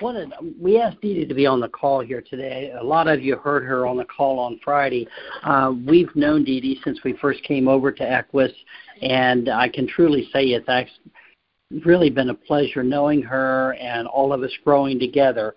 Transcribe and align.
wanted 0.00 0.32
we 0.60 0.78
asked 0.78 1.00
Dee 1.00 1.14
Dee 1.14 1.26
to 1.26 1.34
be 1.34 1.46
on 1.46 1.60
the 1.60 1.68
call 1.68 2.00
here 2.00 2.22
today. 2.22 2.72
A 2.78 2.82
lot 2.82 3.08
of 3.08 3.22
you 3.22 3.36
heard 3.36 3.64
her 3.64 3.86
on 3.86 3.96
the 3.96 4.04
call 4.04 4.38
on 4.38 4.60
Friday. 4.62 5.08
Uh, 5.42 5.72
we've 5.86 6.14
known 6.14 6.44
Dee 6.44 6.60
Dee 6.60 6.80
since 6.84 6.98
we 7.04 7.14
first 7.14 7.42
came 7.42 7.68
over 7.68 7.92
to 7.92 8.02
Equus, 8.02 8.52
and 9.02 9.48
I 9.48 9.68
can 9.68 9.86
truly 9.86 10.28
say 10.32 10.44
it's 10.46 10.68
actually 10.68 11.12
really 11.84 12.10
been 12.10 12.30
a 12.30 12.34
pleasure 12.34 12.82
knowing 12.82 13.22
her 13.22 13.74
and 13.74 14.06
all 14.06 14.32
of 14.32 14.42
us 14.42 14.52
growing 14.64 14.98
together. 14.98 15.54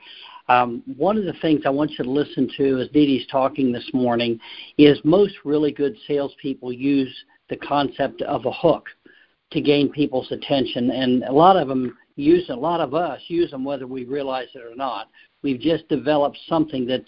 Um, 0.47 0.81
one 0.97 1.17
of 1.17 1.25
the 1.25 1.35
things 1.41 1.61
I 1.65 1.69
want 1.69 1.91
you 1.91 2.03
to 2.03 2.09
listen 2.09 2.49
to 2.57 2.79
as 2.79 2.89
Dee 2.89 3.05
Dee's 3.05 3.27
talking 3.27 3.71
this 3.71 3.87
morning 3.93 4.39
is 4.77 4.99
most 5.03 5.35
really 5.45 5.71
good 5.71 5.95
salespeople 6.07 6.73
use 6.73 7.15
the 7.49 7.57
concept 7.57 8.21
of 8.23 8.45
a 8.45 8.51
hook 8.51 8.87
to 9.51 9.61
gain 9.61 9.91
people's 9.91 10.31
attention, 10.31 10.91
and 10.91 11.23
a 11.23 11.31
lot 11.31 11.57
of 11.57 11.67
them 11.67 11.97
use 12.19 12.49
a 12.49 12.55
lot 12.55 12.81
of 12.81 12.93
us 12.93 13.21
use 13.27 13.51
them 13.51 13.63
whether 13.63 13.87
we 13.87 14.03
realize 14.05 14.47
it 14.53 14.59
or 14.59 14.75
not. 14.75 15.09
We've 15.41 15.59
just 15.59 15.87
developed 15.87 16.37
something 16.47 16.85
that 16.87 17.03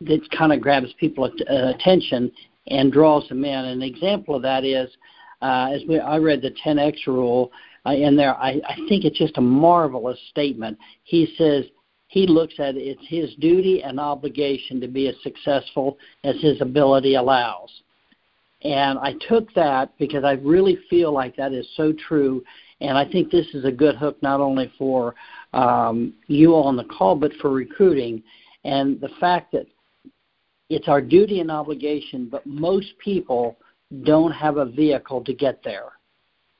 that 0.00 0.20
kind 0.36 0.52
of 0.52 0.60
grabs 0.60 0.92
people's 0.98 1.32
uh, 1.48 1.72
attention 1.74 2.30
and 2.68 2.92
draws 2.92 3.28
them 3.28 3.44
in. 3.44 3.64
An 3.64 3.82
example 3.82 4.34
of 4.34 4.42
that 4.42 4.64
is, 4.64 4.90
uh, 5.40 5.70
as 5.72 5.82
we, 5.88 5.98
I 5.98 6.16
read 6.18 6.42
the 6.42 6.54
10x 6.64 7.06
rule 7.06 7.52
uh, 7.86 7.90
in 7.90 8.16
there, 8.16 8.34
I, 8.36 8.60
I 8.66 8.76
think 8.88 9.04
it's 9.04 9.18
just 9.18 9.38
a 9.38 9.42
marvelous 9.42 10.18
statement. 10.30 10.78
He 11.04 11.34
says 11.38 11.64
he 12.08 12.26
looks 12.26 12.54
at 12.58 12.76
it's 12.76 13.02
his 13.08 13.34
duty 13.36 13.82
and 13.82 14.00
obligation 14.00 14.80
to 14.80 14.88
be 14.88 15.08
as 15.08 15.14
successful 15.22 15.98
as 16.24 16.36
his 16.40 16.60
ability 16.60 17.14
allows. 17.14 17.70
And 18.62 18.98
I 18.98 19.14
took 19.28 19.52
that 19.54 19.92
because 19.98 20.24
I 20.24 20.32
really 20.32 20.78
feel 20.88 21.12
like 21.12 21.36
that 21.36 21.52
is 21.52 21.68
so 21.76 21.92
true. 21.92 22.42
And 22.84 22.98
I 22.98 23.10
think 23.10 23.30
this 23.30 23.46
is 23.54 23.64
a 23.64 23.72
good 23.72 23.96
hook 23.96 24.22
not 24.22 24.40
only 24.40 24.72
for 24.78 25.14
um, 25.52 26.14
you 26.26 26.52
all 26.54 26.64
on 26.64 26.76
the 26.76 26.84
call, 26.84 27.16
but 27.16 27.32
for 27.40 27.50
recruiting. 27.50 28.22
And 28.64 29.00
the 29.00 29.10
fact 29.20 29.52
that 29.52 29.66
it's 30.70 30.88
our 30.88 31.00
duty 31.00 31.40
and 31.40 31.50
obligation, 31.50 32.28
but 32.30 32.46
most 32.46 32.92
people 33.02 33.58
don't 34.02 34.32
have 34.32 34.56
a 34.56 34.64
vehicle 34.64 35.22
to 35.24 35.34
get 35.34 35.62
there. 35.62 35.92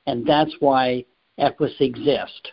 And 0.07 0.27
that's 0.27 0.55
why 0.61 1.05
Equus 1.39 1.73
exists 1.81 2.51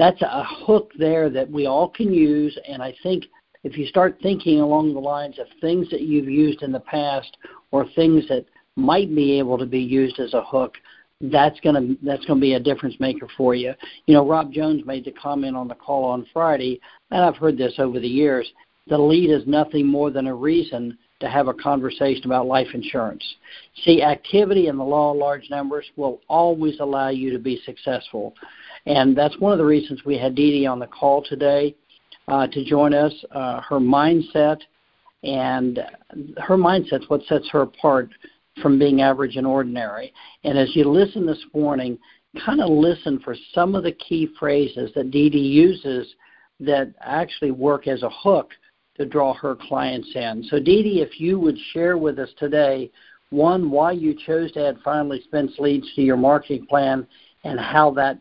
that's 0.00 0.22
a 0.22 0.44
hook 0.64 0.92
there 0.98 1.28
that 1.28 1.50
we 1.50 1.66
all 1.66 1.86
can 1.90 2.12
use. 2.12 2.58
And 2.66 2.82
I 2.82 2.94
think 3.02 3.26
if 3.64 3.76
you 3.76 3.84
start 3.86 4.18
thinking 4.22 4.60
along 4.60 4.94
the 4.94 5.00
lines 5.00 5.38
of 5.38 5.46
things 5.60 5.90
that 5.90 6.00
you've 6.00 6.28
used 6.28 6.62
in 6.62 6.72
the 6.72 6.80
past 6.80 7.36
or 7.70 7.86
things 7.94 8.26
that 8.28 8.46
might 8.76 9.14
be 9.14 9.38
able 9.38 9.58
to 9.58 9.66
be 9.66 9.78
used 9.78 10.18
as 10.18 10.32
a 10.32 10.42
hook, 10.42 10.76
that's 11.20 11.60
going 11.60 11.74
to 11.74 12.04
that's 12.04 12.24
going 12.24 12.38
to 12.38 12.42
be 12.42 12.54
a 12.54 12.60
difference 12.60 12.96
maker 12.98 13.28
for 13.36 13.54
you. 13.54 13.74
You 14.06 14.14
know, 14.14 14.26
Rob 14.26 14.52
Jones 14.52 14.84
made 14.86 15.04
the 15.04 15.12
comment 15.12 15.56
on 15.56 15.68
the 15.68 15.74
call 15.74 16.04
on 16.04 16.26
Friday, 16.32 16.80
and 17.10 17.22
I've 17.22 17.36
heard 17.36 17.58
this 17.58 17.74
over 17.78 18.00
the 18.00 18.08
years. 18.08 18.50
The 18.86 18.98
lead 18.98 19.30
is 19.30 19.46
nothing 19.46 19.86
more 19.86 20.10
than 20.10 20.26
a 20.26 20.34
reason 20.34 20.96
to 21.20 21.28
have 21.28 21.48
a 21.48 21.54
conversation 21.54 22.24
about 22.24 22.46
life 22.46 22.68
insurance. 22.72 23.22
See, 23.84 24.02
activity 24.02 24.68
in 24.68 24.78
the 24.78 24.84
law 24.84 25.12
of 25.12 25.18
large 25.18 25.50
numbers 25.50 25.84
will 25.96 26.20
always 26.28 26.80
allow 26.80 27.10
you 27.10 27.30
to 27.30 27.38
be 27.38 27.60
successful. 27.66 28.34
And 28.86 29.16
that's 29.16 29.38
one 29.38 29.52
of 29.52 29.58
the 29.58 29.64
reasons 29.64 30.02
we 30.04 30.16
had 30.16 30.34
Dee 30.34 30.60
Dee 30.60 30.66
on 30.66 30.78
the 30.78 30.86
call 30.86 31.22
today 31.22 31.76
uh, 32.28 32.46
to 32.46 32.64
join 32.64 32.94
us. 32.94 33.12
Uh, 33.32 33.60
her 33.60 33.78
mindset 33.78 34.60
and 35.22 35.80
her 36.38 36.56
mindset's 36.56 37.08
what 37.08 37.22
sets 37.24 37.48
her 37.50 37.62
apart 37.62 38.08
from 38.60 38.78
being 38.78 39.00
average 39.00 39.36
and 39.36 39.46
ordinary. 39.46 40.12
And 40.44 40.58
as 40.58 40.74
you 40.74 40.84
listen 40.84 41.26
this 41.26 41.44
morning, 41.54 41.98
kind 42.44 42.60
of 42.60 42.70
listen 42.70 43.18
for 43.20 43.34
some 43.54 43.74
of 43.74 43.82
the 43.82 43.92
key 43.92 44.28
phrases 44.38 44.90
that 44.94 45.10
Dee 45.10 45.30
Dee 45.30 45.38
uses 45.38 46.14
that 46.60 46.92
actually 47.00 47.50
work 47.50 47.88
as 47.88 48.02
a 48.02 48.10
hook 48.10 48.50
to 48.96 49.06
draw 49.06 49.34
her 49.34 49.56
clients 49.56 50.10
in. 50.14 50.44
So, 50.50 50.58
Dee 50.58 50.82
Dee, 50.82 51.00
if 51.00 51.20
you 51.20 51.38
would 51.38 51.56
share 51.72 51.96
with 51.96 52.18
us 52.18 52.28
today, 52.38 52.90
one, 53.30 53.70
why 53.70 53.92
you 53.92 54.14
chose 54.26 54.52
to 54.52 54.68
add 54.68 54.78
final 54.84 55.12
expense 55.12 55.52
leads 55.58 55.92
to 55.94 56.02
your 56.02 56.16
marketing 56.16 56.66
plan 56.66 57.06
and 57.44 57.58
how 57.58 57.90
that 57.92 58.18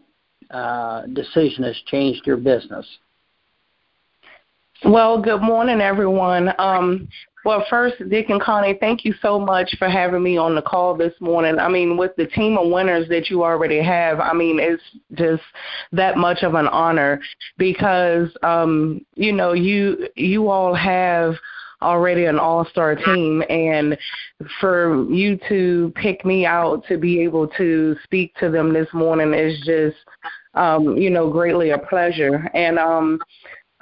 uh, 0.52 1.06
decision 1.08 1.64
has 1.64 1.76
changed 1.88 2.26
your 2.26 2.38
business? 2.38 2.86
Well, 4.86 5.22
good 5.22 5.42
morning, 5.42 5.82
everyone. 5.82 6.54
Um, 6.58 7.10
well, 7.46 7.66
first, 7.70 7.96
Dick 8.10 8.30
and 8.30 8.42
Connie, 8.42 8.78
thank 8.80 9.06
you 9.06 9.14
so 9.22 9.40
much 9.40 9.74
for 9.78 9.90
having 9.90 10.22
me 10.22 10.38
on 10.38 10.56
the 10.56 10.62
call 10.62 10.96
this 10.96 11.14
morning. 11.20 11.58
I 11.58 11.70
mean, 11.70 11.98
with 11.98 12.16
the 12.18 12.28
team 12.28 12.58
of 12.58 12.70
winners 12.70 13.08
that 13.10 13.30
you 13.30 13.44
already 13.44 13.82
have, 13.82 14.20
I 14.20 14.34
mean, 14.34 14.60
it's 14.60 14.84
just 15.14 15.44
that 15.92 16.18
much 16.18 16.44
of 16.44 16.56
an 16.56 16.68
honor 16.68 17.22
because, 17.58 18.30
um, 18.44 19.06
you 19.16 19.32
know, 19.32 19.54
you 19.54 20.08
you 20.16 20.50
all 20.50 20.74
have 20.74 21.36
already 21.82 22.26
an 22.26 22.38
all-star 22.38 22.94
team 22.94 23.42
and 23.50 23.98
for 24.60 25.10
you 25.10 25.40
to 25.48 25.94
pick 25.96 26.26
me 26.26 26.46
out 26.46 26.84
to 26.90 26.98
be 26.98 27.22
able 27.24 27.48
to 27.48 27.96
speak 28.04 28.36
to 28.36 28.50
them 28.50 28.74
this 28.74 28.90
morning 28.94 29.34
is 29.34 29.58
just 29.66 29.96
um, 30.56 30.98
you 30.98 31.10
know, 31.10 31.30
greatly 31.30 31.72
a 31.72 31.78
pleasure. 31.78 32.50
And 32.54 32.80
um, 32.80 33.20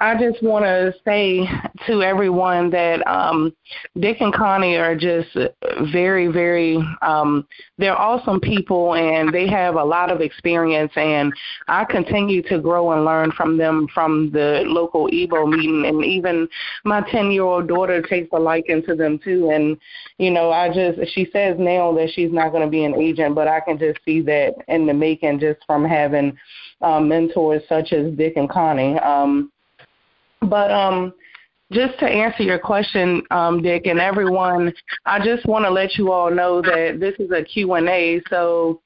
I 0.00 0.16
just 0.16 0.40
want 0.44 0.64
to 0.64 0.94
say 1.04 1.44
to 1.88 2.02
everyone 2.02 2.70
that 2.70 3.04
um, 3.08 3.52
Dick 3.98 4.18
and 4.20 4.32
Connie 4.32 4.76
are 4.76 4.94
just 4.94 5.36
very, 5.92 6.28
very, 6.28 6.78
um, 7.02 7.44
they're 7.78 7.98
awesome 7.98 8.38
people 8.38 8.94
and 8.94 9.34
they 9.34 9.48
have 9.48 9.74
a 9.74 9.84
lot 9.84 10.12
of 10.12 10.20
experience. 10.20 10.92
And 10.94 11.32
I 11.66 11.84
continue 11.84 12.42
to 12.42 12.60
grow 12.60 12.92
and 12.92 13.04
learn 13.04 13.32
from 13.32 13.58
them 13.58 13.88
from 13.92 14.30
the 14.30 14.62
local 14.66 15.08
EBO 15.08 15.50
meeting. 15.50 15.84
And 15.86 16.04
even 16.04 16.48
my 16.84 17.00
10 17.10 17.32
year 17.32 17.42
old 17.42 17.66
daughter 17.66 18.00
takes 18.00 18.28
a 18.32 18.38
liking 18.38 18.84
to 18.84 18.94
them 18.94 19.18
too. 19.18 19.50
And, 19.50 19.76
you 20.18 20.30
know, 20.30 20.52
I 20.52 20.72
just, 20.72 21.12
she 21.12 21.28
says 21.32 21.56
now 21.58 21.92
that 21.94 22.10
she's 22.14 22.32
not 22.32 22.52
going 22.52 22.64
to 22.64 22.70
be 22.70 22.84
an 22.84 22.94
agent, 22.94 23.34
but 23.34 23.48
I 23.48 23.58
can 23.58 23.76
just 23.76 23.98
see 24.04 24.20
that 24.22 24.54
in 24.68 24.86
the 24.86 24.94
making 24.94 25.40
just 25.40 25.58
from 25.66 25.84
having 25.84 26.38
um, 26.82 27.08
mentors 27.08 27.62
such 27.68 27.92
as 27.92 28.14
Dick 28.14 28.34
and 28.36 28.48
Connie. 28.48 28.96
Um, 29.00 29.50
but 30.42 30.70
um, 30.70 31.12
just 31.72 31.98
to 31.98 32.06
answer 32.06 32.42
your 32.42 32.58
question, 32.58 33.22
um, 33.30 33.62
Dick, 33.62 33.86
and 33.86 33.98
everyone, 33.98 34.72
I 35.04 35.24
just 35.24 35.44
want 35.46 35.64
to 35.64 35.70
let 35.70 35.96
you 35.98 36.12
all 36.12 36.30
know 36.30 36.62
that 36.62 36.98
this 36.98 37.14
is 37.18 37.30
a 37.30 37.42
Q&A. 37.42 38.22
So, 38.30 38.80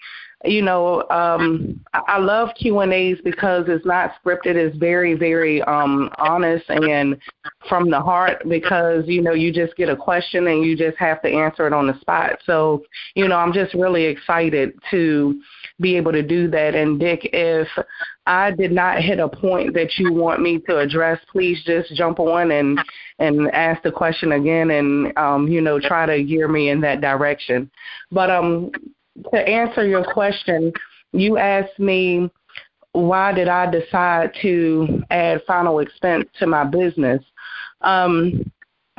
you 0.44 0.62
know, 0.62 1.08
um, 1.10 1.80
I 1.94 2.18
love 2.18 2.48
Q&As 2.56 3.18
because 3.22 3.66
it's 3.68 3.86
not 3.86 4.14
scripted. 4.24 4.56
It's 4.56 4.76
very, 4.76 5.14
very 5.14 5.62
um, 5.62 6.10
honest 6.18 6.64
and 6.68 7.16
from 7.68 7.88
the 7.88 8.00
heart 8.00 8.42
because, 8.48 9.04
you 9.06 9.22
know, 9.22 9.34
you 9.34 9.52
just 9.52 9.76
get 9.76 9.88
a 9.88 9.96
question 9.96 10.48
and 10.48 10.64
you 10.64 10.76
just 10.76 10.98
have 10.98 11.22
to 11.22 11.28
answer 11.28 11.68
it 11.68 11.72
on 11.72 11.86
the 11.86 11.98
spot. 12.00 12.40
So, 12.44 12.82
you 13.14 13.28
know, 13.28 13.36
I'm 13.36 13.52
just 13.52 13.74
really 13.74 14.04
excited 14.04 14.72
to 14.90 15.40
be 15.82 15.96
able 15.96 16.12
to 16.12 16.22
do 16.22 16.48
that. 16.50 16.74
And 16.74 16.98
Dick, 16.98 17.28
if 17.32 17.68
I 18.26 18.52
did 18.52 18.72
not 18.72 19.02
hit 19.02 19.18
a 19.18 19.28
point 19.28 19.74
that 19.74 19.98
you 19.98 20.12
want 20.12 20.40
me 20.40 20.58
to 20.68 20.78
address, 20.78 21.20
please 21.30 21.62
just 21.64 21.92
jump 21.94 22.20
on 22.20 22.50
and 22.50 22.80
and 23.18 23.50
ask 23.52 23.82
the 23.82 23.92
question 23.92 24.32
again, 24.32 24.70
and 24.70 25.16
um, 25.18 25.48
you 25.48 25.60
know 25.60 25.78
try 25.78 26.06
to 26.06 26.22
gear 26.22 26.48
me 26.48 26.70
in 26.70 26.80
that 26.80 27.00
direction. 27.00 27.70
But 28.10 28.30
um, 28.30 28.70
to 29.32 29.48
answer 29.48 29.86
your 29.86 30.04
question, 30.04 30.72
you 31.12 31.36
asked 31.36 31.78
me 31.78 32.30
why 32.92 33.32
did 33.32 33.48
I 33.48 33.70
decide 33.70 34.32
to 34.42 35.02
add 35.10 35.42
final 35.46 35.78
expense 35.78 36.28
to 36.38 36.46
my 36.46 36.64
business. 36.64 37.22
Um, 37.80 38.50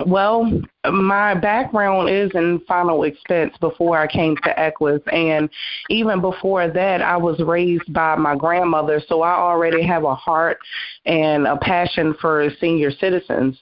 well, 0.05 0.51
my 0.91 1.35
background 1.35 2.09
is 2.09 2.31
in 2.33 2.61
final 2.67 3.03
expense 3.03 3.55
before 3.59 3.97
I 3.97 4.07
came 4.07 4.35
to 4.37 4.59
Equus, 4.59 5.01
and 5.11 5.49
even 5.89 6.19
before 6.19 6.67
that, 6.67 7.01
I 7.01 7.15
was 7.17 7.39
raised 7.39 7.93
by 7.93 8.15
my 8.15 8.35
grandmother, 8.35 9.01
so 9.07 9.21
I 9.21 9.33
already 9.33 9.85
have 9.85 10.03
a 10.03 10.15
heart 10.15 10.57
and 11.05 11.45
a 11.45 11.57
passion 11.57 12.15
for 12.19 12.49
senior 12.59 12.91
citizens. 12.91 13.59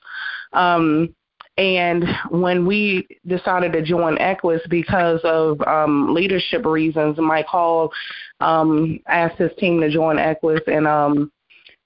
Um, 0.53 1.13
and 1.57 2.05
when 2.29 2.65
we 2.65 3.07
decided 3.27 3.73
to 3.73 3.81
join 3.81 4.17
Equus 4.17 4.61
because 4.69 5.19
of 5.25 5.61
um, 5.67 6.13
leadership 6.13 6.65
reasons, 6.65 7.17
Mike 7.19 7.45
Hall 7.45 7.91
um, 8.39 8.99
asked 9.07 9.37
his 9.37 9.51
team 9.59 9.81
to 9.81 9.89
join 9.89 10.17
Equus, 10.17 10.61
and 10.67 10.87
um, 10.87 11.31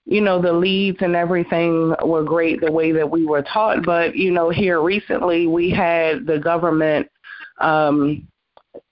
you 0.05 0.21
know 0.21 0.41
the 0.41 0.51
leads 0.51 0.97
and 1.01 1.15
everything 1.15 1.93
were 2.03 2.23
great 2.23 2.61
the 2.61 2.71
way 2.71 2.91
that 2.91 3.09
we 3.09 3.25
were 3.25 3.41
taught 3.41 3.83
but 3.83 4.15
you 4.15 4.31
know 4.31 4.49
here 4.49 4.81
recently 4.81 5.47
we 5.47 5.69
had 5.69 6.25
the 6.25 6.37
government 6.37 7.09
um 7.59 8.27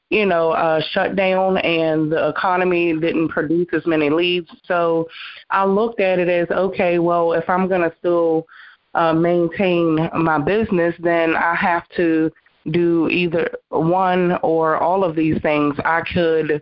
you 0.09 0.25
know 0.25 0.51
uh 0.51 0.81
shut 0.91 1.15
down 1.15 1.57
and 1.57 2.11
the 2.11 2.29
economy 2.29 2.97
didn't 2.99 3.29
produce 3.29 3.67
as 3.73 3.85
many 3.85 4.09
leads. 4.09 4.49
So 4.65 5.07
i 5.49 5.65
looked 5.65 5.99
at 5.99 6.19
it 6.19 6.29
as 6.29 6.49
okay 6.49 6.99
well 6.99 7.33
if 7.33 7.49
i'm 7.49 7.67
going 7.67 7.81
to 7.81 7.95
still 7.99 8.45
uh 8.95 9.13
maintain 9.13 10.09
my 10.15 10.39
business 10.39 10.95
then 10.99 11.35
i 11.35 11.55
have 11.55 11.87
to 11.95 12.31
do 12.71 13.09
either 13.09 13.49
one 13.69 14.37
or 14.41 14.77
all 14.77 15.03
of 15.03 15.15
these 15.15 15.41
things. 15.41 15.75
I 15.83 16.01
could 16.01 16.61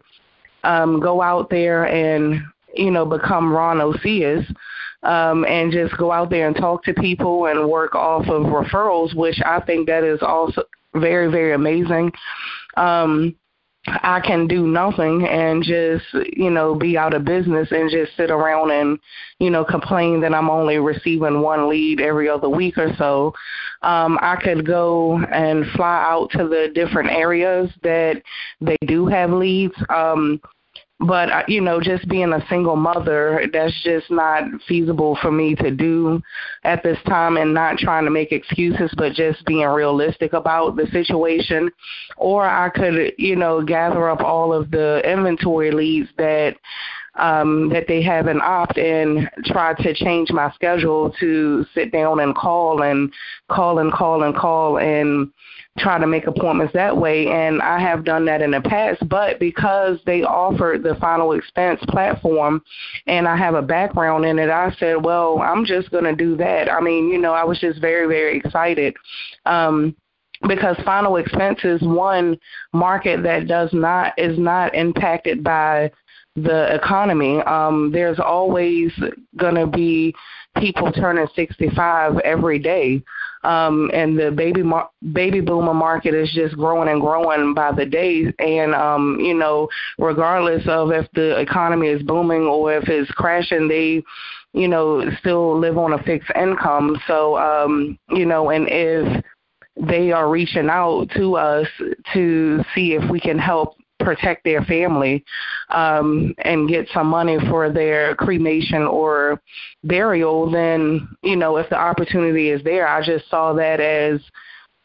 um 0.64 1.00
go 1.00 1.22
out 1.22 1.50
there 1.50 1.86
and 1.86 2.42
you 2.76 2.92
know, 2.92 3.06
become 3.06 3.52
Ron 3.52 3.82
Osias, 3.82 4.46
um, 5.04 5.46
and 5.46 5.72
just 5.72 5.98
go 5.98 6.12
out 6.12 6.30
there 6.30 6.48
and 6.48 6.56
talk 6.56 6.84
to 6.84 6.94
people 6.94 7.48
and 7.48 7.70
work 7.70 7.96
off 7.96 8.28
of 8.28 8.44
referrals, 8.44 9.16
which 9.16 9.40
I 9.46 9.60
think 9.62 9.88
that 9.88 10.04
is 10.04 10.20
also 10.22 10.64
very, 10.94 11.32
very 11.32 11.54
amazing. 11.54 12.12
Um, 12.78 13.36
I 13.88 14.20
can 14.20 14.48
do 14.48 14.68
nothing 14.68 15.28
and 15.28 15.64
just, 15.64 16.06
you 16.38 16.52
know, 16.52 16.76
be 16.76 16.98
out 17.00 17.16
of 17.16 17.26
business 17.26 17.68
and 17.72 17.90
just 17.90 18.16
sit 18.16 18.30
around 18.30 18.70
and, 18.70 19.00
you 19.40 19.50
know, 19.50 19.66
complain 19.66 20.22
that 20.22 20.36
I'm 20.36 20.52
only 20.52 20.78
receiving 20.78 21.42
one 21.42 21.68
lead 21.68 22.00
every 22.00 22.30
other 22.30 22.48
week 22.48 22.78
or 22.78 22.94
so. 22.98 23.34
Um, 23.82 24.20
I 24.22 24.36
could 24.36 24.68
go 24.68 25.18
and 25.18 25.66
fly 25.72 26.06
out 26.08 26.30
to 26.32 26.48
the 26.48 26.72
different 26.76 27.10
areas 27.10 27.72
that 27.82 28.22
they 28.60 28.78
do 28.86 29.08
have 29.08 29.32
leads. 29.32 29.74
Um, 29.90 30.40
but 31.08 31.32
uh, 31.32 31.44
you 31.48 31.62
know 31.62 31.82
just 31.82 32.08
being 32.08 32.34
a 32.34 32.46
single 32.48 32.76
mother 32.76 33.44
that's 33.52 33.84
just 33.84 34.10
not 34.12 34.44
feasible 34.68 35.18
for 35.22 35.32
me 35.32 35.56
to 35.56 35.72
do 35.72 36.22
at 36.64 36.84
this 36.84 36.98
time 37.08 37.38
and 37.38 37.54
not 37.54 37.78
trying 37.78 38.06
to 38.06 38.12
make 38.12 38.32
excuses 38.32 38.92
but 38.98 39.14
just 39.14 39.44
being 39.46 39.68
realistic 39.68 40.34
about 40.34 40.76
the 40.76 40.88
situation. 40.88 41.70
Or 42.18 42.46
i 42.46 42.70
could 42.70 43.14
you 43.18 43.36
know 43.36 43.64
gather 43.64 44.10
up 44.10 44.22
all 44.22 44.54
of 44.54 44.72
the 44.72 45.02
inventory 45.06 45.72
leads 45.72 46.10
that 46.18 46.56
um, 47.16 47.70
that 47.70 47.88
they 47.88 48.02
have 48.02 48.28
an 48.28 48.40
opt 48.42 48.78
and 48.78 49.30
try 49.46 49.74
to 49.74 49.94
change 49.94 50.32
my 50.32 50.50
schedule 50.52 51.14
to 51.20 51.66
sit 51.74 51.92
down 51.92 52.22
and 52.22 52.36
call 52.36 52.84
and 52.84 53.12
call 53.50 53.80
and 53.80 53.92
call 53.92 54.24
and 54.24 54.36
call 54.36 54.78
and 54.78 55.32
try 55.78 55.98
to 55.98 56.06
make 56.06 56.28
appointments 56.28 56.74
that 56.74 56.96
way 56.96 57.28
and 57.28 57.62
I 57.62 57.80
have 57.80 58.04
done 58.04 58.26
that 58.26 58.42
in 58.42 58.52
the 58.52 58.62
past 58.62 59.08
but 59.08 59.40
because 59.40 60.00
they 60.06 60.22
offered 60.22 60.84
the 60.84 60.96
final 60.96 61.32
expense 61.32 61.80
platform 61.88 62.62
and 63.08 63.28
I 63.28 63.38
have 63.38 63.56
a 63.56 63.62
background 63.62 64.26
in 64.26 64.38
it 64.38 64.50
I 64.50 64.76
said 64.80 65.04
well 65.04 65.40
I'm 65.42 65.64
just 65.64 65.90
going 65.90 66.04
to 66.04 66.16
do 66.16 66.36
that 66.38 66.70
I 66.70 66.82
mean 66.82 67.10
you 67.10 67.18
know 67.18 67.34
I 67.34 67.46
was 67.46 67.60
just 67.60 67.80
very 67.80 68.08
very 68.08 68.38
excited 68.38 68.96
um 69.46 69.96
because 70.48 70.76
final 70.84 71.18
expense 71.18 71.60
is 71.64 71.82
one 71.82 72.38
market 72.74 73.24
that 73.24 73.48
does 73.48 73.70
not 73.72 74.14
is 74.18 74.38
not 74.38 74.76
impacted 74.76 75.44
by 75.44 75.92
the 76.36 76.74
economy. 76.74 77.42
Um, 77.42 77.92
there's 77.92 78.20
always 78.20 78.92
going 79.36 79.56
to 79.56 79.68
be 79.68 80.16
people 80.58 80.92
turning 80.92 81.28
65 81.36 82.20
every 82.20 82.60
day, 82.60 83.04
um, 83.44 83.90
and 83.94 84.18
the 84.18 84.32
baby 84.32 84.64
mar- 84.64 84.90
baby 85.14 85.42
boomer 85.42 85.74
market 85.74 86.14
is 86.14 86.32
just 86.34 86.56
growing 86.56 86.90
and 86.90 87.02
growing 87.02 87.54
by 87.54 87.72
the 87.72 87.86
day. 87.86 88.32
And 88.40 88.76
um, 88.76 89.18
you 89.20 89.34
know, 89.34 89.68
regardless 89.98 90.64
of 90.68 90.92
if 90.92 91.08
the 91.14 91.40
economy 91.40 91.88
is 91.88 92.04
booming 92.04 92.44
or 92.44 92.74
if 92.74 92.88
it's 92.88 93.12
crashing, 93.12 93.68
they 93.68 94.04
you 94.54 94.68
know 94.68 95.10
still 95.20 95.58
live 95.60 95.78
on 95.78 95.94
a 95.94 96.04
fixed 96.04 96.32
income. 96.40 96.98
So 97.08 97.38
um, 97.38 97.98
you 98.10 98.26
know, 98.26 98.50
and 98.50 98.68
if 98.70 99.24
they 99.78 100.12
are 100.12 100.30
reaching 100.30 100.70
out 100.70 101.10
to 101.16 101.36
us 101.38 101.68
to 102.14 102.64
see 102.76 102.94
if 102.94 103.10
we 103.10 103.20
can 103.20 103.40
help 103.40 103.76
protect 104.00 104.44
their 104.44 104.64
family 104.64 105.24
um, 105.72 106.34
and 106.40 106.70
get 106.70 106.88
some 106.94 107.08
money 107.08 107.38
for 107.50 107.72
their 107.72 108.16
cremation 108.16 108.84
or 108.84 109.42
burial, 109.84 110.50
then 110.50 111.08
you 111.24 111.36
know 111.36 111.58
if 111.58 111.70
the 111.70 111.78
opportunity 111.78 112.50
is 112.50 112.64
there, 112.64 112.88
I 112.88 113.04
just 113.04 113.30
saw 113.30 113.54
that 113.54 113.80
as 113.80 114.22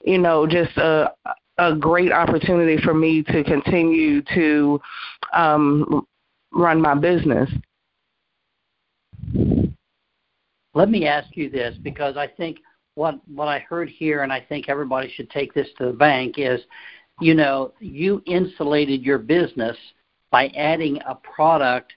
you 0.04 0.18
know 0.18 0.46
just 0.46 0.76
a 0.76 1.12
a 1.58 1.74
great 1.74 2.12
opportunity 2.12 2.76
for 2.82 2.92
me 2.92 3.22
to 3.22 3.42
continue 3.42 4.22
to 4.34 4.80
um, 5.32 6.06
run 6.52 6.80
my 6.80 6.94
business. 6.94 7.50
Let 10.74 10.90
me 10.90 11.06
ask 11.06 11.34
you 11.34 11.48
this 11.48 11.76
because 11.82 12.16
I 12.16 12.26
think 12.26 12.58
what 12.94 13.18
what 13.28 13.48
I 13.48 13.60
heard 13.60 13.88
here, 13.88 14.22
and 14.22 14.32
I 14.32 14.40
think 14.40 14.68
everybody 14.68 15.10
should 15.14 15.30
take 15.30 15.54
this 15.54 15.68
to 15.78 15.86
the 15.86 15.92
bank 15.92 16.34
is 16.38 16.60
you 17.20 17.34
know, 17.34 17.72
you 17.80 18.22
insulated 18.26 19.02
your 19.02 19.18
business 19.18 19.76
by 20.30 20.48
adding 20.48 20.98
a 21.06 21.14
product 21.14 21.92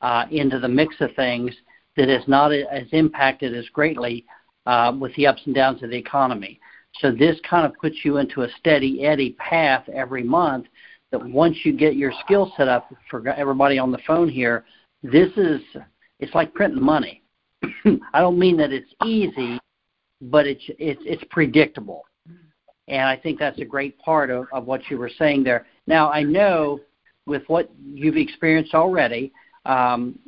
uh, 0.00 0.26
into 0.30 0.58
the 0.58 0.68
mix 0.68 0.94
of 1.00 1.14
things 1.14 1.52
that 1.96 2.08
is 2.08 2.26
not 2.26 2.52
as 2.52 2.86
impacted 2.92 3.54
as 3.54 3.68
greatly 3.70 4.24
uh, 4.66 4.92
with 4.98 5.14
the 5.16 5.26
ups 5.26 5.42
and 5.46 5.54
downs 5.54 5.82
of 5.82 5.90
the 5.90 5.96
economy. 5.96 6.60
So 7.00 7.10
this 7.10 7.38
kind 7.48 7.66
of 7.66 7.72
puts 7.80 7.96
you 8.04 8.18
into 8.18 8.42
a 8.42 8.48
steady 8.58 9.04
eddy 9.04 9.32
path 9.32 9.88
every 9.88 10.22
month 10.22 10.66
that 11.10 11.24
once 11.24 11.56
you 11.64 11.72
get 11.72 11.96
your 11.96 12.12
skill 12.24 12.52
set 12.56 12.68
up 12.68 12.92
for 13.10 13.26
everybody 13.28 13.78
on 13.78 13.92
the 13.92 13.98
phone 14.06 14.28
here, 14.28 14.64
this 15.02 15.30
is 15.36 15.60
it's 16.20 16.34
like 16.34 16.54
printing 16.54 16.82
money. 16.82 17.22
I 18.12 18.20
don't 18.20 18.38
mean 18.38 18.56
that 18.58 18.72
it's 18.72 18.92
easy, 19.04 19.58
but 20.20 20.46
it's 20.46 20.64
it's 20.78 21.00
it's 21.04 21.24
predictable. 21.30 22.04
And 22.88 23.02
I 23.02 23.16
think 23.16 23.38
that's 23.38 23.58
a 23.60 23.64
great 23.64 23.98
part 23.98 24.30
of, 24.30 24.46
of 24.52 24.66
what 24.66 24.82
you 24.90 24.98
were 24.98 25.10
saying 25.18 25.42
there. 25.42 25.66
Now, 25.86 26.10
I 26.10 26.22
know 26.22 26.80
with 27.26 27.42
what 27.46 27.70
you've 27.92 28.16
experienced 28.16 28.74
already, 28.74 29.32
um, 29.64 30.18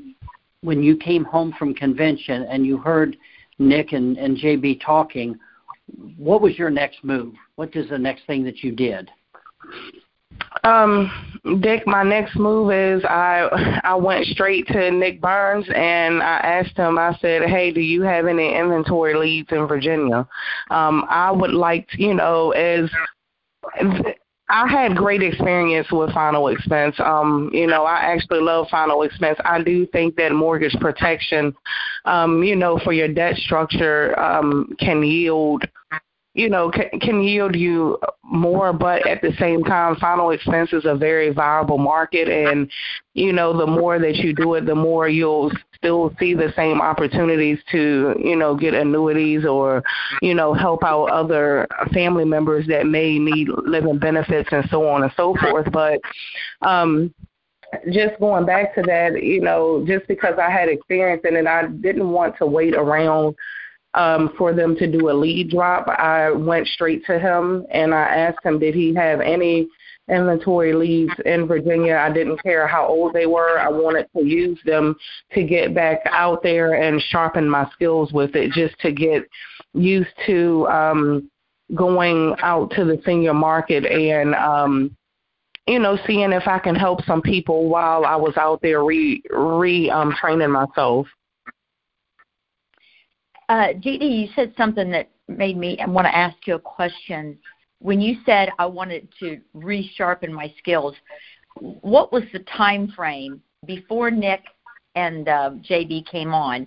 when 0.62 0.82
you 0.82 0.96
came 0.96 1.25
home 1.25 1.54
from 1.58 1.75
convention 1.75 2.46
and 2.50 2.66
you 2.66 2.78
heard 2.78 3.16
Nick 3.58 3.93
and, 3.93 4.16
and 4.16 4.37
JB 4.37 4.81
talking, 4.84 5.38
what 6.16 6.40
was 6.40 6.58
your 6.58 6.70
next 6.70 7.04
move? 7.04 7.34
What 7.56 7.75
is 7.76 7.88
the 7.88 7.98
next 7.98 8.26
thing 8.26 8.44
that 8.44 8.62
you 8.62 8.72
did? 8.72 9.10
Um, 10.64 11.10
Dick, 11.60 11.87
my 11.87 12.02
next 12.02 12.37
move 12.37 12.72
is 12.72 13.04
I 13.04 13.81
I 13.84 13.94
went 13.94 14.26
straight 14.26 14.66
to 14.69 14.90
Nick 14.90 15.20
Burns 15.20 15.66
and 15.75 16.22
I 16.22 16.38
asked 16.38 16.76
him. 16.76 16.99
I 16.99 17.16
said, 17.20 17.42
"Hey, 17.42 17.72
do 17.72 17.81
you 17.81 18.02
have 18.02 18.26
any 18.26 18.54
inventory 18.54 19.14
leads 19.14 19.52
in 19.52 19.66
Virginia? 19.66 20.26
Um, 20.70 21.04
I 21.08 21.31
would 21.31 21.52
like 21.52 21.88
to, 21.90 22.02
you 22.02 22.14
know, 22.14 22.50
as 22.50 22.90
I 24.48 24.69
had 24.69 24.96
great 24.96 25.22
experience 25.22 25.90
with 25.90 26.12
Final 26.12 26.48
Expense. 26.48 26.94
Um, 27.00 27.50
you 27.52 27.66
know, 27.66 27.84
I 27.84 27.96
actually 27.96 28.40
love 28.40 28.69
Final 28.70 29.02
Expense. 29.02 29.38
I 29.44 29.62
do 29.62 29.87
think 29.87 30.14
that 30.16 30.32
mortgage 30.32 30.76
protection, 30.81 31.54
um, 32.04 32.44
you 32.44 32.54
know, 32.54 32.78
for 32.84 32.93
your 32.93 33.08
debt 33.08 33.37
structure 33.37 34.19
um, 34.19 34.76
can 34.78 35.02
yield 35.02 35.64
you 36.37 36.50
know, 36.50 36.70
can, 36.70 37.00
can 37.00 37.22
yield 37.22 37.56
you 37.56 37.98
more, 38.22 38.70
but 38.70 39.06
at 39.06 39.22
the 39.22 39.32
same 39.38 39.64
time, 39.64 39.96
final 39.96 40.31
expense 40.31 40.70
is 40.75 40.84
a 40.84 40.94
very 40.94 41.32
viable 41.32 41.78
market. 41.78 42.28
And, 42.28 42.70
you 43.14 43.32
know, 43.32 43.56
the 43.56 43.66
more 43.66 43.99
that 43.99 44.16
you 44.16 44.34
do 44.34 44.52
it, 44.52 44.66
the 44.66 44.75
more 44.75 45.08
you'll 45.08 45.50
still 45.76 46.12
see 46.19 46.34
the 46.34 46.52
same 46.56 46.81
opportunities 46.81 47.58
to, 47.71 48.14
you 48.23 48.37
know, 48.37 48.56
get 48.56 48.75
annuities 48.75 49.45
or, 49.45 49.83
you 50.23 50.35
know, 50.35 50.54
help 50.54 50.83
out 50.83 51.06
other 51.06 51.66
family 51.92 52.25
members 52.25 52.66
that 52.66 52.87
may 52.87 53.18
need 53.18 53.49
living 53.64 53.99
benefits 53.99 54.49
and 54.52 54.68
so 54.71 54.88
on 54.88 55.02
and 55.02 55.12
so 55.16 55.35
forth. 55.37 55.71
But, 55.73 56.00
um, 56.62 57.14
just 57.92 58.18
going 58.21 58.47
back 58.47 58.75
to 58.76 58.83
that, 58.83 59.23
you 59.23 59.40
know, 59.40 59.85
just 59.87 60.06
because 60.06 60.35
I 60.38 60.50
had 60.50 60.68
experience 60.68 61.23
it, 61.25 61.47
I 61.47 61.66
didn't 61.66 62.11
want 62.11 62.37
to 62.38 62.47
wait 62.47 62.75
around 62.75 63.35
um, 63.97 64.33
for 64.37 64.52
them 64.52 64.76
to 64.76 64.87
do 64.87 65.11
a 65.11 65.12
lead 65.12 65.50
drop, 65.50 65.88
I 65.88 66.30
went 66.30 66.68
straight 66.68 67.04
to 67.06 67.18
him 67.18 67.66
and 67.71 67.95
I 67.95 68.02
asked 68.02 68.45
him, 68.45 68.59
did 68.59 68.75
he 68.75 68.95
have 68.95 69.21
any 69.21 69.68
inventory 70.08 70.72
leads 70.72 71.12
in 71.25 71.46
Virginia? 71.46 71.96
I 71.96 72.12
didn't 72.12 72.42
care 72.42 72.66
how 72.66 72.86
old 72.86 73.12
they 73.12 73.26
were. 73.26 73.58
I 73.58 73.68
wanted 73.68 74.06
to 74.16 74.25
use 74.25 74.58
them 74.64 74.96
to 75.34 75.42
get 75.42 75.75
back 75.75 76.00
out 76.06 76.42
there 76.42 76.75
and 76.75 77.00
sharpen 77.00 77.48
my 77.48 77.68
skills 77.72 78.12
with 78.12 78.34
it, 78.34 78.52
just 78.52 78.78
to 78.80 78.92
get 78.92 79.25
used 79.75 80.14
to 80.26 80.66
um, 80.68 81.30
going 81.75 82.34
out 82.42 82.70
to 82.72 82.84
the 82.84 83.00
senior 83.04 83.34
market 83.34 83.84
and 83.84 84.34
um, 84.34 84.96
you 85.66 85.80
know, 85.80 85.98
seeing 86.06 86.32
if 86.32 86.46
I 86.46 86.58
can 86.58 86.76
help 86.76 87.04
some 87.04 87.20
people 87.20 87.68
while 87.68 88.04
I 88.04 88.16
was 88.16 88.36
out 88.36 88.62
there 88.62 88.84
re 88.84 89.22
re 89.30 89.90
um 89.90 90.14
training 90.18 90.50
myself. 90.50 91.06
Uh, 93.48 93.72
Dee 93.80 93.98
Dee, 93.98 94.06
you 94.06 94.28
said 94.34 94.54
something 94.56 94.90
that 94.90 95.10
made 95.28 95.56
me 95.56 95.78
want 95.86 96.06
to 96.06 96.16
ask 96.16 96.36
you 96.46 96.54
a 96.54 96.58
question. 96.58 97.38
When 97.80 98.00
you 98.00 98.16
said 98.25 98.50
I 98.59 98.66
wanted 98.66 99.09
to 99.21 99.40
resharpen 99.54 100.30
my 100.30 100.52
skills, 100.59 100.95
what 101.61 102.12
was 102.12 102.25
the 102.33 102.40
time 102.40 102.88
frame 102.88 103.42
before 103.64 104.11
Nick 104.11 104.42
and 104.95 105.28
uh, 105.28 105.50
JB 105.68 106.06
came 106.06 106.35
on? 106.35 106.66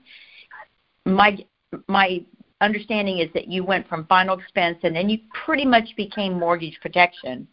My 1.05 1.37
my 1.87 2.23
understanding 2.61 3.19
is 3.19 3.29
that 3.33 3.47
you 3.47 3.63
went 3.63 3.87
from 3.87 4.05
final 4.07 4.37
expense 4.37 4.77
and 4.83 4.95
then 4.95 5.09
you 5.09 5.19
pretty 5.45 5.65
much 5.65 5.95
became 5.95 6.33
mortgage 6.33 6.77
protection. 6.81 7.47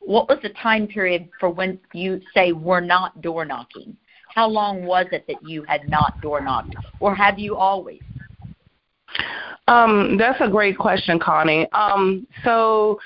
What 0.00 0.28
was 0.28 0.38
the 0.42 0.48
time 0.50 0.88
period 0.88 1.28
for 1.38 1.48
when 1.48 1.78
you 1.92 2.20
say 2.34 2.52
we're 2.52 2.80
not 2.80 3.20
door 3.22 3.44
knocking? 3.44 3.96
How 4.34 4.48
long 4.48 4.84
was 4.84 5.06
it 5.12 5.26
that 5.28 5.46
you 5.46 5.62
had 5.64 5.88
not 5.88 6.20
door 6.22 6.40
knocked, 6.40 6.74
or 7.00 7.14
have 7.14 7.38
you 7.38 7.54
always? 7.54 8.00
Um, 9.68 10.16
that's 10.18 10.40
a 10.40 10.48
great 10.48 10.76
question, 10.76 11.18
Connie. 11.18 11.70
Um, 11.72 12.26
so 12.44 12.98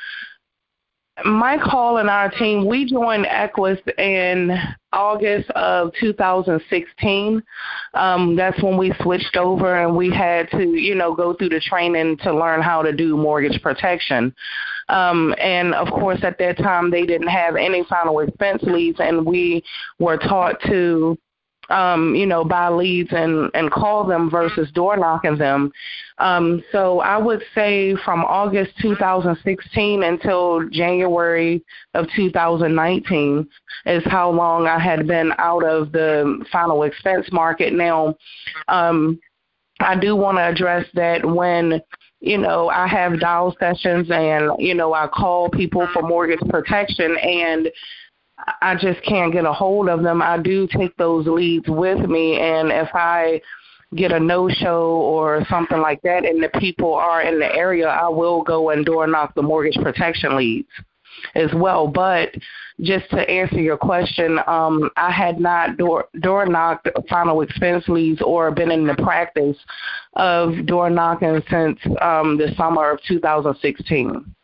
Mike 1.25 1.61
Hall 1.61 1.97
and 1.97 2.11
our 2.11 2.31
team, 2.31 2.67
we 2.67 2.85
joined 2.85 3.27
Equus 3.27 3.79
in 3.97 4.57
August 4.93 5.49
of 5.51 5.93
2016. 5.99 7.43
Um, 7.95 8.37
that's 8.37 8.63
when 8.63 8.77
we 8.77 8.93
switched 9.01 9.37
over 9.37 9.83
and 9.83 9.97
we 9.97 10.11
had 10.11 10.51
to, 10.51 10.63
you 10.63 10.95
know, 10.95 11.15
go 11.15 11.33
through 11.33 11.49
the 11.49 11.61
training 11.61 12.19
to 12.19 12.35
learn 12.35 12.61
how 12.61 12.83
to 12.83 12.93
do 12.93 13.17
mortgage 13.17 13.61
protection. 13.63 14.35
Um, 14.91 15.35
and 15.41 15.75
of 15.75 15.89
course, 15.89 16.21
at 16.23 16.39
that 16.39 16.59
time, 16.59 16.91
they 16.91 17.07
didn't 17.07 17.29
have 17.29 17.57
any 17.57 17.83
final 17.85 18.21
expense 18.21 18.63
leads, 18.63 19.01
and 19.01 19.25
we 19.25 19.65
were 19.99 20.19
taught 20.19 20.61
to 20.67 21.19
um, 21.71 22.15
you 22.15 22.27
know, 22.27 22.45
buy 22.45 22.69
leads 22.69 23.11
and, 23.13 23.51
and 23.55 23.71
call 23.71 24.05
them 24.05 24.31
versus 24.31 24.71
door 24.73 24.97
knocking 24.97 25.37
them. 25.37 25.73
Um, 26.19 26.63
so 26.73 27.01
I 27.01 27.19
would 27.19 27.43
say 27.55 27.97
from 28.05 28.25
August 28.25 28.73
2016 28.81 30.03
until 30.03 30.69
January 30.71 31.63
of 31.95 32.07
2019 32.15 33.49
is 33.87 34.03
how 34.07 34.31
long 34.31 34.67
I 34.67 34.79
had 34.79 35.07
been 35.07 35.33
out 35.39 35.65
of 35.65 35.93
the 35.93 36.45
final 36.51 36.85
expense 36.85 37.27
market. 37.33 37.73
Now, 37.73 38.17
um, 38.69 39.19
I 39.81 39.99
do 39.99 40.17
want 40.17 40.39
to 40.39 40.43
address 40.43 40.87
that 40.95 41.25
when 41.25 41.83
you 42.21 42.39
know, 42.39 42.69
I 42.69 42.89
have 42.89 43.21
dial 43.21 43.55
sessions 43.61 44.11
and, 44.11 44.51
you 44.59 44.75
know, 44.75 44.95
I 44.95 45.07
call 45.07 45.51
people 45.51 45.87
for 45.93 46.03
mortgage 46.03 46.41
protection 46.49 47.17
and 47.19 47.69
I 48.39 48.75
just 48.75 49.03
can't 49.03 49.33
get 49.33 49.45
a 49.45 49.53
hold 49.53 49.89
of 49.89 50.03
them. 50.03 50.21
I 50.21 50.39
do 50.39 50.67
take 50.67 50.97
those 50.97 51.27
leads 51.27 51.69
with 51.69 52.01
me, 52.09 52.39
and 52.39 52.71
if 52.71 52.89
I 52.95 53.41
get 53.95 54.13
a 54.13 54.21
no 54.21 54.49
show 54.49 54.97
or 54.97 55.45
something 55.49 55.81
like 55.81 56.03
that, 56.03 56.25
and 56.25 56.43
the 56.43 56.51
people 56.61 56.95
are 56.95 57.23
in 57.23 57.39
the 57.39 57.53
area, 57.55 57.89
I 57.89 58.09
will 58.09 58.43
go 58.43 58.71
and 58.71 58.85
door 58.85 59.07
knock 59.07 59.35
the 59.35 59.43
mortgage 59.43 59.77
protection 59.83 60.37
leads 60.37 60.69
as 61.35 61.51
well. 61.55 61.87
But 61.89 62.35
just 62.81 63.09
to 63.11 63.19
answer 63.31 63.61
your 63.61 63.79
question, 63.79 64.39
um, 64.47 64.91
I 64.97 65.11
had 65.11 65.41
not 65.41 65.79
door 65.79 66.09
door 66.21 66.47
knocked 66.47 66.89
final 67.09 67.41
expense 67.41 67.85
leads 67.89 68.21
or 68.21 68.51
been 68.51 68.71
in 68.71 68.87
the 68.87 68.97
practice 68.97 69.57
of 70.15 70.67
door 70.67 70.91
knocking 70.91 71.43
since 71.51 71.79
um, 72.03 72.37
the 72.37 72.53
summer 72.57 72.91
of 72.91 73.01
2016. 73.09 74.35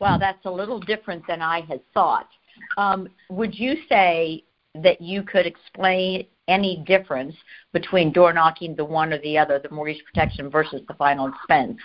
Wow, 0.00 0.18
that's 0.18 0.44
a 0.46 0.50
little 0.50 0.80
different 0.80 1.26
than 1.28 1.42
I 1.42 1.60
had 1.60 1.80
thought. 1.92 2.28
Um, 2.76 3.08
would 3.28 3.58
you 3.58 3.76
say 3.88 4.44
that 4.74 5.00
you 5.00 5.22
could 5.22 5.46
explain 5.46 6.26
any 6.48 6.82
difference 6.86 7.34
between 7.72 8.12
door 8.12 8.32
knocking 8.32 8.74
the 8.74 8.84
one 8.84 9.12
or 9.12 9.18
the 9.18 9.38
other, 9.38 9.58
the 9.58 9.70
mortgage 9.70 10.02
protection 10.04 10.50
versus 10.50 10.82
the 10.88 10.94
final 10.94 11.28
expense? 11.28 11.78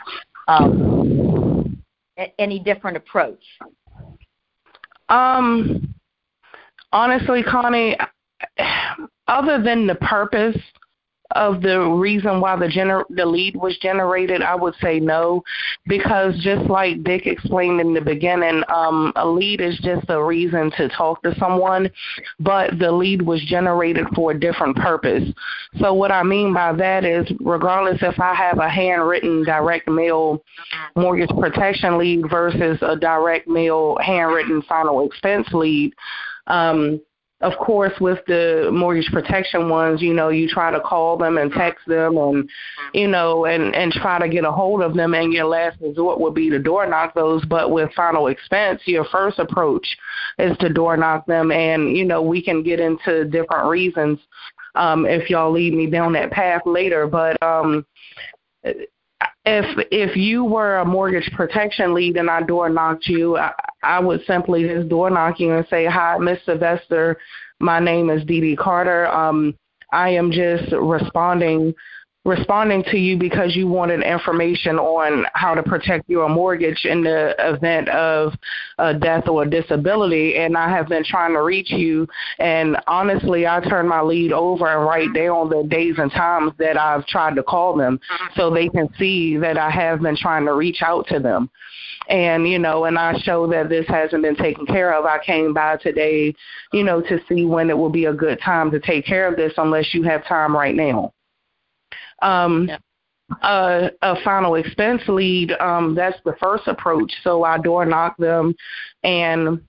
Um, 0.48 1.84
any 2.40 2.60
different 2.60 2.98
approach? 2.98 3.44
Um, 5.10 5.94
honestly, 6.92 7.44
Connie, 7.44 7.98
other 9.28 9.62
than 9.62 9.88
the 9.88 9.96
purpose 9.96 10.58
of 11.32 11.62
the 11.62 11.82
reason 11.82 12.40
why 12.40 12.56
the 12.56 12.68
gener- 12.68 13.06
the 13.10 13.26
lead 13.26 13.56
was 13.56 13.78
generated, 13.78 14.42
I 14.42 14.56
would 14.56 14.76
say 14.82 15.00
no, 15.00 15.44
because 15.88 16.38
just 16.40 16.70
like 16.70 17.04
Dick 17.04 17.28
explained 17.28 17.82
in 17.82 17.94
the 17.94 18.02
beginning, 18.02 18.64
um, 18.70 19.12
a 19.16 19.28
lead 19.28 19.62
is 19.62 19.78
just 19.80 20.06
a 20.10 20.24
reason 20.24 20.72
to 20.78 20.90
talk 20.90 21.22
to 21.24 21.36
someone, 21.38 21.90
but 22.40 22.78
the 22.80 22.92
lead 22.92 23.22
was 23.22 23.44
generated 23.46 24.06
for 24.16 24.32
a 24.32 24.40
different 24.40 24.78
purpose. 24.78 25.24
So 25.80 25.94
what 25.94 26.12
I 26.12 26.24
mean 26.24 26.54
by 26.54 26.74
that 26.74 27.04
is, 27.04 27.32
regardless 27.40 28.02
if 28.02 28.20
I 28.20 28.34
have 28.34 28.60
a 28.60 28.70
handwritten 28.70 29.44
direct 29.44 29.88
mail 29.88 30.44
mortgage 30.96 31.30
protection 31.30 31.98
lead 31.98 32.30
versus 32.30 32.78
a 32.82 32.96
direct 32.96 33.48
mail 33.48 33.98
handwritten 34.02 34.62
final 34.64 35.06
expense 35.06 35.48
lead. 35.54 35.94
Um, 36.48 37.02
of 37.42 37.54
course, 37.60 37.94
with 38.02 38.20
the 38.26 38.70
mortgage 38.74 39.12
protection 39.12 39.70
ones, 39.70 40.02
you 40.02 40.14
know, 40.14 40.30
you 40.30 40.48
try 40.48 40.72
to 40.72 40.80
call 40.80 41.18
them 41.18 41.38
and 41.38 41.52
text 41.52 41.86
them 41.86 42.18
and, 42.18 42.50
you 42.94 43.08
know, 43.08 43.46
and, 43.46 43.76
and 43.76 43.92
try 43.92 44.18
to 44.18 44.28
get 44.28 44.44
a 44.44 44.52
hold 44.52 44.82
of 44.82 44.96
them. 44.96 45.14
And 45.14 45.32
your 45.32 45.46
last 45.46 45.80
resort 45.80 46.20
would 46.20 46.34
be 46.34 46.50
to 46.50 46.58
door 46.58 46.88
knock 46.88 47.14
those. 47.14 47.46
But 47.46 47.70
with 47.70 47.94
final 47.96 48.28
expense, 48.28 48.82
your 48.86 49.06
first 49.06 49.38
approach 49.38 49.88
is 50.40 50.58
to 50.58 50.70
door 50.70 50.98
knock 50.98 51.28
them. 51.28 51.52
And, 51.52 51.96
you 51.96 52.06
know, 52.06 52.24
we 52.24 52.42
can 52.42 52.64
get 52.64 52.80
into 52.80 53.26
different 53.26 53.68
reasons 53.68 54.18
um, 54.74 55.06
if 55.06 55.30
y'all 55.30 55.52
lead 55.52 55.76
me 55.76 55.86
down 55.86 56.14
that 56.14 56.32
path 56.32 56.64
later. 56.66 57.06
But, 57.06 57.42
um, 57.44 57.86
if 59.48 59.88
if 59.92 60.18
you 60.18 60.44
were 60.44 60.78
a 60.78 60.86
mortgage 60.86 61.32
protection 61.34 61.94
lead 61.94 62.18
and 62.18 62.30
I 62.30 62.44
door 62.44 62.70
knocked 62.70 63.08
you, 63.08 63.38
I, 63.38 63.54
I 63.82 64.00
would 64.00 64.22
simply 64.26 64.68
just 64.68 64.90
door 64.90 65.10
knock 65.10 65.40
you 65.40 65.54
and 65.54 65.66
say, 65.70 65.86
"Hi, 65.86 66.18
Miss 66.18 66.40
Sylvester. 66.46 67.18
My 67.60 67.80
name 67.80 68.10
is 68.10 68.26
Dee 68.26 68.42
Dee 68.42 68.58
Carter. 68.58 69.08
Um, 69.08 69.56
I 69.94 70.10
am 70.10 70.32
just 70.32 70.72
responding 70.74 71.74
responding 72.28 72.84
to 72.84 72.98
you 72.98 73.18
because 73.18 73.56
you 73.56 73.68
wanted 73.68 74.04
information 74.04 74.78
on 74.78 75.26
how 75.34 75.56
to 75.56 75.64
protect 75.64 76.10
your 76.10 76.28
mortgage 76.28 76.84
in 76.84 77.02
the 77.02 77.34
event 77.40 77.88
of 77.90 78.34
a 78.78 78.94
death 78.94 79.30
or 79.30 79.44
a 79.44 79.50
disability. 79.50 80.36
And 80.36 80.58
I 80.58 80.70
have 80.70 80.90
been 80.90 81.06
trying 81.06 81.34
to 81.34 81.42
reach 81.42 81.72
you. 81.72 82.06
And 82.38 82.76
honestly 82.86 83.48
I 83.48 83.62
turn 83.62 83.88
my 83.88 84.02
lead 84.02 84.34
over 84.34 84.68
and 84.68 84.86
write 84.86 85.14
down 85.14 85.50
the 85.50 85.66
days 85.68 85.96
and 85.98 86.12
times 86.12 86.52
that 86.60 86.78
I've 86.78 87.08
tried 87.08 87.36
to 87.36 87.44
call 87.44 87.78
them 87.78 87.98
so 88.36 88.50
they 88.50 88.68
can 88.68 88.90
see 89.00 89.38
that 89.38 89.58
I 89.58 89.72
have 89.72 90.02
been 90.02 90.18
trying 90.18 90.46
to 90.46 90.54
reach 90.54 90.82
out 90.82 91.08
to 91.08 91.20
them. 91.20 91.50
And 92.10 92.48
you 92.48 92.60
know 92.60 92.86
and 92.86 92.98
i 92.98 93.18
show 93.20 93.48
that 93.48 93.68
this 93.70 93.86
hasn't 93.88 94.24
been 94.24 94.36
taken 94.36 94.66
care 94.66 94.94
of. 94.94 95.06
I 95.06 95.20
came 95.26 95.54
by 95.54 95.78
today 95.78 96.34
you 96.72 96.84
know 96.84 97.02
to 97.02 97.20
see 97.28 97.46
when 97.46 97.70
it 97.70 97.78
will 97.78 97.90
be 97.90 98.06
a 98.06 98.14
good 98.14 98.40
time 98.44 98.70
to 98.72 98.80
take 98.80 99.06
care 99.06 99.28
of 99.28 99.36
this 99.36 99.54
unless 99.58 99.94
you 99.94 100.04
have 100.04 100.26
time 100.26 100.56
right 100.56 100.76
now 100.76 101.14
um, 102.22 102.68
yeah. 102.68 102.78
a, 103.44 103.92
a 104.02 104.16
final 104.24 104.56
expense 104.56 105.02
lead, 105.08 105.52
um, 105.54 105.96
that's 105.96 106.20
the 106.26 106.36
first 106.42 106.68
approach. 106.68 107.12
So 107.24 107.44
I 107.44 107.58
door 107.58 107.86
knock 107.86 108.18
them 108.18 108.56
and 109.04 109.62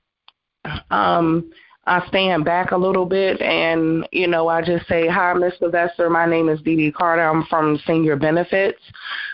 um, 0.91 1.51
I 1.87 2.07
stand 2.09 2.45
back 2.45 2.73
a 2.73 2.77
little 2.77 3.07
bit 3.07 3.41
and, 3.41 4.07
you 4.13 4.27
know, 4.27 4.49
I 4.49 4.63
just 4.63 4.87
say, 4.89 5.09
Hi, 5.09 5.33
Mr. 5.35 5.59
Sylvester. 5.59 6.11
My 6.11 6.27
name 6.27 6.49
is 6.49 6.61
Dee 6.61 6.77
Dee 6.77 6.93
Carter. 6.93 7.23
I'm 7.23 7.45
from 7.47 7.81
Senior 7.87 8.17
Benefits. 8.17 8.81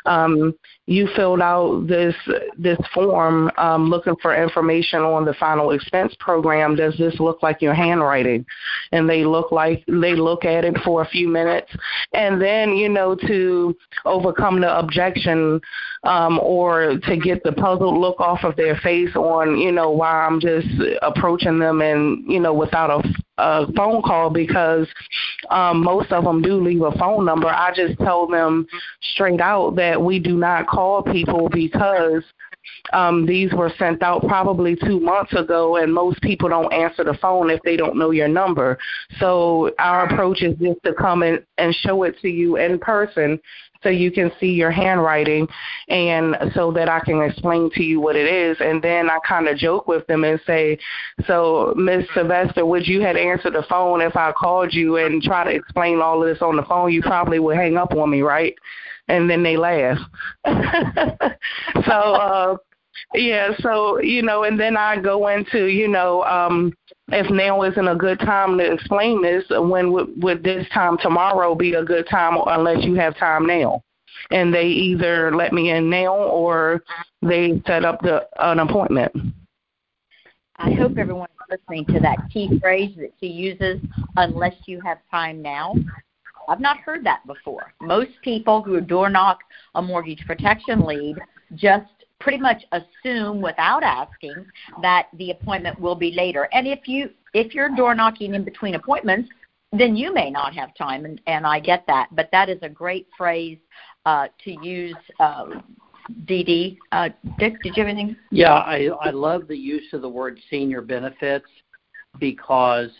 Um, 0.06 0.54
you 0.86 1.08
filled 1.16 1.40
out 1.40 1.86
this 1.86 2.14
this 2.58 2.78
form 2.92 3.50
um, 3.56 3.88
looking 3.88 4.16
for 4.20 4.34
information 4.34 5.00
on 5.00 5.24
the 5.24 5.32
final 5.34 5.70
expense 5.70 6.14
program. 6.20 6.76
Does 6.76 6.94
this 6.98 7.18
look 7.18 7.42
like 7.42 7.62
your 7.62 7.72
handwriting? 7.72 8.44
And 8.92 9.08
they 9.08 9.24
look 9.24 9.50
like 9.50 9.82
they 9.86 10.14
look 10.14 10.44
at 10.44 10.64
it 10.64 10.76
for 10.84 11.00
a 11.02 11.08
few 11.08 11.26
minutes, 11.26 11.70
and 12.12 12.40
then 12.40 12.76
you 12.76 12.90
know 12.90 13.14
to 13.26 13.74
overcome 14.04 14.60
the 14.60 14.78
objection 14.78 15.60
um, 16.02 16.38
or 16.40 16.98
to 16.98 17.16
get 17.16 17.42
the 17.44 17.52
puzzled 17.52 17.96
look 17.98 18.20
off 18.20 18.44
of 18.44 18.56
their 18.56 18.76
face 18.76 19.14
on 19.16 19.56
you 19.56 19.72
know 19.72 19.90
why 19.90 20.26
I'm 20.26 20.38
just 20.38 20.68
approaching 21.00 21.58
them 21.58 21.80
and 21.80 22.30
you 22.30 22.40
know 22.40 22.52
without 22.52 22.90
a 22.90 23.02
a 23.38 23.70
phone 23.72 24.02
call 24.02 24.30
because 24.30 24.86
um, 25.50 25.82
most 25.82 26.12
of 26.12 26.24
them 26.24 26.42
do 26.42 26.62
leave 26.62 26.82
a 26.82 26.92
phone 26.92 27.24
number. 27.24 27.48
I 27.48 27.72
just 27.74 27.98
tell 27.98 28.26
them 28.26 28.66
straight 29.14 29.40
out 29.40 29.76
that 29.76 30.00
we 30.00 30.18
do 30.18 30.36
not 30.36 30.66
call 30.66 31.02
people 31.02 31.48
because 31.48 32.22
um, 32.92 33.26
these 33.26 33.52
were 33.52 33.72
sent 33.78 34.02
out 34.02 34.26
probably 34.26 34.76
two 34.76 35.00
months 35.00 35.32
ago, 35.34 35.76
and 35.76 35.92
most 35.92 36.20
people 36.22 36.48
don't 36.48 36.72
answer 36.72 37.04
the 37.04 37.14
phone 37.14 37.50
if 37.50 37.60
they 37.62 37.76
don't 37.76 37.96
know 37.96 38.10
your 38.10 38.28
number. 38.28 38.78
So 39.18 39.72
our 39.78 40.06
approach 40.06 40.42
is 40.42 40.56
just 40.58 40.82
to 40.84 40.94
come 40.94 41.22
in 41.22 41.44
and 41.58 41.74
show 41.74 42.04
it 42.04 42.18
to 42.22 42.28
you 42.28 42.56
in 42.56 42.78
person 42.78 43.40
so 43.84 43.90
you 43.90 44.10
can 44.10 44.32
see 44.40 44.48
your 44.48 44.72
handwriting 44.72 45.46
and 45.88 46.36
so 46.54 46.72
that 46.72 46.88
I 46.88 46.98
can 46.98 47.22
explain 47.22 47.70
to 47.74 47.84
you 47.84 48.00
what 48.00 48.16
it 48.16 48.26
is. 48.26 48.56
And 48.60 48.82
then 48.82 49.08
I 49.08 49.18
kind 49.26 49.46
of 49.46 49.56
joke 49.56 49.86
with 49.86 50.04
them 50.08 50.24
and 50.24 50.40
say, 50.44 50.78
So, 51.26 51.72
Miss 51.76 52.04
Sylvester, 52.14 52.66
would 52.66 52.88
you 52.88 53.00
had 53.00 53.16
answered 53.16 53.54
the 53.54 53.64
phone 53.68 54.00
if 54.00 54.16
I 54.16 54.32
called 54.32 54.74
you 54.74 54.96
and 54.96 55.22
try 55.22 55.44
to 55.44 55.50
explain 55.50 56.00
all 56.00 56.20
of 56.22 56.28
this 56.28 56.42
on 56.42 56.56
the 56.56 56.64
phone? 56.64 56.90
You 56.90 57.02
probably 57.02 57.38
would 57.38 57.56
hang 57.56 57.76
up 57.76 57.92
on 57.92 58.10
me, 58.10 58.22
right? 58.22 58.54
And 59.06 59.30
then 59.30 59.42
they 59.42 59.56
laugh. 59.56 59.98
so, 60.46 61.92
uh, 61.92 62.56
yeah, 63.14 63.50
so, 63.60 64.00
you 64.00 64.22
know, 64.22 64.44
and 64.44 64.58
then 64.58 64.76
I 64.76 65.00
go 65.00 65.28
into, 65.28 65.66
you 65.66 65.88
know, 65.88 66.22
um, 66.24 66.72
if 67.08 67.30
now 67.30 67.62
isn't 67.62 67.88
a 67.88 67.94
good 67.94 68.18
time 68.20 68.56
to 68.58 68.72
explain 68.72 69.22
this, 69.22 69.44
when 69.50 69.92
would, 69.92 70.22
would 70.22 70.42
this 70.42 70.66
time 70.72 70.96
tomorrow 70.98 71.54
be 71.54 71.74
a 71.74 71.84
good 71.84 72.08
time 72.08 72.38
unless 72.46 72.84
you 72.84 72.94
have 72.94 73.16
time 73.16 73.46
now? 73.46 73.82
And 74.30 74.54
they 74.54 74.66
either 74.66 75.34
let 75.34 75.52
me 75.52 75.70
in 75.70 75.90
now 75.90 76.14
or 76.14 76.82
they 77.20 77.60
set 77.66 77.84
up 77.84 78.00
the 78.00 78.26
an 78.40 78.60
appointment. 78.60 79.12
I 80.56 80.72
hope 80.72 80.96
everyone 80.96 81.28
is 81.28 81.58
listening 81.58 81.84
to 81.86 82.00
that 82.00 82.16
key 82.32 82.58
phrase 82.60 82.94
that 82.96 83.12
she 83.20 83.26
uses, 83.26 83.80
unless 84.16 84.54
you 84.66 84.80
have 84.80 84.98
time 85.10 85.42
now. 85.42 85.74
I've 86.48 86.60
not 86.60 86.78
heard 86.78 87.04
that 87.04 87.26
before. 87.26 87.72
Most 87.80 88.12
people 88.22 88.62
who 88.62 88.80
door 88.80 89.10
knock 89.10 89.40
a 89.74 89.82
mortgage 89.82 90.24
protection 90.26 90.84
lead 90.84 91.16
just 91.54 91.86
pretty 92.24 92.38
much 92.38 92.64
assume 92.72 93.42
without 93.42 93.82
asking 93.82 94.46
that 94.80 95.08
the 95.18 95.30
appointment 95.30 95.78
will 95.78 95.94
be 95.94 96.10
later. 96.12 96.48
And 96.52 96.66
if 96.66 96.88
you 96.88 97.10
if 97.34 97.54
you're 97.54 97.68
door 97.76 97.94
knocking 97.94 98.34
in 98.34 98.44
between 98.44 98.76
appointments, 98.76 99.28
then 99.72 99.94
you 99.94 100.12
may 100.12 100.30
not 100.30 100.54
have 100.54 100.74
time, 100.74 101.04
and, 101.04 101.20
and 101.26 101.46
I 101.46 101.60
get 101.60 101.84
that. 101.86 102.08
But 102.12 102.30
that 102.32 102.48
is 102.48 102.58
a 102.62 102.68
great 102.68 103.08
phrase 103.16 103.58
uh, 104.06 104.28
to 104.44 104.50
use. 104.66 104.96
Uh, 105.20 105.46
Dee 106.26 106.44
Dee, 106.44 106.78
uh, 106.92 107.08
Dick, 107.38 107.62
did 107.62 107.76
you 107.76 107.82
have 107.82 107.90
anything? 107.90 108.16
Yeah, 108.30 108.52
I, 108.52 108.88
I 109.00 109.10
love 109.10 109.48
the 109.48 109.56
use 109.56 109.92
of 109.94 110.02
the 110.02 110.08
word 110.08 110.38
senior 110.50 110.82
benefits 110.82 111.46
because 112.20 112.90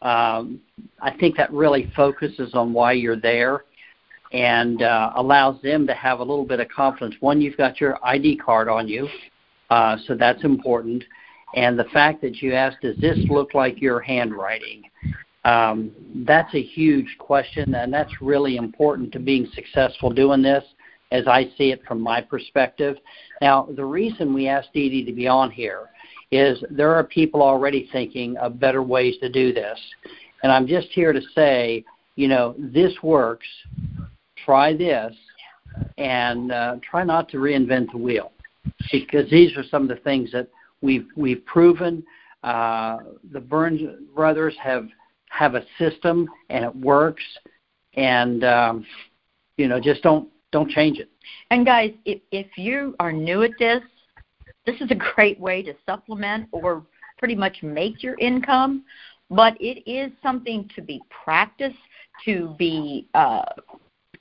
um, 0.00 0.60
I 1.00 1.14
think 1.18 1.36
that 1.36 1.52
really 1.52 1.92
focuses 1.94 2.54
on 2.54 2.72
why 2.72 2.92
you're 2.92 3.20
there 3.20 3.64
and 4.34 4.82
uh, 4.82 5.12
allows 5.14 5.62
them 5.62 5.86
to 5.86 5.94
have 5.94 6.18
a 6.18 6.22
little 6.22 6.44
bit 6.44 6.58
of 6.58 6.68
confidence. 6.68 7.14
One, 7.20 7.40
you've 7.40 7.56
got 7.56 7.80
your 7.80 8.04
ID 8.04 8.36
card 8.36 8.68
on 8.68 8.88
you, 8.88 9.08
uh, 9.70 9.96
so 10.06 10.16
that's 10.16 10.42
important. 10.42 11.04
And 11.54 11.78
the 11.78 11.84
fact 11.84 12.20
that 12.22 12.42
you 12.42 12.52
asked, 12.52 12.78
does 12.82 12.98
this 12.98 13.16
look 13.30 13.54
like 13.54 13.80
your 13.80 14.00
handwriting? 14.00 14.82
Um, 15.44 15.92
that's 16.26 16.52
a 16.52 16.62
huge 16.62 17.16
question, 17.18 17.76
and 17.76 17.94
that's 17.94 18.10
really 18.20 18.56
important 18.56 19.12
to 19.12 19.20
being 19.20 19.48
successful 19.54 20.10
doing 20.10 20.42
this, 20.42 20.64
as 21.12 21.28
I 21.28 21.44
see 21.56 21.70
it 21.70 21.84
from 21.86 22.00
my 22.00 22.20
perspective. 22.20 22.96
Now, 23.40 23.68
the 23.76 23.84
reason 23.84 24.34
we 24.34 24.48
asked 24.48 24.72
Dee 24.74 24.90
Dee 24.90 25.04
to 25.04 25.12
be 25.12 25.28
on 25.28 25.52
here 25.52 25.90
is 26.32 26.64
there 26.70 26.92
are 26.92 27.04
people 27.04 27.40
already 27.40 27.88
thinking 27.92 28.36
of 28.38 28.58
better 28.58 28.82
ways 28.82 29.14
to 29.20 29.28
do 29.28 29.52
this. 29.52 29.78
And 30.42 30.50
I'm 30.50 30.66
just 30.66 30.88
here 30.88 31.12
to 31.12 31.20
say, 31.36 31.84
you 32.16 32.26
know, 32.26 32.56
this 32.58 32.92
works 33.00 33.46
try 34.44 34.74
this 34.76 35.14
and 35.98 36.52
uh, 36.52 36.76
try 36.88 37.04
not 37.04 37.28
to 37.30 37.38
reinvent 37.38 37.90
the 37.92 37.98
wheel 37.98 38.32
because 38.92 39.28
these 39.30 39.56
are 39.56 39.64
some 39.70 39.82
of 39.82 39.88
the 39.88 40.02
things 40.02 40.30
that 40.32 40.48
we've 40.80 41.06
we've 41.16 41.44
proven. 41.46 42.04
Uh, 42.42 42.98
the 43.32 43.40
Burns 43.40 43.80
brothers 44.14 44.54
have 44.62 44.86
have 45.30 45.54
a 45.54 45.64
system 45.78 46.28
and 46.50 46.64
it 46.64 46.76
works, 46.76 47.22
and 47.94 48.44
um, 48.44 48.86
you 49.56 49.68
know 49.68 49.80
just 49.80 50.02
don't 50.02 50.28
don't 50.52 50.70
change 50.70 50.98
it. 50.98 51.10
And 51.50 51.64
guys, 51.64 51.92
if 52.04 52.20
if 52.30 52.46
you 52.56 52.94
are 53.00 53.12
new 53.12 53.42
at 53.42 53.52
this, 53.58 53.82
this 54.66 54.80
is 54.80 54.90
a 54.90 54.94
great 55.14 55.38
way 55.40 55.62
to 55.62 55.74
supplement 55.86 56.48
or 56.52 56.84
pretty 57.18 57.34
much 57.34 57.62
make 57.62 58.02
your 58.02 58.16
income. 58.18 58.84
But 59.30 59.56
it 59.58 59.90
is 59.90 60.12
something 60.22 60.68
to 60.76 60.82
be 60.82 61.00
practiced, 61.24 61.76
to 62.26 62.54
be 62.58 63.08
uh, 63.14 63.42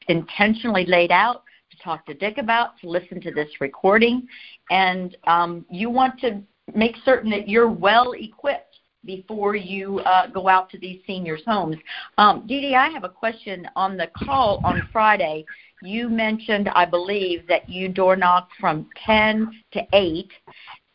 intentionally 0.08 0.86
laid 0.86 1.12
out 1.12 1.44
to 1.72 1.78
talk 1.84 2.06
to 2.06 2.14
Dick 2.14 2.38
about, 2.38 2.78
to 2.82 2.90
listen 2.90 3.20
to 3.22 3.32
this 3.32 3.50
recording, 3.60 4.28
and 4.70 5.18
um, 5.26 5.66
you 5.70 5.90
want 5.90 6.20
to 6.22 6.42
make 6.76 6.96
certain 7.04 7.30
that 7.32 7.50
you're 7.50 7.70
well 7.70 8.14
equipped 8.14 8.74
before 9.06 9.56
you 9.56 10.00
uh, 10.00 10.28
go 10.28 10.48
out 10.48 10.70
to 10.70 10.78
these 10.78 11.02
seniors' 11.06 11.42
homes. 11.46 11.76
Um, 12.18 12.46
Dee 12.48 12.62
Dee, 12.62 12.76
I 12.76 12.90
have 12.90 13.04
a 13.04 13.10
question 13.10 13.68
on 13.76 13.98
the 13.98 14.08
call 14.16 14.62
on 14.64 14.88
Friday. 14.92 15.46
You 15.82 16.08
mentioned, 16.08 16.70
I 16.70 16.86
believe, 16.86 17.46
that 17.48 17.70
you 17.70 17.90
door 17.90 18.16
knock 18.16 18.50
from 18.60 18.90
10 19.06 19.52
to 19.74 19.82
8. 19.92 20.32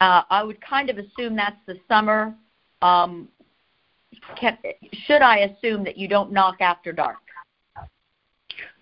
Uh, 0.01 0.23
I 0.31 0.43
would 0.43 0.61
kind 0.61 0.89
of 0.89 0.97
assume 0.99 1.37
that's 1.37 1.61
the 1.67 1.77
summer. 1.87 2.35
Um, 2.81 3.29
can, 4.41 4.57
should 5.07 5.23
I 5.23 5.39
assume 5.39 5.85
that 5.85 5.99
you 5.99 6.09
don't 6.09 6.33
knock 6.33 6.61
after 6.61 6.93
dark? 6.93 7.19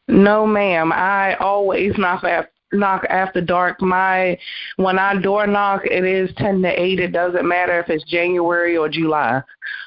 No, 0.08 0.46
ma'am. 0.46 0.92
I 0.92 1.34
always 1.36 1.96
knock 1.98 2.24
after 2.24 2.50
knock 2.72 3.04
after 3.08 3.40
dark. 3.40 3.80
My 3.80 4.38
when 4.76 4.98
I 4.98 5.20
door 5.20 5.46
knock, 5.46 5.82
it 5.84 6.04
is 6.04 6.30
ten 6.36 6.62
to 6.62 6.68
eight. 6.68 7.00
It 7.00 7.12
doesn't 7.12 7.46
matter 7.46 7.78
if 7.80 7.88
it's 7.88 8.04
January 8.04 8.76
or 8.76 8.88
July. 8.88 9.42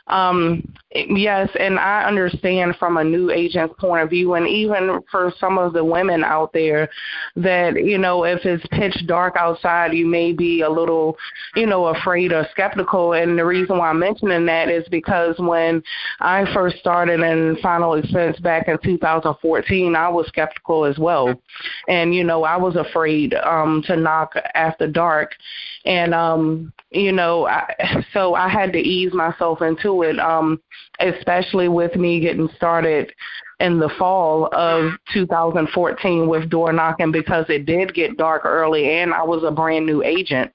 Um, 0.07 0.63
yes, 0.91 1.49
and 1.59 1.77
I 1.77 2.03
understand 2.03 2.75
from 2.77 2.97
a 2.97 3.03
new 3.03 3.29
agent's 3.29 3.75
point 3.77 4.03
of 4.03 4.09
view, 4.09 4.33
and 4.33 4.47
even 4.47 4.99
for 5.11 5.31
some 5.39 5.57
of 5.59 5.73
the 5.73 5.85
women 5.85 6.23
out 6.23 6.51
there, 6.51 6.89
that 7.35 7.75
you 7.75 7.97
know 7.97 8.23
if 8.23 8.43
it's 8.43 8.65
pitch 8.71 9.05
dark 9.05 9.35
outside, 9.37 9.93
you 9.93 10.07
may 10.07 10.33
be 10.33 10.61
a 10.61 10.69
little, 10.69 11.15
you 11.55 11.67
know, 11.67 11.87
afraid 11.87 12.31
or 12.31 12.47
skeptical. 12.51 13.13
And 13.13 13.37
the 13.37 13.45
reason 13.45 13.77
why 13.77 13.89
I'm 13.89 13.99
mentioning 13.99 14.45
that 14.47 14.69
is 14.69 14.87
because 14.89 15.35
when 15.37 15.83
I 16.19 16.51
first 16.53 16.77
started 16.77 17.19
in 17.19 17.57
final 17.61 17.93
expense 17.93 18.39
back 18.39 18.67
in 18.67 18.79
2014, 18.83 19.95
I 19.95 20.09
was 20.09 20.27
skeptical 20.27 20.85
as 20.85 20.97
well, 20.97 21.39
and 21.87 22.15
you 22.15 22.23
know 22.23 22.43
I 22.43 22.57
was 22.57 22.75
afraid 22.75 23.35
um, 23.35 23.83
to 23.85 23.95
knock 23.95 24.33
after 24.55 24.87
dark, 24.87 25.33
and 25.85 26.15
um, 26.15 26.73
you 26.91 27.11
know, 27.11 27.47
I, 27.47 28.05
so 28.13 28.35
I 28.35 28.49
had 28.49 28.73
to 28.73 28.79
ease 28.79 29.13
myself 29.13 29.61
into 29.61 30.03
it, 30.03 30.19
um, 30.19 30.59
especially 30.99 31.67
with 31.67 31.95
me 31.95 32.19
getting 32.19 32.49
started 32.55 33.11
in 33.59 33.77
the 33.77 33.89
fall 33.99 34.49
of 34.53 34.93
2014 35.13 36.27
with 36.27 36.49
door 36.49 36.71
knocking 36.71 37.11
because 37.11 37.45
it 37.49 37.65
did 37.65 37.93
get 37.93 38.17
dark 38.17 38.45
early 38.45 38.89
and 38.89 39.13
I 39.13 39.23
was 39.23 39.43
a 39.43 39.51
brand 39.51 39.85
new 39.85 40.01
agent 40.01 40.51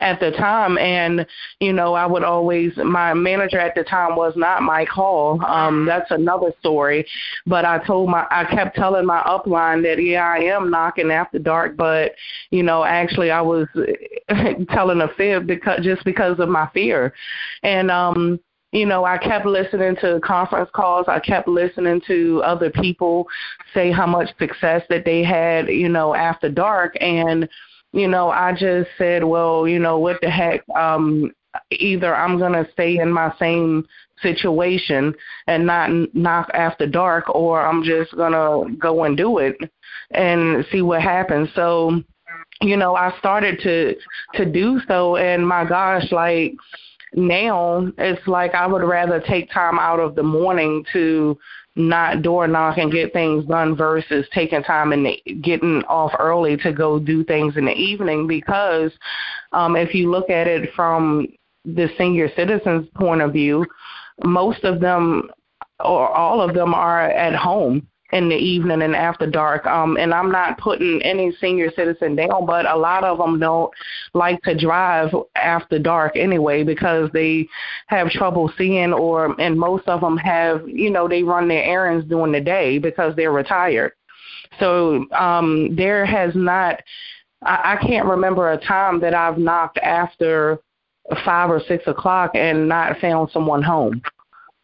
at 0.00 0.20
the 0.20 0.30
time. 0.32 0.78
And 0.78 1.26
you 1.60 1.72
know 1.72 1.94
i 1.94 2.06
would 2.06 2.24
always 2.24 2.72
my 2.76 3.14
manager 3.14 3.58
at 3.58 3.74
the 3.74 3.84
time 3.84 4.16
was 4.16 4.34
not 4.36 4.62
mike 4.62 4.88
hall. 4.88 5.42
Um 5.44 5.86
that's 5.86 6.10
another 6.10 6.52
story. 6.60 7.06
But 7.46 7.64
i 7.64 7.78
told 7.86 8.10
my 8.10 8.26
i 8.30 8.44
kept 8.44 8.76
telling 8.76 9.06
my 9.06 9.22
upline 9.22 9.82
that 9.82 10.02
yeah 10.02 10.26
i 10.26 10.38
am 10.38 10.70
knocking 10.70 11.10
after 11.10 11.38
dark. 11.38 11.76
But 11.76 12.12
you 12.50 12.62
know 12.62 12.84
actually 12.84 13.30
i 13.30 13.40
was 13.40 13.66
telling 14.70 15.00
a 15.00 15.08
fib 15.16 15.46
because 15.46 15.80
just 15.82 16.04
because 16.04 16.38
of 16.38 16.48
my 16.48 16.68
fear. 16.72 17.12
And 17.62 17.90
um 17.90 18.40
you 18.72 18.86
know, 18.86 19.04
I 19.04 19.18
kept 19.18 19.46
listening 19.46 19.96
to 20.00 20.20
conference 20.22 20.70
calls. 20.72 21.06
I 21.08 21.18
kept 21.18 21.48
listening 21.48 22.00
to 22.06 22.40
other 22.44 22.70
people 22.70 23.26
say 23.74 23.90
how 23.90 24.06
much 24.06 24.28
success 24.38 24.82
that 24.88 25.04
they 25.04 25.24
had, 25.24 25.68
you 25.68 25.88
know, 25.88 26.14
after 26.14 26.48
dark. 26.48 26.96
And 27.00 27.48
you 27.92 28.08
know, 28.08 28.30
I 28.30 28.52
just 28.52 28.90
said, 28.98 29.24
well, 29.24 29.66
you 29.66 29.78
know, 29.78 29.98
what 29.98 30.20
the 30.20 30.30
heck? 30.30 30.62
Um, 30.70 31.32
either 31.70 32.14
I'm 32.14 32.38
gonna 32.38 32.66
stay 32.72 32.98
in 32.98 33.10
my 33.10 33.32
same 33.38 33.86
situation 34.22 35.14
and 35.46 35.66
not 35.66 35.90
knock 36.14 36.50
after 36.54 36.86
dark, 36.86 37.34
or 37.34 37.60
I'm 37.60 37.82
just 37.82 38.14
gonna 38.16 38.72
go 38.76 39.04
and 39.04 39.16
do 39.16 39.38
it 39.38 39.56
and 40.12 40.64
see 40.70 40.82
what 40.82 41.02
happens. 41.02 41.48
So, 41.54 42.02
you 42.60 42.76
know, 42.76 42.94
I 42.94 43.12
started 43.18 43.60
to 43.62 43.96
to 44.34 44.44
do 44.44 44.80
so, 44.86 45.16
and 45.16 45.46
my 45.46 45.64
gosh, 45.64 46.12
like 46.12 46.54
now 47.14 47.90
it's 47.98 48.26
like 48.28 48.54
I 48.54 48.66
would 48.66 48.84
rather 48.84 49.20
take 49.20 49.50
time 49.50 49.78
out 49.78 49.98
of 49.98 50.14
the 50.14 50.22
morning 50.22 50.84
to 50.92 51.36
not 51.80 52.22
door 52.22 52.46
knock 52.46 52.78
and 52.78 52.92
get 52.92 53.12
things 53.12 53.44
done 53.46 53.76
versus 53.76 54.26
taking 54.32 54.62
time 54.62 54.92
and 54.92 55.08
getting 55.42 55.82
off 55.84 56.12
early 56.18 56.56
to 56.58 56.72
go 56.72 56.98
do 56.98 57.24
things 57.24 57.56
in 57.56 57.64
the 57.64 57.72
evening. 57.72 58.26
Because 58.26 58.92
um 59.52 59.76
if 59.76 59.94
you 59.94 60.10
look 60.10 60.30
at 60.30 60.46
it 60.46 60.70
from 60.74 61.26
the 61.64 61.88
senior 61.98 62.28
citizens 62.36 62.88
point 62.94 63.20
of 63.20 63.32
view 63.32 63.66
most 64.24 64.64
of 64.64 64.80
them 64.80 65.30
or 65.80 66.08
all 66.08 66.40
of 66.40 66.54
them 66.54 66.74
are 66.74 67.02
at 67.02 67.34
home 67.34 67.86
in 68.12 68.28
the 68.28 68.36
evening 68.36 68.82
and 68.82 68.96
after 68.96 69.26
dark. 69.26 69.66
Um, 69.66 69.96
and 69.96 70.12
I'm 70.12 70.30
not 70.30 70.58
putting 70.58 71.00
any 71.02 71.32
senior 71.40 71.70
citizen 71.72 72.16
down, 72.16 72.46
but 72.46 72.66
a 72.66 72.76
lot 72.76 73.04
of 73.04 73.18
them 73.18 73.38
don't 73.38 73.70
like 74.14 74.40
to 74.42 74.58
drive 74.58 75.14
after 75.36 75.78
dark 75.78 76.16
anyway 76.16 76.64
because 76.64 77.10
they 77.12 77.48
have 77.86 78.10
trouble 78.10 78.52
seeing, 78.58 78.92
or 78.92 79.40
and 79.40 79.58
most 79.58 79.86
of 79.88 80.00
them 80.00 80.16
have, 80.16 80.68
you 80.68 80.90
know, 80.90 81.08
they 81.08 81.22
run 81.22 81.48
their 81.48 81.62
errands 81.62 82.06
during 82.08 82.32
the 82.32 82.40
day 82.40 82.78
because 82.78 83.14
they're 83.16 83.32
retired. 83.32 83.92
So 84.58 85.06
um, 85.12 85.74
there 85.76 86.04
has 86.04 86.34
not. 86.34 86.80
I, 87.42 87.76
I 87.78 87.86
can't 87.86 88.06
remember 88.06 88.52
a 88.52 88.58
time 88.58 89.00
that 89.00 89.14
I've 89.14 89.38
knocked 89.38 89.78
after 89.78 90.58
five 91.24 91.50
or 91.50 91.60
six 91.66 91.84
o'clock 91.86 92.32
and 92.34 92.68
not 92.68 92.98
found 92.98 93.30
someone 93.30 93.62
home. 93.62 94.02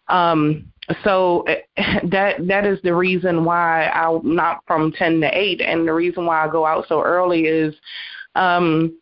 Um, 0.08 0.72
so 1.04 1.44
that 2.04 2.46
that 2.46 2.66
is 2.66 2.78
the 2.82 2.94
reason 2.94 3.44
why 3.44 3.88
I'm 3.88 4.34
not 4.34 4.62
from 4.66 4.92
ten 4.92 5.20
to 5.20 5.38
eight, 5.38 5.60
and 5.60 5.86
the 5.86 5.92
reason 5.92 6.26
why 6.26 6.44
I 6.44 6.50
go 6.50 6.66
out 6.66 6.86
so 6.88 7.02
early 7.02 7.46
is 7.46 7.74
um 8.34 8.96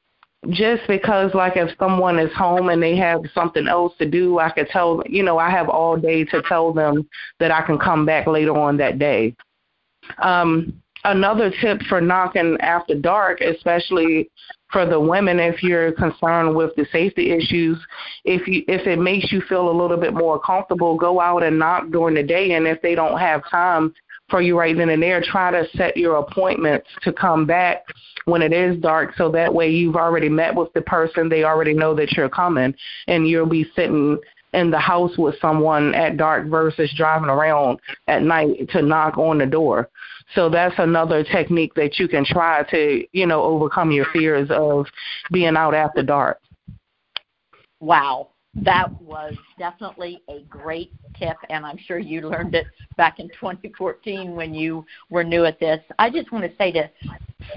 just 0.50 0.82
because 0.86 1.32
like 1.34 1.56
if 1.56 1.70
someone 1.78 2.18
is 2.18 2.32
home 2.34 2.68
and 2.68 2.82
they 2.82 2.96
have 2.96 3.20
something 3.34 3.66
else 3.66 3.94
to 3.98 4.08
do, 4.08 4.38
I 4.38 4.50
could 4.50 4.68
tell 4.68 5.02
you 5.06 5.22
know 5.22 5.38
I 5.38 5.50
have 5.50 5.68
all 5.68 5.96
day 5.96 6.24
to 6.24 6.42
tell 6.42 6.72
them 6.72 7.08
that 7.40 7.50
I 7.50 7.62
can 7.62 7.78
come 7.78 8.06
back 8.06 8.26
later 8.26 8.56
on 8.56 8.76
that 8.78 8.98
day. 8.98 9.34
Um, 10.18 10.82
another 11.04 11.52
tip 11.60 11.80
for 11.88 12.00
knocking 12.00 12.56
after 12.60 12.94
dark, 12.94 13.40
especially 13.40 14.30
for 14.72 14.86
the 14.86 14.98
women 14.98 15.38
if 15.38 15.62
you're 15.62 15.92
concerned 15.92 16.56
with 16.56 16.74
the 16.74 16.84
safety 16.90 17.30
issues 17.30 17.78
if 18.24 18.48
you 18.48 18.64
if 18.66 18.84
it 18.88 18.98
makes 18.98 19.30
you 19.30 19.40
feel 19.42 19.70
a 19.70 19.78
little 19.80 19.96
bit 19.96 20.12
more 20.12 20.40
comfortable 20.40 20.96
go 20.96 21.20
out 21.20 21.44
and 21.44 21.56
knock 21.56 21.88
during 21.92 22.16
the 22.16 22.22
day 22.24 22.52
and 22.52 22.66
if 22.66 22.82
they 22.82 22.96
don't 22.96 23.20
have 23.20 23.48
time 23.48 23.94
for 24.30 24.40
you 24.40 24.58
right 24.58 24.76
then 24.76 24.88
and 24.88 25.02
there. 25.02 25.22
Try 25.22 25.50
to 25.50 25.66
set 25.76 25.96
your 25.96 26.16
appointments 26.16 26.88
to 27.02 27.12
come 27.12 27.46
back 27.46 27.84
when 28.24 28.42
it 28.42 28.52
is 28.52 28.80
dark 28.80 29.14
so 29.16 29.30
that 29.32 29.52
way 29.52 29.70
you've 29.70 29.96
already 29.96 30.28
met 30.28 30.54
with 30.54 30.72
the 30.72 30.80
person. 30.82 31.28
They 31.28 31.44
already 31.44 31.74
know 31.74 31.94
that 31.94 32.12
you're 32.12 32.28
coming 32.28 32.74
and 33.06 33.28
you'll 33.28 33.46
be 33.46 33.66
sitting 33.76 34.18
in 34.52 34.70
the 34.70 34.78
house 34.78 35.16
with 35.18 35.34
someone 35.40 35.94
at 35.94 36.16
dark 36.16 36.46
versus 36.46 36.92
driving 36.96 37.28
around 37.28 37.80
at 38.06 38.22
night 38.22 38.68
to 38.70 38.82
knock 38.82 39.18
on 39.18 39.38
the 39.38 39.46
door. 39.46 39.90
So 40.34 40.48
that's 40.48 40.74
another 40.78 41.22
technique 41.22 41.74
that 41.74 41.98
you 41.98 42.08
can 42.08 42.24
try 42.24 42.62
to, 42.70 43.04
you 43.12 43.26
know, 43.26 43.42
overcome 43.42 43.90
your 43.90 44.06
fears 44.12 44.48
of 44.50 44.86
being 45.30 45.56
out 45.56 45.74
after 45.74 46.02
dark. 46.02 46.40
Wow. 47.80 48.30
That 48.56 48.88
was 49.02 49.34
definitely 49.58 50.22
a 50.28 50.42
great 50.48 50.92
tip, 51.18 51.36
and 51.50 51.66
I'm 51.66 51.76
sure 51.76 51.98
you 51.98 52.28
learned 52.28 52.54
it 52.54 52.66
back 52.96 53.18
in 53.18 53.28
2014 53.30 54.36
when 54.36 54.54
you 54.54 54.86
were 55.10 55.24
new 55.24 55.44
at 55.44 55.58
this. 55.58 55.80
I 55.98 56.08
just 56.08 56.30
want 56.30 56.44
to 56.44 56.56
say 56.56 56.70
to 56.72 56.88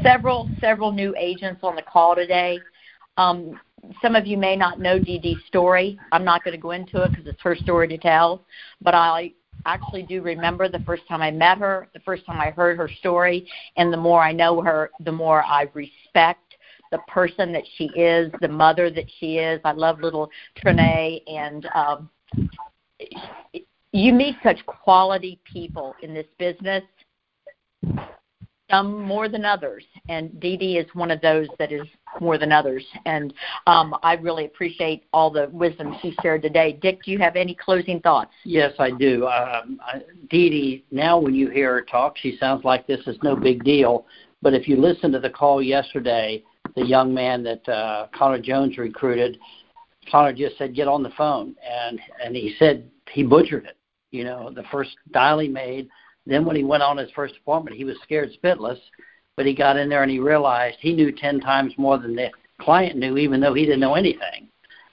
several, 0.02 0.50
several 0.60 0.92
new 0.92 1.16
agents 1.16 1.60
on 1.62 1.76
the 1.76 1.84
call 1.84 2.16
today, 2.16 2.60
um, 3.18 3.60
some 4.02 4.16
of 4.16 4.26
you 4.26 4.38
may 4.38 4.56
not 4.56 4.80
know 4.80 4.98
Dee 4.98 5.20
Dee's 5.20 5.38
story. 5.48 6.00
I'm 6.12 6.26
not 6.26 6.44
going 6.44 6.54
to 6.54 6.62
go 6.62 6.72
into 6.72 7.04
it 7.04 7.12
because 7.12 7.28
it's 7.28 7.42
her 7.42 7.56
story 7.56 7.88
to 7.90 7.98
tell, 7.98 8.42
but 8.82 8.96
I 8.96 9.34
actually 9.66 10.04
do 10.04 10.22
remember 10.22 10.70
the 10.70 10.80
first 10.80 11.08
time 11.08 11.22
I 11.22 11.32
met 11.32 11.58
her, 11.58 11.90
the 11.94 12.00
first 12.02 12.26
time 12.26 12.40
I 12.40 12.52
heard 12.52 12.78
her 12.78 12.90
story, 13.00 13.48
and 13.76 13.92
the 13.92 13.98
more 13.98 14.22
I 14.22 14.32
know 14.32 14.62
her, 14.62 14.92
the 15.02 15.12
more 15.12 15.44
I 15.44 15.68
respect 15.74 16.56
the 16.92 17.00
person 17.00 17.52
that 17.52 17.64
she 17.76 17.86
is, 17.86 18.32
the 18.42 18.48
mother 18.48 18.90
that 18.90 19.06
she 19.20 19.38
is. 19.38 19.60
I 19.66 19.72
love 19.72 20.00
little 20.00 20.30
Trinae, 20.64 21.22
and 21.28 21.68
um, 21.76 22.10
you 23.92 24.14
meet 24.14 24.36
such 24.44 24.66
quality 24.66 25.40
people 25.52 25.96
in 26.02 26.14
this 26.14 26.28
business 26.38 26.84
some 28.70 29.02
more 29.02 29.30
than 29.30 29.46
others, 29.46 29.84
and 30.10 30.38
Dee 30.40 30.58
Dee 30.58 30.78
is 30.78 30.88
one 30.94 31.12
of 31.12 31.22
those 31.22 31.48
that 31.58 31.72
is 31.72 31.88
more 32.20 32.38
than 32.38 32.52
others. 32.52 32.84
And 33.06 33.34
um, 33.66 33.96
I 34.04 34.16
really 34.16 34.46
appreciate 34.46 35.06
all 35.14 35.30
the 35.30 35.50
wisdom 35.52 35.96
she 36.02 36.16
shared 36.22 36.42
today. 36.42 36.78
Dick, 36.82 37.04
do 37.04 37.12
you 37.12 37.20
have 37.20 37.36
any 37.36 37.56
closing 37.56 38.00
thoughts? 38.02 38.32
Yes, 38.44 38.74
I 38.80 38.92
do. 38.92 39.26
Um, 39.28 39.80
Dee 40.30 40.50
Dee, 40.50 40.86
now 40.92 41.18
when 41.18 41.34
you 41.34 41.50
hear 41.50 41.74
her 41.76 41.82
talk, 41.82 42.18
she 42.18 42.38
sounds 42.38 42.66
like 42.66 42.88
this 42.88 43.06
is 43.08 43.18
no 43.24 43.36
big 43.36 43.64
deal. 43.64 44.06
But 44.42 44.54
if 44.54 44.68
you 44.68 44.76
listen 44.76 45.12
to 45.14 45.20
the 45.20 45.30
call 45.30 45.62
yesterday, 45.62 46.44
the 46.76 46.86
young 46.86 47.14
man 47.14 47.44
that 47.44 47.68
uh, 47.70 48.08
Connor 48.14 48.42
Jones 48.42 48.78
recruited, 48.78 49.40
Connor 50.12 50.34
just 50.34 50.58
said, 50.58 50.76
"Get 50.76 50.88
on 50.88 51.04
the 51.04 51.10
phone," 51.18 51.56
and 51.68 52.00
and 52.24 52.36
he 52.36 52.56
said 52.60 52.90
he 53.12 53.24
butchered 53.24 53.66
it. 53.66 53.78
You 54.12 54.24
know, 54.26 54.52
the 54.54 54.64
first 54.72 54.92
dial 55.12 55.40
he 55.40 55.48
made 55.48 55.90
then 56.30 56.46
when 56.46 56.56
he 56.56 56.64
went 56.64 56.84
on 56.84 56.98
his 56.98 57.12
first 57.12 57.36
appointment, 57.42 57.78
he 57.78 57.84
was 57.84 57.96
scared 58.04 58.32
spitless, 58.42 58.80
but 59.36 59.46
he 59.46 59.54
got 59.54 59.78
in 59.78 59.90
there 59.90 60.04
and 60.04 60.12
he 60.12 60.20
realized 60.20 60.78
he 60.80 60.94
knew 60.94 61.12
10 61.12 61.40
times 61.40 61.74
more 61.78 61.98
than 61.98 62.16
the 62.16 62.30
client 62.60 62.98
knew, 62.98 63.18
even 63.18 63.40
though 63.40 63.54
he 63.54 63.66
didn't 63.66 63.80
know 63.80 63.96
anything. 63.96 64.50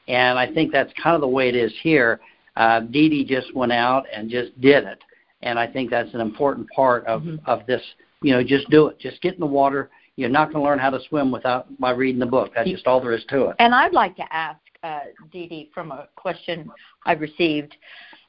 And 0.07 0.39
I 0.39 0.53
think 0.53 0.71
that's 0.71 0.93
kind 1.03 1.15
of 1.15 1.21
the 1.21 1.29
way 1.29 1.49
it 1.49 1.57
is 1.57 1.73
here. 1.83 2.21
Uh, 2.57 2.81
Dee 2.81 3.09
Dee 3.09 3.25
just 3.25 3.55
went 3.55 3.73
out 3.73 4.05
and 4.15 4.31
just 4.31 4.59
did 4.61 4.85
it. 4.85 5.03
And 5.43 5.59
I 5.59 5.67
think 5.67 5.91
that's 5.91 6.13
an 6.15 6.21
important 6.21 6.69
part 6.71 7.07
of, 7.07 7.23
mm-hmm. 7.23 7.37
of 7.47 7.67
this. 7.67 7.83
You 8.23 8.33
know, 8.33 8.43
just 8.43 8.69
do 8.71 8.89
it. 8.89 8.99
Just 8.99 9.21
get 9.23 9.35
in 9.35 9.41
the 9.41 9.47
water. 9.47 9.91
You're 10.17 10.31
not 10.31 10.53
going 10.53 10.63
to 10.63 10.69
learn 10.69 10.79
how 10.79 10.91
to 10.91 11.01
swim 11.09 11.31
without 11.31 11.67
by 11.81 11.91
reading 11.91 12.21
the 12.21 12.27
book. 12.27 12.53
That's 12.55 12.71
just 12.71 12.87
all 12.87 13.01
there 13.01 13.13
is 13.13 13.25
to 13.31 13.47
it. 13.47 13.57
And 13.59 13.75
I'd 13.75 13.93
like 13.93 14.17
to 14.17 14.25
ask 14.33 14.61
uh, 14.83 15.01
Dee 15.33 15.49
Dee 15.49 15.71
from 15.75 15.91
a 15.91 16.09
question 16.17 16.71
I 17.05 17.13
received. 17.13 17.77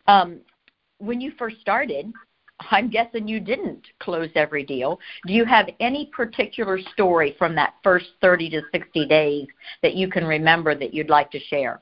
Um, 0.08 0.39
when 0.98 1.22
you 1.22 1.32
first 1.38 1.60
started, 1.62 2.12
I'm 2.72 2.89
guessing 2.89 3.28
you 3.28 3.39
didn't 3.39 3.86
close 4.00 4.30
every 4.36 4.63
deal. 4.63 5.00
Do 5.28 5.34
you 5.34 5.46
have 5.46 5.70
any 5.80 6.08
particular 6.08 6.80
story 6.94 7.36
from 7.38 7.56
that 7.56 7.76
first 7.84 8.08
30 8.22 8.50
to 8.52 8.62
60 8.72 9.06
days 9.08 9.48
that 9.82 9.96
you 9.96 10.10
can 10.10 10.26
remember 10.26 10.74
that 10.76 10.94
you'd 10.94 11.10
like 11.10 11.32
to 11.32 11.39
share? 11.39 11.82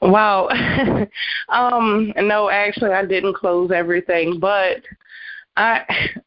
Wow. 0.00 0.48
um 1.50 2.12
no, 2.16 2.50
actually 2.50 2.92
I 2.92 3.04
didn't 3.04 3.36
close 3.36 3.70
everything, 3.70 4.40
but 4.40 4.82
I 5.56 5.82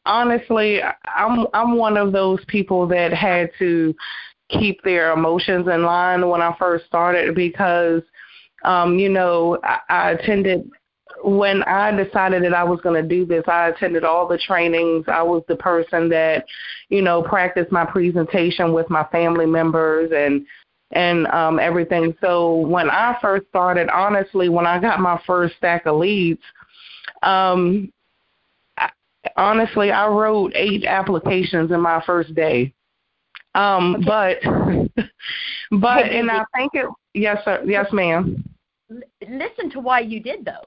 honestly 0.06 0.80
I'm 0.82 1.46
I'm 1.52 1.76
one 1.76 1.96
of 1.96 2.12
those 2.12 2.42
people 2.46 2.86
that 2.88 3.12
had 3.12 3.50
to 3.58 3.94
keep 4.48 4.82
their 4.82 5.12
emotions 5.12 5.68
in 5.68 5.82
line 5.82 6.26
when 6.26 6.40
I 6.40 6.56
first 6.58 6.86
started 6.86 7.34
because 7.34 8.02
um, 8.64 8.98
you 8.98 9.08
know, 9.08 9.58
I, 9.62 9.78
I 9.88 10.10
attended 10.12 10.70
when 11.24 11.62
I 11.64 11.90
decided 11.90 12.44
that 12.44 12.54
I 12.54 12.64
was 12.64 12.80
going 12.80 13.00
to 13.00 13.08
do 13.08 13.26
this, 13.26 13.44
I 13.46 13.68
attended 13.68 14.04
all 14.04 14.26
the 14.26 14.38
trainings. 14.38 15.04
I 15.08 15.22
was 15.22 15.42
the 15.48 15.56
person 15.56 16.08
that, 16.10 16.46
you 16.88 17.02
know, 17.02 17.22
practiced 17.22 17.72
my 17.72 17.84
presentation 17.84 18.72
with 18.72 18.88
my 18.90 19.04
family 19.04 19.46
members 19.46 20.12
and 20.14 20.46
and 20.92 21.26
um 21.28 21.58
everything. 21.58 22.14
So 22.20 22.54
when 22.54 22.88
I 22.88 23.16
first 23.20 23.46
started, 23.48 23.90
honestly, 23.90 24.48
when 24.48 24.66
I 24.66 24.80
got 24.80 25.00
my 25.00 25.20
first 25.26 25.56
stack 25.56 25.86
of 25.86 25.96
leads, 25.96 26.40
um 27.22 27.92
I, 28.78 28.90
honestly, 29.36 29.90
I 29.90 30.08
wrote 30.08 30.52
eight 30.54 30.84
applications 30.84 31.72
in 31.72 31.80
my 31.80 32.02
first 32.06 32.34
day. 32.34 32.72
Um 33.54 34.02
but 34.06 34.38
but 35.72 36.06
hey, 36.06 36.18
and 36.20 36.30
I 36.30 36.44
think 36.56 36.72
it 36.74 36.86
yes 37.12 37.44
sir 37.44 37.62
yes 37.66 37.86
ma'am. 37.92 38.42
Listen 39.28 39.70
to 39.72 39.80
why 39.80 40.00
you 40.00 40.20
did 40.20 40.44
though 40.46 40.64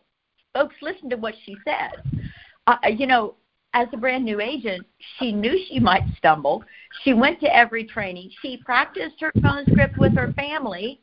folks 0.53 0.75
listen 0.81 1.09
to 1.09 1.17
what 1.17 1.35
she 1.45 1.55
said. 1.65 2.21
Uh, 2.67 2.77
you 2.89 3.07
know, 3.07 3.35
as 3.73 3.87
a 3.93 3.97
brand 3.97 4.25
new 4.25 4.41
agent, 4.41 4.85
she 5.17 5.31
knew 5.31 5.57
she 5.67 5.79
might 5.79 6.03
stumble. 6.17 6.63
She 7.03 7.13
went 7.13 7.39
to 7.39 7.55
every 7.55 7.85
training. 7.85 8.29
She 8.41 8.57
practiced 8.57 9.15
her 9.21 9.31
phone 9.41 9.65
script 9.71 9.97
with 9.97 10.13
her 10.15 10.33
family. 10.33 10.99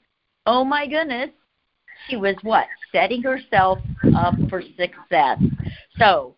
Oh 0.46 0.64
my 0.64 0.86
goodness. 0.86 1.30
She 2.08 2.16
was 2.16 2.36
what? 2.42 2.66
Setting 2.92 3.22
herself 3.22 3.78
up 4.16 4.34
for 4.48 4.62
success. 4.62 5.38
So, 5.98 6.36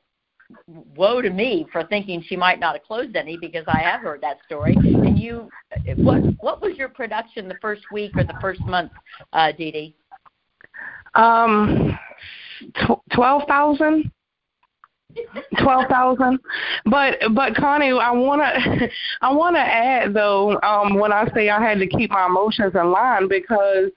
woe 0.96 1.20
to 1.20 1.30
me 1.30 1.66
for 1.70 1.84
thinking 1.84 2.24
she 2.26 2.36
might 2.36 2.58
not 2.58 2.74
have 2.74 2.84
closed 2.84 3.14
any 3.14 3.36
because 3.36 3.64
I 3.68 3.78
have 3.80 4.00
heard 4.00 4.20
that 4.22 4.38
story. 4.46 4.74
And 4.74 5.18
you, 5.18 5.48
what 5.96 6.22
what 6.40 6.62
was 6.62 6.76
your 6.76 6.88
production 6.88 7.46
the 7.46 7.56
first 7.60 7.82
week 7.92 8.12
or 8.16 8.24
the 8.24 8.36
first 8.40 8.60
month, 8.62 8.92
uh, 9.32 9.52
Dee 9.52 9.70
Dee? 9.70 9.96
Um, 11.14 11.98
twelve 13.12 13.42
thousand? 13.48 14.10
twelve 15.62 15.88
thousand? 15.88 16.38
But 16.86 17.18
but 17.34 17.54
connie 17.56 17.90
i 17.90 18.10
want 18.10 18.42
to 18.42 18.88
i 19.22 19.32
want 19.32 19.56
to 19.56 19.60
add 19.60 20.14
though 20.14 20.60
um 20.62 20.94
when 20.94 21.12
i 21.12 21.28
say 21.34 21.50
i 21.50 21.60
had 21.60 21.78
to 21.78 21.86
keep 21.86 22.10
my 22.10 22.26
emotions 22.26 22.72
in 22.74 22.90
line 22.90 23.28
because 23.28 23.90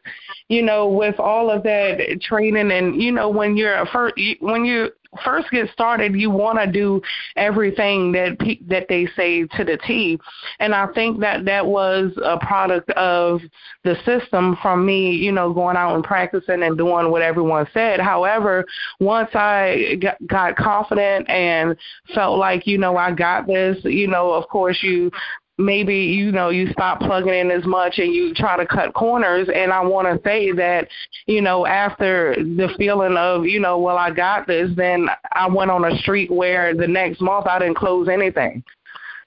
you 0.50 0.62
know 0.62 0.88
with 0.88 1.20
all 1.20 1.50
of 1.50 1.64
that 1.64 2.20
training 2.22 2.72
and 2.72 3.02
you 3.02 3.12
know 3.12 3.30
when 3.30 3.56
you're 3.56 3.76
a 3.76 3.86
first 3.86 4.16
when 4.40 4.66
you 4.66 4.90
first 5.24 5.50
get 5.52 5.70
started, 5.72 6.16
you 6.16 6.30
want 6.30 6.60
to 6.60 6.72
do 6.72 7.02
everything 7.36 8.12
that 8.14 8.40
pe- 8.40 8.60
that 8.68 8.88
they 8.90 9.08
say 9.16 9.46
to 9.46 9.64
the 9.64 9.78
T. 9.86 10.20
And 10.60 10.74
I 10.74 10.88
think 10.94 11.20
that 11.20 11.46
that 11.46 11.66
was 11.66 12.12
a 12.24 12.38
product 12.40 12.90
of 12.92 13.42
the 13.84 13.96
system 14.06 14.58
from 14.62 14.86
me, 14.86 15.12
you 15.12 15.32
know, 15.32 15.54
going 15.54 15.78
out 15.78 15.96
and 15.96 16.04
practicing 16.04 16.64
and 16.64 16.78
doing 16.78 17.12
what 17.12 17.22
everyone 17.22 17.68
said. 17.74 18.00
However, 18.00 18.66
once 19.00 19.30
I 19.34 19.98
got, 20.02 20.18
got 20.28 20.56
confident 20.56 21.30
and 21.30 21.76
felt 22.14 22.38
like, 22.38 22.66
you 22.66 22.78
know, 22.78 22.98
I 22.98 23.12
got 23.12 23.48
this, 23.48 23.78
you 23.84 24.08
know, 24.08 24.32
of 24.32 24.48
course 24.48 24.80
you 24.82 25.12
maybe 25.58 25.96
you 25.96 26.32
know 26.32 26.50
you 26.50 26.72
stop 26.72 27.00
plugging 27.00 27.34
in 27.34 27.52
as 27.52 27.66
much 27.66 28.00
and 28.00 28.14
you 28.14 28.34
try 28.34 28.58
to 28.58 28.66
cut 28.66 28.94
corners. 28.94 29.48
And 29.54 29.72
i 29.72 29.82
want 29.82 30.08
to 30.08 30.28
say 30.28 30.52
that 30.54 30.88
you 31.28 31.42
know 31.42 31.66
after 31.66 32.36
the 32.36 32.70
feeling 32.78 33.18
of 33.18 33.46
you 33.46 33.60
know 33.60 33.78
well 33.78 33.98
i 33.98 34.10
got 34.12 34.48
this 34.48 34.72
then 34.76 35.08
i 35.32 35.48
went 35.48 35.72
on 35.72 35.86
a 35.86 35.98
streak 36.00 36.30
where 36.32 36.76
the 36.76 36.88
next 36.88 37.22
month 37.22 37.46
i 37.48 37.60
didn't 37.60 37.78
close 37.78 38.08
anything 38.08 38.64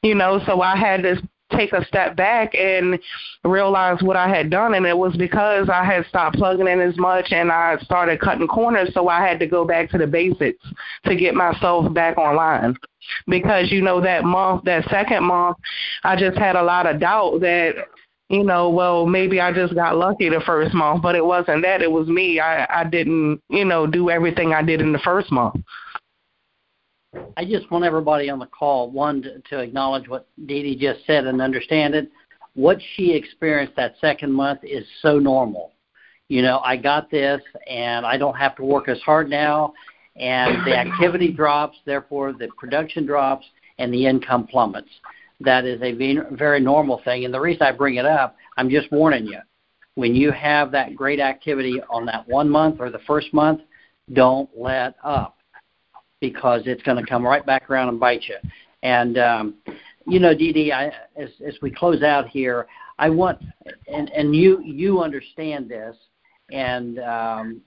you 0.03 0.15
know. 0.15 0.41
So 0.47 0.61
i 0.63 0.77
had 0.77 1.03
to 1.03 1.17
take 1.53 1.73
a 1.73 1.85
step 1.85 2.17
back 2.17 2.55
and 2.55 2.99
realize 3.45 4.03
what 4.03 4.17
I 4.17 4.29
had 4.29 4.51
done 4.51 4.75
and 4.75 4.87
it 4.87 4.97
was 4.97 5.17
because 5.17 5.69
I 5.69 5.85
had 5.85 6.05
stopped 6.07 6.37
plugging 6.37 6.67
in 6.67 6.81
as 6.81 6.97
much 6.97 7.27
and 7.31 7.53
I 7.53 7.77
started 7.83 8.21
cutting 8.21 8.49
corners 8.49 8.93
so 8.95 9.09
I 9.09 9.27
had 9.27 9.39
to 9.41 9.47
go 9.47 9.65
back 9.65 9.91
to 9.91 9.99
the 9.99 10.07
basics 10.07 10.65
to 11.05 11.15
get 11.15 11.35
myself 11.35 11.93
back 11.95 12.19
online. 12.19 12.77
Because 13.29 13.71
you 13.71 13.83
know 13.83 14.01
that 14.01 14.25
month 14.25 14.65
that 14.65 14.89
second 14.91 15.25
month 15.25 15.57
I 16.03 16.17
just 16.17 16.37
had 16.37 16.57
a 16.57 16.63
lot 16.63 16.87
of 16.87 16.99
doubt 16.99 17.41
that 17.41 17.75
you 18.29 18.43
know, 18.43 18.71
well, 18.71 19.07
maybe 19.07 19.41
I 19.41 19.53
just 19.53 19.75
got 19.75 19.97
lucky 19.97 20.29
the 20.29 20.43
first 20.45 20.75
month, 20.75 21.01
but 21.03 21.15
it 21.15 21.25
wasn't 21.25 21.63
that. 21.63 21.81
It 21.81 21.93
was 21.93 22.09
me. 22.09 22.41
I 22.41 22.81
I 22.81 22.85
didn't, 22.85 23.41
you 23.49 23.65
know, 23.65 23.87
do 23.87 24.11
everything 24.11 24.53
I 24.53 24.63
did 24.63 24.81
in 24.81 24.93
the 24.93 24.99
first 24.99 25.31
month. 25.31 25.57
I 27.37 27.45
just 27.45 27.71
want 27.71 27.85
everybody 27.85 28.31
on 28.31 28.39
the 28.39 28.47
call, 28.47 28.91
one, 28.91 29.23
to, 29.23 29.39
to 29.51 29.59
acknowledge 29.59 30.09
what 30.09 30.27
Dee 30.47 30.63
Dee 30.63 30.77
just 30.77 31.07
said 31.07 31.27
and 31.27 31.41
understand 31.41 31.95
it. 31.95 32.11
What 32.55 32.79
she 32.95 33.13
experienced 33.13 33.77
that 33.77 33.97
second 34.01 34.33
month 34.33 34.61
is 34.63 34.85
so 35.03 35.19
normal. 35.19 35.73
You 36.29 36.43
know, 36.43 36.61
I 36.65 36.77
got 36.77 37.11
this 37.11 37.41
and 37.69 38.05
I 38.07 38.17
don't 38.17 38.37
have 38.37 38.57
to 38.57 38.65
work 38.65 38.89
as 38.89 39.01
hard 39.03 39.29
now. 39.29 39.75
and 40.17 40.67
the 40.67 40.75
activity 40.75 41.31
drops, 41.31 41.77
therefore 41.85 42.33
the 42.33 42.49
production 42.57 43.05
drops, 43.05 43.45
and 43.79 43.93
the 43.93 44.07
income 44.07 44.47
plummets. 44.47 44.89
That 45.41 45.67
is 45.67 45.81
a 45.83 45.93
very 46.35 46.61
normal 46.61 47.03
thing. 47.05 47.27
And 47.27 47.35
the 47.35 47.41
reason 47.41 47.63
I 47.63 47.73
bring 47.73 47.97
it 47.97 48.07
up, 48.07 48.37
I'm 48.57 48.71
just 48.71 48.91
warning 48.91 49.27
you. 49.27 49.41
When 49.95 50.15
you 50.15 50.33
have 50.33 50.73
that 50.73 50.97
great 50.97 51.21
activity 51.21 51.83
on 51.91 52.07
that 52.07 52.27
one 52.27 52.49
month 52.49 52.77
or 52.81 52.91
the 52.91 53.01
first 53.07 53.35
month, 53.35 53.61
don't 54.15 54.49
let 54.57 54.95
up 55.05 55.36
because 56.31 56.63
it's 56.67 56.83
going 56.83 57.03
to 57.03 57.09
come 57.09 57.25
right 57.25 57.45
back 57.45 57.71
around 57.71 57.89
and 57.89 58.01
bite 58.01 58.25
you. 58.29 58.37
And 58.83 59.19
um, 59.19 59.55
you 60.07 60.21
know, 60.21 60.35
Dee 60.35 60.53
Dee, 60.53 60.73
I, 60.73 60.87
as 61.17 61.31
as 61.47 61.55
we 61.63 61.71
close 61.71 62.03
out 62.03 62.29
here, 62.29 62.67
I 62.99 63.11
want 63.11 63.43
and 63.93 64.11
and 64.11 64.35
you 64.35 64.63
you 64.63 65.01
understand 65.01 65.69
this 65.69 65.97
and 66.53 66.99
um, 67.01 67.61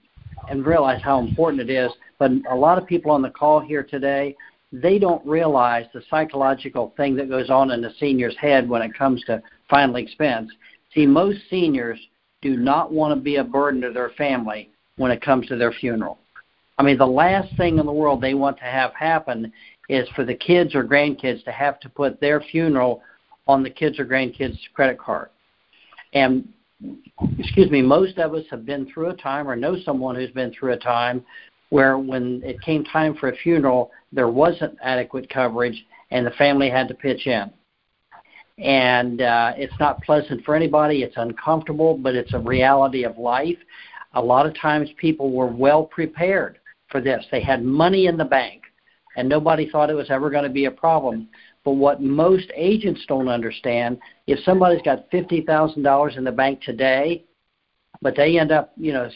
and 0.48 0.64
realize 0.64 1.02
how 1.02 1.20
important 1.20 1.62
it 1.62 1.70
is. 1.70 1.90
But 2.18 2.32
a 2.50 2.54
lot 2.54 2.78
of 2.78 2.86
people 2.86 3.10
on 3.10 3.22
the 3.22 3.30
call 3.30 3.60
here 3.60 3.82
today, 3.82 4.36
they 4.72 4.98
don't 4.98 5.24
realize 5.26 5.86
the 5.92 6.02
psychological 6.08 6.92
thing 6.96 7.16
that 7.16 7.28
goes 7.28 7.50
on 7.50 7.70
in 7.70 7.80
the 7.80 7.92
senior's 7.98 8.36
head 8.38 8.68
when 8.68 8.82
it 8.82 8.94
comes 8.96 9.22
to 9.24 9.42
final 9.68 9.96
expense. 9.96 10.50
See, 10.94 11.06
most 11.06 11.38
seniors 11.48 11.98
do 12.42 12.56
not 12.56 12.92
want 12.92 13.14
to 13.14 13.20
be 13.20 13.36
a 13.36 13.44
burden 13.44 13.80
to 13.82 13.92
their 13.92 14.10
family 14.10 14.70
when 14.96 15.10
it 15.10 15.22
comes 15.22 15.46
to 15.48 15.56
their 15.56 15.72
funeral. 15.72 16.18
I 16.80 16.82
mean, 16.82 16.96
the 16.96 17.06
last 17.06 17.54
thing 17.58 17.78
in 17.78 17.84
the 17.84 17.92
world 17.92 18.22
they 18.22 18.32
want 18.32 18.56
to 18.56 18.64
have 18.64 18.94
happen 18.94 19.52
is 19.90 20.08
for 20.16 20.24
the 20.24 20.34
kids 20.34 20.74
or 20.74 20.82
grandkids 20.82 21.44
to 21.44 21.52
have 21.52 21.78
to 21.80 21.90
put 21.90 22.18
their 22.22 22.40
funeral 22.40 23.02
on 23.46 23.62
the 23.62 23.68
kids 23.68 23.98
or 23.98 24.06
grandkids' 24.06 24.56
credit 24.72 24.98
card. 24.98 25.28
And 26.14 26.48
excuse 27.38 27.70
me, 27.70 27.82
most 27.82 28.16
of 28.16 28.32
us 28.32 28.46
have 28.50 28.64
been 28.64 28.90
through 28.90 29.10
a 29.10 29.14
time 29.14 29.46
or 29.46 29.56
know 29.56 29.76
someone 29.84 30.14
who's 30.14 30.30
been 30.30 30.54
through 30.54 30.72
a 30.72 30.78
time 30.78 31.22
where 31.68 31.98
when 31.98 32.40
it 32.42 32.58
came 32.62 32.82
time 32.84 33.14
for 33.14 33.28
a 33.28 33.36
funeral, 33.36 33.90
there 34.10 34.30
wasn't 34.30 34.74
adequate 34.82 35.28
coverage 35.28 35.84
and 36.10 36.26
the 36.26 36.30
family 36.30 36.70
had 36.70 36.88
to 36.88 36.94
pitch 36.94 37.26
in. 37.26 37.50
And 38.56 39.20
uh, 39.20 39.52
it's 39.54 39.78
not 39.78 40.02
pleasant 40.02 40.46
for 40.46 40.54
anybody. 40.54 41.02
It's 41.02 41.18
uncomfortable, 41.18 41.98
but 41.98 42.14
it's 42.14 42.32
a 42.32 42.38
reality 42.38 43.04
of 43.04 43.18
life. 43.18 43.58
A 44.14 44.22
lot 44.22 44.46
of 44.46 44.58
times 44.58 44.88
people 44.96 45.30
were 45.30 45.46
well 45.46 45.84
prepared 45.84 46.56
for 46.90 47.00
this. 47.00 47.24
They 47.30 47.42
had 47.42 47.64
money 47.64 48.06
in 48.06 48.16
the 48.16 48.24
bank, 48.24 48.62
and 49.16 49.28
nobody 49.28 49.68
thought 49.68 49.90
it 49.90 49.94
was 49.94 50.10
ever 50.10 50.30
going 50.30 50.44
to 50.44 50.50
be 50.50 50.66
a 50.66 50.70
problem. 50.70 51.28
But 51.64 51.72
what 51.72 52.00
most 52.00 52.50
agents 52.54 53.04
don't 53.06 53.28
understand, 53.28 53.98
if 54.26 54.38
somebody's 54.44 54.82
got 54.82 55.10
fifty 55.10 55.42
thousand 55.42 55.82
dollars 55.82 56.16
in 56.16 56.24
the 56.24 56.32
bank 56.32 56.62
today, 56.62 57.24
but 58.02 58.16
they 58.16 58.38
end 58.38 58.50
up, 58.50 58.72
you 58.76 58.92
know, 58.92 59.10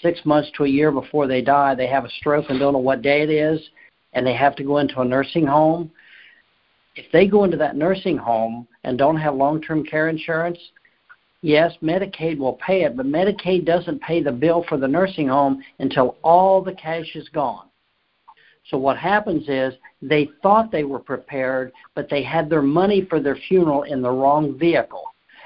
six 0.00 0.20
months 0.24 0.50
to 0.56 0.64
a 0.64 0.68
year 0.68 0.90
before 0.90 1.26
they 1.26 1.42
die, 1.42 1.74
they 1.74 1.86
have 1.86 2.04
a 2.04 2.10
stroke 2.10 2.46
and 2.48 2.58
don't 2.58 2.72
know 2.72 2.78
what 2.78 3.02
day 3.02 3.22
it 3.22 3.30
is, 3.30 3.60
and 4.14 4.26
they 4.26 4.34
have 4.34 4.56
to 4.56 4.64
go 4.64 4.78
into 4.78 5.00
a 5.00 5.04
nursing 5.04 5.46
home. 5.46 5.90
If 6.94 7.10
they 7.12 7.26
go 7.26 7.44
into 7.44 7.56
that 7.58 7.76
nursing 7.76 8.16
home 8.16 8.68
and 8.84 8.98
don't 8.98 9.16
have 9.16 9.34
long-term 9.34 9.84
care 9.84 10.08
insurance, 10.08 10.58
yes, 11.42 11.72
Medicaid 11.82 12.38
will 12.38 12.54
pay 12.54 12.84
it, 12.84 12.96
but 12.96 13.06
Medicaid 13.06 13.66
doesn't 13.66 14.00
pay 14.00 14.22
the 14.22 14.32
bill 14.32 14.64
for 14.68 14.78
the 14.78 14.88
nursing 14.88 15.28
home 15.28 15.62
until 15.78 16.16
all 16.22 16.62
the 16.62 16.72
cash 16.72 17.14
is 17.14 17.28
gone. 17.28 17.68
So 18.70 18.78
what 18.78 18.96
happens 18.96 19.48
is 19.48 19.74
they 20.00 20.30
thought 20.42 20.70
they 20.70 20.84
were 20.84 21.00
prepared, 21.00 21.72
but 21.94 22.08
they 22.08 22.22
had 22.22 22.48
their 22.48 22.62
money 22.62 23.04
for 23.08 23.20
their 23.20 23.36
funeral 23.48 23.82
in 23.82 24.00
the 24.00 24.10
wrong 24.10 24.56
vehicle. 24.56 25.04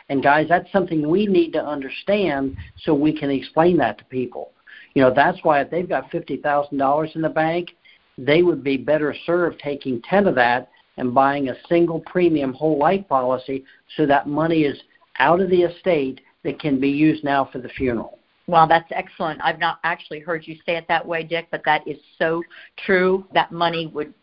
And 0.09 0.23
guys, 0.23 0.47
that's 0.49 0.71
something 0.71 1.09
we 1.09 1.27
need 1.27 1.53
to 1.53 1.65
understand 1.65 2.57
so 2.83 2.95
we 2.95 3.19
can 3.19 3.31
explain 3.31 3.77
that 3.79 3.99
to 3.99 4.05
people. 4.05 4.53
You 4.95 5.03
know, 5.03 5.13
that's 5.13 5.39
why 5.43 5.61
if 5.61 5.71
they've 5.71 5.89
got 5.89 6.11
fifty 6.11 6.37
thousand 6.37 6.79
dollars 6.79 7.11
in 7.15 7.23
the 7.23 7.29
bank, 7.29 7.71
they 8.17 8.43
would 8.43 8.63
be 8.63 8.77
better 8.77 9.15
served 9.27 9.61
taking 9.61 10.01
ten 10.03 10.27
of 10.27 10.35
that 10.37 10.71
and 10.97 11.15
buying 11.15 11.49
a 11.49 11.57
single 11.69 12.01
premium 12.07 12.53
whole 12.53 12.79
life 12.79 13.07
policy 13.09 13.65
so 13.97 14.07
that 14.07 14.29
money 14.29 14.63
is 14.63 14.79
out 15.19 15.41
of 15.41 15.51
the 15.51 15.63
estate 15.63 16.21
that 16.45 16.61
can 16.61 16.81
be 16.81 16.89
used 16.89 17.25
now 17.25 17.49
for 17.51 17.59
the 17.59 17.69
funeral. 17.71 18.19
Wow, 18.47 18.67
that's 18.67 18.91
excellent. 18.93 19.41
I've 19.43 19.59
not 19.59 19.81
actually 19.83 20.21
heard 20.21 20.47
you 20.47 20.55
say 20.65 20.77
it 20.77 20.87
that 20.89 21.05
way, 21.05 21.25
Dick, 21.25 21.49
but 21.51 21.63
that 21.65 21.87
is 21.87 21.99
so 22.19 22.43
true. 22.85 23.27
That 23.35 23.51
money 23.51 23.89
would 23.89 24.15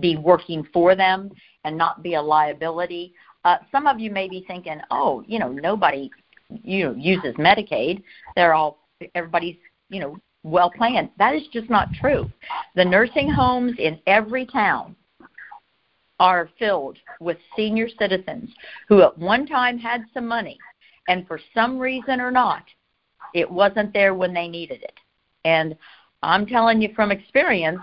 be 0.00 0.16
working 0.16 0.66
for 0.72 0.96
them 0.96 1.30
and 1.64 1.76
not 1.76 2.02
be 2.02 2.14
a 2.14 2.22
liability. 2.22 3.14
Uh, 3.44 3.58
some 3.70 3.86
of 3.86 4.00
you 4.00 4.10
may 4.10 4.28
be 4.28 4.44
thinking, 4.48 4.80
oh, 4.90 5.22
you 5.26 5.38
know, 5.38 5.52
nobody 5.52 6.10
you 6.50 6.84
know 6.84 6.94
uses 6.94 7.34
Medicaid. 7.36 8.02
They're 8.34 8.54
all 8.54 8.78
everybody's 9.14 9.56
you 9.90 10.00
know 10.00 10.16
well 10.42 10.70
planned. 10.70 11.10
That 11.18 11.34
is 11.34 11.42
just 11.52 11.70
not 11.70 11.88
true. 12.00 12.30
The 12.74 12.84
nursing 12.84 13.30
homes 13.30 13.74
in 13.78 13.98
every 14.06 14.46
town 14.46 14.96
are 16.18 16.50
filled 16.58 16.98
with 17.20 17.38
senior 17.56 17.88
citizens 17.98 18.50
who 18.88 19.02
at 19.02 19.16
one 19.18 19.46
time 19.46 19.78
had 19.78 20.04
some 20.12 20.26
money 20.26 20.58
and 21.08 21.26
for 21.26 21.40
some 21.54 21.78
reason 21.78 22.20
or 22.20 22.30
not 22.30 22.64
it 23.34 23.50
wasn't 23.50 23.92
there 23.92 24.14
when 24.14 24.32
they 24.32 24.48
needed 24.48 24.82
it. 24.82 24.94
And 25.44 25.76
I'm 26.22 26.46
telling 26.46 26.80
you 26.80 26.92
from 26.94 27.10
experience 27.10 27.80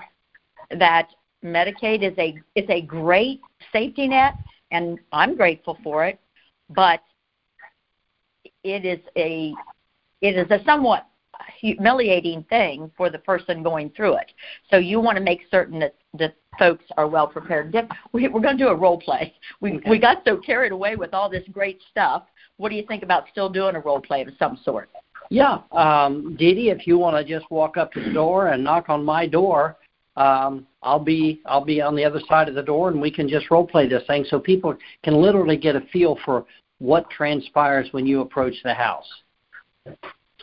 that 0.71 1.09
Medicaid 1.43 2.01
is 2.01 2.17
a 2.17 2.35
is 2.55 2.69
a 2.69 2.81
great 2.81 3.39
safety 3.71 4.07
net 4.07 4.33
and 4.71 4.99
I'm 5.11 5.35
grateful 5.35 5.77
for 5.83 6.05
it, 6.05 6.19
but 6.69 7.01
it 8.63 8.83
is 8.83 8.99
a 9.15 9.53
it 10.21 10.35
is 10.35 10.49
a 10.49 10.63
somewhat 10.65 11.07
humiliating 11.59 12.43
thing 12.43 12.91
for 12.97 13.09
the 13.09 13.19
person 13.19 13.63
going 13.63 13.89
through 13.91 14.15
it. 14.17 14.31
So 14.69 14.77
you 14.77 14.99
want 14.99 15.17
to 15.17 15.23
make 15.23 15.41
certain 15.49 15.79
that 15.79 15.95
that 16.17 16.35
folks 16.57 16.85
are 16.97 17.07
well 17.07 17.27
prepared. 17.27 17.75
We, 18.13 18.27
we're 18.27 18.41
going 18.41 18.57
to 18.57 18.63
do 18.63 18.69
a 18.69 18.75
role 18.75 18.99
play. 18.99 19.33
We 19.61 19.81
we 19.87 19.99
got 19.99 20.23
so 20.25 20.37
carried 20.37 20.71
away 20.71 20.95
with 20.95 21.13
all 21.13 21.29
this 21.29 21.43
great 21.51 21.81
stuff. 21.91 22.23
What 22.57 22.69
do 22.69 22.75
you 22.75 22.85
think 22.85 23.03
about 23.03 23.25
still 23.31 23.49
doing 23.49 23.75
a 23.75 23.79
role 23.79 23.99
play 23.99 24.21
of 24.21 24.29
some 24.39 24.57
sort? 24.63 24.89
Yeah, 25.29 25.59
um, 25.71 26.35
Dee, 26.37 26.69
if 26.69 26.85
you 26.85 26.97
want 26.97 27.17
to 27.17 27.23
just 27.23 27.49
walk 27.49 27.77
up 27.77 27.91
to 27.93 28.03
the 28.03 28.13
door 28.13 28.49
and 28.49 28.63
knock 28.63 28.89
on 28.89 29.03
my 29.03 29.25
door, 29.25 29.75
um, 30.17 30.67
I'll 30.83 30.99
be 30.99 31.41
I'll 31.45 31.65
be 31.65 31.81
on 31.81 31.95
the 31.95 32.05
other 32.05 32.21
side 32.29 32.47
of 32.47 32.55
the 32.55 32.63
door, 32.63 32.89
and 32.89 33.01
we 33.01 33.11
can 33.11 33.27
just 33.27 33.51
role 33.51 33.67
play 33.67 33.87
this 33.87 34.03
thing 34.07 34.25
so 34.29 34.39
people 34.39 34.75
can 35.03 35.15
literally 35.15 35.57
get 35.57 35.75
a 35.75 35.81
feel 35.91 36.17
for 36.23 36.45
what 36.79 37.09
transpires 37.09 37.87
when 37.91 38.05
you 38.05 38.21
approach 38.21 38.55
the 38.63 38.73
house. 38.73 39.07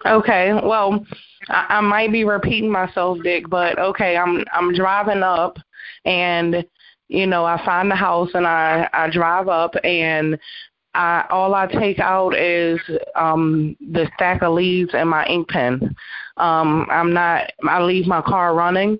Okay, 0.07 0.53
well, 0.53 1.05
I, 1.49 1.67
I 1.69 1.81
might 1.81 2.13
be 2.13 2.25
repeating 2.25 2.71
myself, 2.71 3.19
Dick, 3.23 3.49
but 3.49 3.79
okay, 3.79 4.17
I'm 4.17 4.45
I'm 4.53 4.75
driving 4.75 5.23
up, 5.23 5.59
and 6.05 6.65
you 7.09 7.27
know 7.27 7.45
I 7.45 7.65
find 7.65 7.91
the 7.91 7.97
house 7.97 8.31
and 8.35 8.47
I 8.47 8.89
I 8.93 9.11
drive 9.11 9.49
up 9.49 9.75
and 9.85 10.39
I 10.95 11.25
all 11.31 11.55
I 11.55 11.67
take 11.67 11.99
out 11.99 12.37
is 12.37 12.81
um 13.15 13.77
the 13.81 14.09
stack 14.15 14.43
of 14.43 14.55
leaves 14.55 14.91
and 14.95 15.09
my 15.09 15.25
ink 15.27 15.49
pen. 15.49 15.95
Um 16.37 16.87
I'm 16.91 17.13
not 17.13 17.53
I 17.69 17.83
leave 17.83 18.07
my 18.07 18.23
car 18.23 18.55
running 18.55 18.99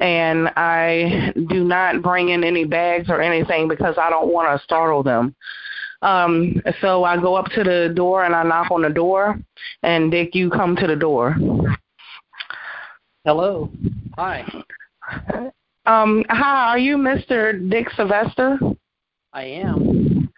and 0.00 0.48
I 0.56 1.32
do 1.48 1.64
not 1.64 2.02
bring 2.02 2.30
in 2.30 2.44
any 2.44 2.64
bags 2.64 3.08
or 3.08 3.20
anything 3.20 3.68
because 3.68 3.96
I 3.98 4.10
don't 4.10 4.32
want 4.32 4.56
to 4.56 4.64
startle 4.64 5.02
them. 5.02 5.34
Um 6.02 6.60
so 6.80 7.04
I 7.04 7.16
go 7.16 7.34
up 7.34 7.46
to 7.52 7.64
the 7.64 7.92
door 7.94 8.24
and 8.24 8.34
I 8.34 8.42
knock 8.42 8.70
on 8.70 8.82
the 8.82 8.90
door 8.90 9.38
and 9.82 10.10
Dick 10.10 10.34
you 10.34 10.50
come 10.50 10.76
to 10.76 10.86
the 10.86 10.96
door. 10.96 11.36
Hello. 13.24 13.70
Hi. 14.16 14.44
Um 15.86 16.24
hi, 16.28 16.70
are 16.70 16.78
you 16.78 16.96
Mr. 16.96 17.68
Dick 17.70 17.88
Sylvester? 17.96 18.58
I 19.32 19.44
am. 19.44 20.28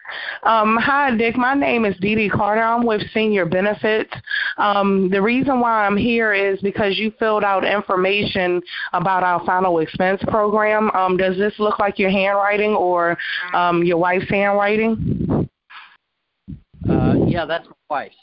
Um, 0.43 0.77
hi, 0.77 1.15
Dick. 1.15 1.35
My 1.35 1.53
name 1.53 1.85
is 1.85 1.95
Dee 1.99 2.15
Dee 2.15 2.29
Carter. 2.29 2.61
I'm 2.61 2.85
with 2.85 3.01
Senior 3.13 3.45
Benefits. 3.45 4.13
Um, 4.57 5.09
the 5.09 5.21
reason 5.21 5.59
why 5.59 5.85
I'm 5.85 5.97
here 5.97 6.33
is 6.33 6.61
because 6.61 6.97
you 6.97 7.11
filled 7.17 7.43
out 7.43 7.65
information 7.65 8.61
about 8.93 9.23
our 9.23 9.43
final 9.45 9.79
expense 9.79 10.21
program. 10.27 10.91
Um, 10.91 11.17
does 11.17 11.35
this 11.37 11.53
look 11.57 11.79
like 11.79 11.97
your 11.97 12.11
handwriting 12.11 12.71
or 12.71 13.17
um, 13.53 13.83
your 13.83 13.97
wife's 13.97 14.29
handwriting? 14.29 15.24
Uh, 16.89 17.15
yeah, 17.27 17.45
that's 17.45 17.67
my 17.67 17.73
wife's. 17.89 18.15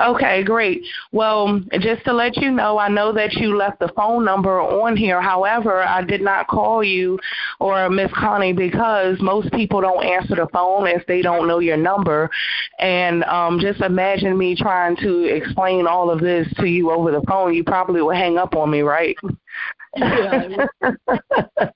Okay, 0.00 0.44
great. 0.44 0.82
Well, 1.12 1.60
just 1.80 2.04
to 2.04 2.12
let 2.12 2.36
you 2.36 2.50
know, 2.52 2.78
I 2.78 2.88
know 2.88 3.12
that 3.12 3.34
you 3.34 3.56
left 3.56 3.80
the 3.80 3.88
phone 3.96 4.24
number 4.24 4.60
on 4.60 4.96
here. 4.96 5.20
However, 5.20 5.82
I 5.82 6.02
did 6.02 6.20
not 6.20 6.46
call 6.46 6.84
you 6.84 7.18
or 7.58 7.90
Miss 7.90 8.10
Connie 8.14 8.52
because 8.52 9.16
most 9.20 9.52
people 9.52 9.80
don't 9.80 10.04
answer 10.04 10.36
the 10.36 10.46
phone 10.52 10.86
if 10.86 11.04
they 11.06 11.20
don't 11.20 11.48
know 11.48 11.58
your 11.58 11.76
number. 11.76 12.30
And 12.78 13.24
um, 13.24 13.58
just 13.60 13.80
imagine 13.80 14.38
me 14.38 14.54
trying 14.54 14.96
to 14.98 15.24
explain 15.24 15.88
all 15.88 16.10
of 16.10 16.20
this 16.20 16.46
to 16.58 16.66
you 16.66 16.92
over 16.92 17.10
the 17.10 17.22
phone. 17.22 17.54
You 17.54 17.64
probably 17.64 18.00
would 18.00 18.16
hang 18.16 18.38
up 18.38 18.54
on 18.54 18.70
me, 18.70 18.82
right? 18.82 19.16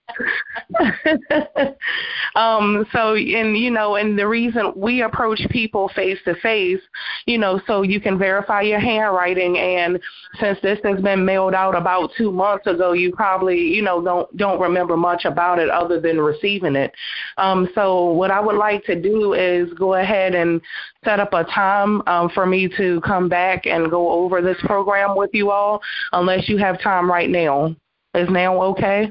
Um, 2.35 2.87
so 2.93 3.15
and 3.15 3.57
you 3.57 3.71
know, 3.71 3.97
and 3.97 4.19
the 4.19 4.27
reason 4.27 4.73
we 4.77 5.03
approach 5.03 5.41
people 5.51 5.91
face 5.95 6.19
to 6.25 6.35
face, 6.37 6.81
you 7.27 7.39
know, 7.39 7.61
so 7.67 7.83
you 7.83 8.01
can 8.01 8.19
verify 8.19 8.63
your 8.63 8.81
handwriting. 8.81 9.59
And 9.59 9.99
since 10.41 10.59
this 10.63 10.79
has 10.85 11.01
been 11.01 11.25
mailed 11.25 11.55
out 11.55 11.75
about 11.75 12.11
two 12.17 12.31
months 12.31 12.67
ago, 12.67 12.93
you 12.93 13.13
probably 13.13 13.59
you 13.59 13.83
know 13.83 14.03
don't 14.03 14.37
don't 14.37 14.61
remember 14.61 14.97
much 14.97 15.25
about 15.25 15.59
it 15.59 15.69
other 15.69 16.01
than 16.01 16.21
receiving 16.21 16.77
it. 16.77 16.93
Um, 17.37 17.69
so 17.75 18.05
what 18.13 18.31
I 18.31 18.41
would 18.41 18.57
like 18.57 18.85
to 18.85 19.01
do 19.01 19.35
is 19.35 19.73
go 19.75 19.95
ahead 19.95 20.35
and 20.35 20.61
set 21.05 21.21
up 21.21 21.33
a 21.33 21.45
time 21.45 22.03
um, 22.07 22.31
for 22.31 22.47
me 22.47 22.69
to 22.77 23.01
come 23.03 23.29
back 23.29 23.67
and 23.67 23.91
go 23.91 24.11
over 24.11 24.41
this 24.41 24.59
program 24.65 25.17
with 25.17 25.31
you 25.33 25.51
all, 25.51 25.81
unless 26.13 26.49
you 26.49 26.59
have 26.59 26.81
time 26.81 27.11
right 27.11 27.31
now. 27.31 27.75
Is 28.15 28.29
now 28.29 28.61
okay? 28.63 29.11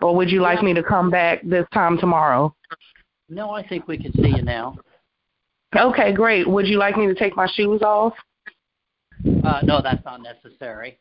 Or 0.00 0.14
would 0.14 0.30
you 0.30 0.40
like 0.40 0.62
me 0.62 0.74
to 0.74 0.82
come 0.82 1.10
back 1.10 1.40
this 1.42 1.66
time 1.72 1.98
tomorrow? 1.98 2.54
No, 3.28 3.50
I 3.50 3.66
think 3.66 3.88
we 3.88 3.98
can 3.98 4.12
see 4.12 4.28
you 4.36 4.42
now. 4.42 4.76
Okay, 5.74 6.12
great. 6.12 6.48
Would 6.48 6.66
you 6.66 6.78
like 6.78 6.96
me 6.96 7.06
to 7.06 7.14
take 7.14 7.36
my 7.36 7.46
shoes 7.54 7.82
off? 7.82 8.12
Uh, 9.44 9.60
no, 9.62 9.80
that's 9.82 10.04
not 10.04 10.22
necessary. 10.22 10.98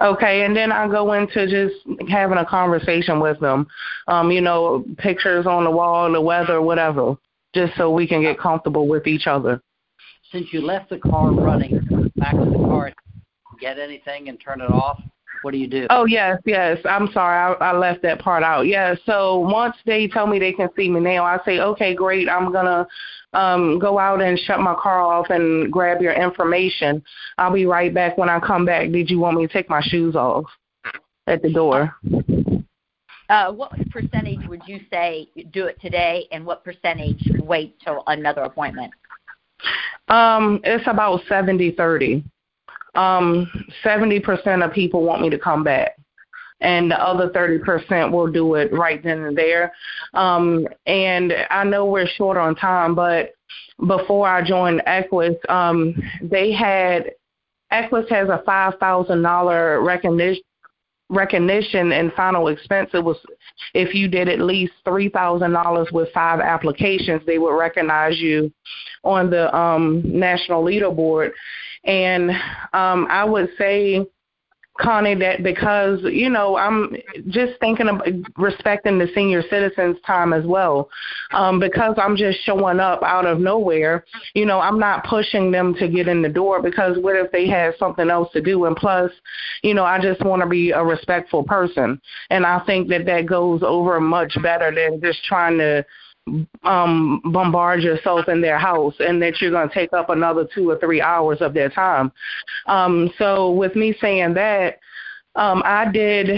Okay, 0.00 0.44
and 0.44 0.56
then 0.56 0.72
I 0.72 0.88
go 0.88 1.12
into 1.12 1.46
just 1.46 1.74
having 2.08 2.38
a 2.38 2.46
conversation 2.46 3.20
with 3.20 3.38
them. 3.40 3.66
Um, 4.08 4.30
you 4.30 4.40
know, 4.40 4.84
pictures 4.98 5.46
on 5.46 5.64
the 5.64 5.70
wall, 5.70 6.10
the 6.12 6.20
weather, 6.20 6.62
whatever, 6.62 7.16
just 7.54 7.76
so 7.76 7.90
we 7.90 8.06
can 8.06 8.22
get 8.22 8.38
comfortable 8.38 8.88
with 8.88 9.06
each 9.06 9.26
other. 9.26 9.60
Since 10.30 10.46
you 10.52 10.62
left 10.62 10.88
the 10.88 10.98
car 10.98 11.32
running, 11.32 11.80
back 12.16 12.32
to 12.32 12.44
the 12.44 12.58
car, 12.58 12.92
get 13.60 13.78
anything 13.78 14.28
and 14.28 14.40
turn 14.40 14.60
it 14.60 14.70
off? 14.70 15.02
What 15.42 15.50
do 15.50 15.58
you 15.58 15.66
do? 15.66 15.86
Oh 15.90 16.06
yes, 16.06 16.40
yes. 16.44 16.78
I'm 16.84 17.08
sorry, 17.12 17.56
I, 17.60 17.70
I 17.70 17.76
left 17.76 18.02
that 18.02 18.20
part 18.20 18.42
out. 18.42 18.62
Yeah. 18.62 18.94
So 19.04 19.38
once 19.38 19.76
they 19.84 20.06
tell 20.06 20.26
me 20.26 20.38
they 20.38 20.52
can 20.52 20.68
see 20.76 20.88
me 20.88 21.00
now, 21.00 21.24
I 21.24 21.38
say, 21.44 21.58
okay, 21.58 21.94
great. 21.94 22.28
I'm 22.28 22.52
gonna 22.52 22.86
um, 23.32 23.78
go 23.78 23.98
out 23.98 24.22
and 24.22 24.38
shut 24.38 24.60
my 24.60 24.74
car 24.74 25.00
off 25.00 25.30
and 25.30 25.70
grab 25.70 26.00
your 26.00 26.12
information. 26.12 27.02
I'll 27.38 27.52
be 27.52 27.66
right 27.66 27.92
back. 27.92 28.16
When 28.16 28.28
I 28.28 28.38
come 28.38 28.64
back, 28.64 28.90
did 28.92 29.10
you 29.10 29.18
want 29.18 29.36
me 29.36 29.46
to 29.46 29.52
take 29.52 29.68
my 29.68 29.82
shoes 29.82 30.14
off 30.14 30.44
at 31.26 31.42
the 31.42 31.52
door? 31.52 31.94
Uh, 33.28 33.52
what 33.52 33.72
percentage 33.90 34.46
would 34.46 34.62
you 34.66 34.80
say 34.90 35.28
do 35.52 35.66
it 35.66 35.80
today, 35.80 36.28
and 36.30 36.46
what 36.46 36.62
percentage 36.62 37.20
wait 37.42 37.76
till 37.84 38.02
another 38.06 38.42
appointment? 38.42 38.92
Um, 40.08 40.60
it's 40.64 40.86
about 40.86 41.22
seventy 41.28 41.72
thirty 41.72 42.24
um, 42.94 43.50
70% 43.84 44.64
of 44.64 44.72
people 44.72 45.02
want 45.02 45.22
me 45.22 45.30
to 45.30 45.38
come 45.38 45.64
back. 45.64 45.96
And 46.60 46.90
the 46.90 47.02
other 47.02 47.28
30% 47.30 48.12
will 48.12 48.30
do 48.30 48.54
it 48.54 48.72
right 48.72 49.02
then 49.02 49.24
and 49.24 49.36
there. 49.36 49.72
Um, 50.14 50.68
and 50.86 51.32
I 51.50 51.64
know 51.64 51.86
we're 51.86 52.06
short 52.06 52.36
on 52.36 52.54
time, 52.54 52.94
but 52.94 53.34
before 53.86 54.28
I 54.28 54.42
joined 54.42 54.82
Equis, 54.86 55.36
um, 55.50 55.94
they 56.22 56.52
had 56.52 57.12
Equis 57.72 58.08
has 58.10 58.28
a 58.28 58.42
five 58.44 58.74
thousand 58.78 59.22
dollar 59.22 59.82
recognition 59.82 60.42
recognition 61.08 61.92
and 61.92 62.12
final 62.14 62.48
expense. 62.48 62.90
It 62.94 63.04
was 63.04 63.16
if 63.74 63.94
you 63.94 64.08
did 64.08 64.28
at 64.28 64.40
least 64.40 64.72
three 64.84 65.08
thousand 65.08 65.52
dollars 65.52 65.88
with 65.92 66.08
five 66.12 66.40
applications, 66.40 67.22
they 67.26 67.38
would 67.38 67.56
recognize 67.56 68.18
you 68.18 68.52
on 69.04 69.30
the 69.30 69.54
um, 69.56 70.02
national 70.04 70.64
leaderboard. 70.64 71.30
And 71.84 72.30
um, 72.72 73.06
I 73.10 73.24
would 73.24 73.50
say, 73.58 74.06
Connie, 74.80 75.14
that 75.16 75.42
because, 75.42 76.00
you 76.02 76.30
know, 76.30 76.56
I'm 76.56 76.96
just 77.28 77.60
thinking 77.60 77.88
of 77.88 78.00
respecting 78.38 78.98
the 78.98 79.06
senior 79.14 79.42
citizens' 79.42 79.98
time 80.06 80.32
as 80.32 80.46
well. 80.46 80.88
Um, 81.32 81.60
because 81.60 81.94
I'm 81.98 82.16
just 82.16 82.40
showing 82.44 82.80
up 82.80 83.02
out 83.02 83.26
of 83.26 83.38
nowhere, 83.38 84.04
you 84.34 84.46
know, 84.46 84.60
I'm 84.60 84.78
not 84.78 85.04
pushing 85.04 85.50
them 85.50 85.74
to 85.74 85.88
get 85.88 86.08
in 86.08 86.22
the 86.22 86.28
door 86.28 86.62
because 86.62 86.96
what 86.98 87.16
if 87.16 87.30
they 87.32 87.46
have 87.48 87.74
something 87.78 88.08
else 88.08 88.32
to 88.32 88.40
do? 88.40 88.64
And 88.64 88.74
plus, 88.74 89.10
you 89.62 89.74
know, 89.74 89.84
I 89.84 90.00
just 90.00 90.24
want 90.24 90.40
to 90.42 90.48
be 90.48 90.70
a 90.70 90.82
respectful 90.82 91.44
person. 91.44 92.00
And 92.30 92.46
I 92.46 92.60
think 92.64 92.88
that 92.88 93.04
that 93.04 93.26
goes 93.26 93.62
over 93.62 94.00
much 94.00 94.36
better 94.42 94.74
than 94.74 95.02
just 95.02 95.22
trying 95.24 95.58
to 95.58 95.84
um 96.62 97.20
bombard 97.32 97.82
yourself 97.82 98.28
in 98.28 98.40
their 98.40 98.58
house 98.58 98.94
and 99.00 99.20
that 99.20 99.40
you're 99.40 99.50
going 99.50 99.68
to 99.68 99.74
take 99.74 99.92
up 99.92 100.08
another 100.08 100.46
two 100.54 100.70
or 100.70 100.78
three 100.78 101.00
hours 101.00 101.38
of 101.40 101.52
their 101.52 101.68
time. 101.68 102.12
Um 102.66 103.10
so 103.18 103.50
with 103.50 103.74
me 103.74 103.94
saying 104.00 104.34
that 104.34 104.78
um 105.34 105.62
i 105.64 105.90
did 105.90 106.30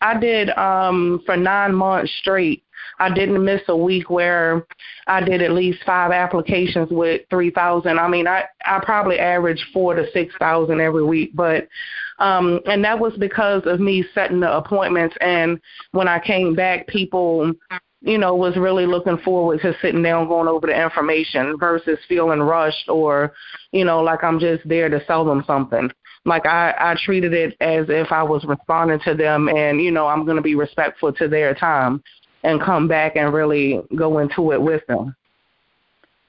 i 0.00 0.18
did 0.18 0.50
um 0.50 1.22
for 1.24 1.36
nine 1.36 1.74
months 1.74 2.12
straight 2.20 2.64
i 2.98 3.12
didn't 3.12 3.44
miss 3.44 3.60
a 3.68 3.76
week 3.76 4.10
where 4.10 4.66
i 5.06 5.20
did 5.20 5.42
at 5.42 5.52
least 5.52 5.78
five 5.84 6.10
applications 6.12 6.88
with 6.90 7.22
three 7.30 7.50
thousand. 7.50 7.98
I 7.98 8.08
mean 8.08 8.26
i 8.26 8.44
i 8.64 8.80
probably 8.84 9.18
averaged 9.18 9.64
four 9.72 9.94
to 9.94 10.10
six 10.12 10.34
thousand 10.38 10.80
every 10.80 11.04
week 11.04 11.30
but 11.34 11.68
um 12.18 12.60
and 12.66 12.84
that 12.84 12.98
was 12.98 13.12
because 13.18 13.62
of 13.66 13.80
me 13.80 14.04
setting 14.14 14.40
the 14.40 14.56
appointments 14.56 15.14
and 15.20 15.60
when 15.92 16.08
i 16.08 16.18
came 16.18 16.54
back 16.54 16.86
people 16.86 17.52
you 18.06 18.18
know, 18.18 18.34
was 18.34 18.56
really 18.56 18.86
looking 18.86 19.18
forward 19.18 19.60
to 19.62 19.74
sitting 19.82 20.02
down 20.02 20.28
going 20.28 20.46
over 20.46 20.66
the 20.68 20.82
information 20.82 21.58
versus 21.58 21.98
feeling 22.08 22.40
rushed 22.40 22.88
or, 22.88 23.32
you 23.72 23.84
know, 23.84 24.00
like 24.00 24.22
I'm 24.22 24.38
just 24.38 24.66
there 24.68 24.88
to 24.88 25.04
sell 25.06 25.24
them 25.24 25.42
something. 25.44 25.90
Like 26.24 26.46
I, 26.46 26.72
I 26.78 26.96
treated 27.04 27.32
it 27.32 27.56
as 27.60 27.86
if 27.88 28.12
I 28.12 28.22
was 28.22 28.44
responding 28.44 29.00
to 29.04 29.14
them 29.14 29.48
and, 29.48 29.80
you 29.80 29.90
know, 29.90 30.06
I'm 30.06 30.24
going 30.24 30.36
to 30.36 30.42
be 30.42 30.54
respectful 30.54 31.12
to 31.14 31.26
their 31.26 31.54
time 31.54 32.02
and 32.44 32.60
come 32.60 32.86
back 32.86 33.16
and 33.16 33.34
really 33.34 33.80
go 33.96 34.18
into 34.18 34.52
it 34.52 34.62
with 34.62 34.86
them. 34.86 35.16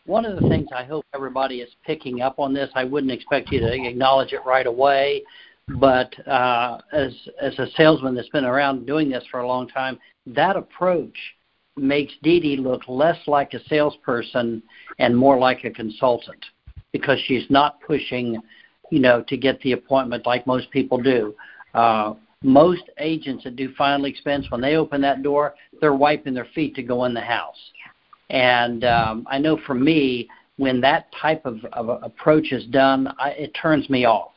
One 0.05 0.25
of 0.25 0.41
the 0.41 0.47
things 0.49 0.69
I 0.73 0.83
hope 0.83 1.05
everybody 1.13 1.59
is 1.59 1.69
picking 1.85 2.21
up 2.21 2.39
on 2.39 2.53
this, 2.53 2.69
I 2.75 2.85
wouldn't 2.85 3.11
expect 3.11 3.51
you 3.51 3.59
to 3.59 3.71
acknowledge 3.71 4.31
it 4.33 4.45
right 4.45 4.65
away, 4.65 5.23
but 5.75 6.13
uh, 6.27 6.79
as 6.93 7.13
as 7.41 7.57
a 7.59 7.67
salesman 7.75 8.15
that's 8.15 8.29
been 8.29 8.45
around 8.45 8.85
doing 8.85 9.09
this 9.09 9.23
for 9.29 9.41
a 9.41 9.47
long 9.47 9.67
time, 9.67 9.99
that 10.25 10.55
approach 10.55 11.17
makes 11.75 12.13
Dee 12.23 12.39
Dee 12.39 12.57
look 12.57 12.81
less 12.87 13.17
like 13.27 13.53
a 13.53 13.63
salesperson 13.65 14.63
and 14.99 15.15
more 15.15 15.37
like 15.37 15.63
a 15.63 15.69
consultant 15.69 16.43
because 16.91 17.19
she's 17.27 17.43
not 17.49 17.79
pushing, 17.81 18.41
you 18.91 18.99
know, 18.99 19.23
to 19.27 19.37
get 19.37 19.59
the 19.61 19.73
appointment 19.73 20.25
like 20.25 20.47
most 20.47 20.71
people 20.71 20.97
do. 20.97 21.35
Uh, 21.73 22.13
most 22.43 22.83
agents 22.99 23.43
that 23.43 23.55
do 23.55 23.73
final 23.75 24.05
expense, 24.05 24.45
when 24.49 24.61
they 24.61 24.75
open 24.75 25.01
that 25.01 25.21
door, 25.21 25.55
they're 25.81 25.93
wiping 25.93 26.33
their 26.33 26.47
feet 26.55 26.75
to 26.75 26.83
go 26.83 27.05
in 27.05 27.13
the 27.13 27.21
house. 27.21 27.57
And 28.29 28.83
um, 28.83 29.27
I 29.29 29.37
know 29.37 29.59
for 29.65 29.73
me, 29.73 30.29
when 30.57 30.81
that 30.81 31.07
type 31.19 31.45
of, 31.45 31.63
of 31.73 31.89
approach 32.03 32.51
is 32.51 32.65
done, 32.67 33.13
I, 33.19 33.31
it 33.31 33.55
turns 33.59 33.89
me 33.89 34.05
off 34.05 34.31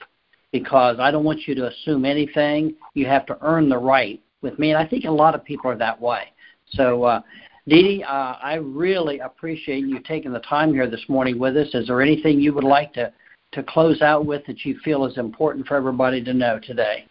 because 0.52 0.98
I 0.98 1.10
don't 1.10 1.24
want 1.24 1.46
you 1.46 1.54
to 1.56 1.68
assume 1.68 2.04
anything. 2.04 2.74
You 2.94 3.06
have 3.06 3.26
to 3.26 3.38
earn 3.42 3.68
the 3.68 3.78
right 3.78 4.20
with 4.42 4.58
me, 4.58 4.70
and 4.70 4.78
I 4.78 4.86
think 4.86 5.04
a 5.04 5.10
lot 5.10 5.34
of 5.34 5.44
people 5.44 5.70
are 5.70 5.76
that 5.76 6.00
way. 6.00 6.32
So, 6.70 7.04
uh, 7.04 7.20
Dee 7.68 7.82
Dee, 7.82 8.04
uh, 8.04 8.34
I 8.42 8.54
really 8.54 9.20
appreciate 9.20 9.84
you 9.84 10.00
taking 10.00 10.32
the 10.32 10.40
time 10.40 10.72
here 10.72 10.88
this 10.88 11.04
morning 11.08 11.38
with 11.38 11.56
us. 11.56 11.68
Is 11.74 11.86
there 11.86 12.00
anything 12.00 12.40
you 12.40 12.52
would 12.54 12.64
like 12.64 12.92
to, 12.94 13.12
to 13.52 13.62
close 13.62 14.02
out 14.02 14.24
with 14.24 14.46
that 14.46 14.64
you 14.64 14.78
feel 14.82 15.04
is 15.06 15.18
important 15.18 15.66
for 15.66 15.76
everybody 15.76 16.22
to 16.24 16.32
know 16.32 16.58
today? 16.58 17.06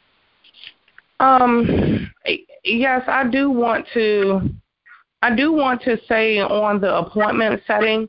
Um, 1.20 2.10
yes, 2.64 3.04
I 3.08 3.28
do 3.30 3.52
want 3.52 3.86
to. 3.94 4.50
I 5.22 5.36
do 5.36 5.52
want 5.52 5.82
to 5.82 5.98
say 6.08 6.40
on 6.40 6.80
the 6.80 6.96
appointment 6.96 7.62
setting, 7.68 8.08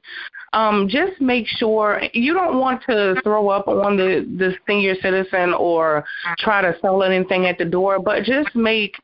um, 0.53 0.89
just 0.89 1.21
make 1.21 1.47
sure 1.47 2.03
you 2.13 2.35
don't 2.35 2.59
want 2.59 2.83
to 2.89 3.15
throw 3.23 3.49
up 3.49 3.69
on 3.69 3.97
the 3.97 4.27
the 4.39 4.55
senior 4.67 4.95
citizen 5.01 5.55
or 5.55 6.05
try 6.39 6.61
to 6.61 6.77
sell 6.81 7.03
anything 7.03 7.47
at 7.47 7.59
the 7.59 7.65
door, 7.65 8.01
but 8.01 8.25
just 8.25 8.55
make 8.55 8.97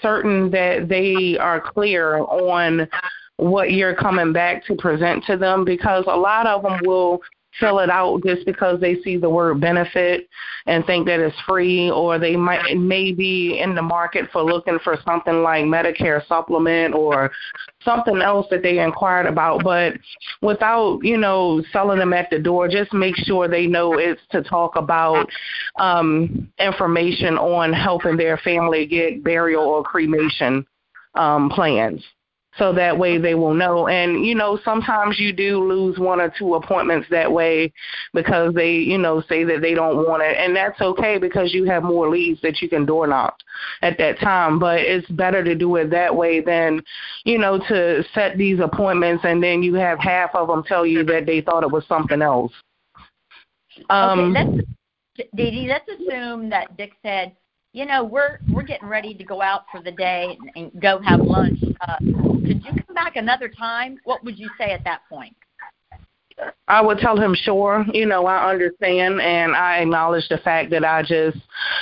certain 0.00 0.50
that 0.50 0.88
they 0.88 1.36
are 1.38 1.60
clear 1.60 2.18
on 2.18 2.88
what 3.36 3.72
you're 3.72 3.94
coming 3.94 4.32
back 4.32 4.64
to 4.66 4.74
present 4.76 5.24
to 5.24 5.36
them 5.36 5.64
because 5.64 6.04
a 6.08 6.16
lot 6.16 6.46
of 6.46 6.62
them 6.62 6.80
will 6.84 7.20
fill 7.58 7.78
it 7.80 7.90
out 7.90 8.22
just 8.24 8.44
because 8.46 8.80
they 8.80 8.96
see 9.02 9.16
the 9.16 9.28
word 9.28 9.60
benefit 9.60 10.28
and 10.66 10.84
think 10.86 11.06
that 11.06 11.20
it's 11.20 11.38
free 11.46 11.90
or 11.90 12.18
they 12.18 12.36
might 12.36 12.76
may 12.76 13.12
be 13.12 13.58
in 13.60 13.74
the 13.74 13.82
market 13.82 14.28
for 14.32 14.42
looking 14.42 14.78
for 14.82 14.98
something 15.04 15.42
like 15.42 15.64
Medicare 15.64 16.26
supplement 16.26 16.94
or 16.94 17.30
something 17.84 18.20
else 18.20 18.46
that 18.50 18.62
they 18.62 18.78
inquired 18.78 19.26
about. 19.26 19.62
But 19.64 19.94
without 20.42 21.00
you 21.02 21.16
know 21.16 21.62
selling 21.72 21.98
them 21.98 22.12
at 22.12 22.30
the 22.30 22.38
door 22.38 22.68
just 22.68 22.92
make 22.92 23.16
sure 23.16 23.48
they 23.48 23.66
know 23.66 23.98
it's 23.98 24.20
to 24.30 24.42
talk 24.42 24.76
about 24.76 25.28
um 25.78 26.50
information 26.58 27.36
on 27.38 27.72
helping 27.72 28.16
their 28.16 28.36
family 28.38 28.86
get 28.86 29.24
burial 29.24 29.64
or 29.64 29.82
cremation 29.82 30.66
um 31.14 31.48
plans 31.50 32.02
so 32.58 32.72
that 32.72 32.98
way 32.98 33.18
they 33.18 33.34
will 33.34 33.54
know. 33.54 33.88
And 33.88 34.24
you 34.24 34.34
know, 34.34 34.58
sometimes 34.64 35.18
you 35.18 35.32
do 35.32 35.62
lose 35.62 35.98
one 35.98 36.20
or 36.20 36.32
two 36.36 36.54
appointments 36.54 37.08
that 37.10 37.30
way 37.30 37.72
because 38.12 38.54
they, 38.54 38.72
you 38.72 38.98
know, 38.98 39.22
say 39.28 39.44
that 39.44 39.60
they 39.60 39.74
don't 39.74 40.06
want 40.06 40.22
it, 40.22 40.36
and 40.36 40.54
that's 40.54 40.80
okay 40.80 41.18
because 41.18 41.54
you 41.54 41.64
have 41.64 41.82
more 41.82 42.08
leads 42.08 42.40
that 42.42 42.60
you 42.60 42.68
can 42.68 42.84
door 42.84 43.06
knock 43.06 43.38
at 43.82 43.98
that 43.98 44.18
time. 44.18 44.58
But 44.58 44.80
it's 44.80 45.08
better 45.10 45.42
to 45.44 45.54
do 45.54 45.76
it 45.76 45.90
that 45.90 46.14
way 46.14 46.40
than, 46.40 46.82
you 47.24 47.38
know, 47.38 47.58
to 47.68 48.04
set 48.14 48.36
these 48.36 48.60
appointments 48.60 49.24
and 49.24 49.42
then 49.42 49.62
you 49.62 49.74
have 49.74 49.98
half 49.98 50.34
of 50.34 50.48
them 50.48 50.62
tell 50.64 50.86
you 50.86 51.04
that 51.04 51.26
they 51.26 51.40
thought 51.40 51.62
it 51.62 51.70
was 51.70 51.86
something 51.86 52.22
else. 52.22 52.52
Um, 53.90 54.36
okay, 54.36 54.64
let's, 55.16 55.30
Dee 55.34 55.68
let's 55.68 55.88
assume 55.88 56.48
that 56.50 56.76
Dick 56.76 56.92
said, 57.02 57.36
you 57.72 57.86
know, 57.86 58.04
we're 58.04 58.38
we're 58.52 58.62
getting 58.62 58.88
ready 58.88 59.14
to 59.14 59.24
go 59.24 59.42
out 59.42 59.64
for 59.70 59.82
the 59.82 59.92
day 59.92 60.36
and, 60.40 60.72
and 60.72 60.82
go 60.82 61.00
have 61.00 61.20
lunch. 61.20 61.60
Uh, 61.86 61.96
could 62.48 62.64
you 62.64 62.82
come 62.84 62.94
back 62.94 63.16
another 63.16 63.48
time? 63.48 63.98
What 64.04 64.24
would 64.24 64.38
you 64.38 64.48
say 64.58 64.72
at 64.72 64.84
that 64.84 65.02
point? 65.08 65.34
I 66.68 66.80
would 66.80 66.98
tell 66.98 67.18
him, 67.18 67.34
sure, 67.34 67.84
you 67.92 68.06
know, 68.06 68.26
I 68.26 68.50
understand 68.50 69.20
and 69.20 69.56
I 69.56 69.78
acknowledge 69.78 70.28
the 70.28 70.38
fact 70.38 70.70
that 70.70 70.84
I 70.84 71.02
just, 71.02 71.38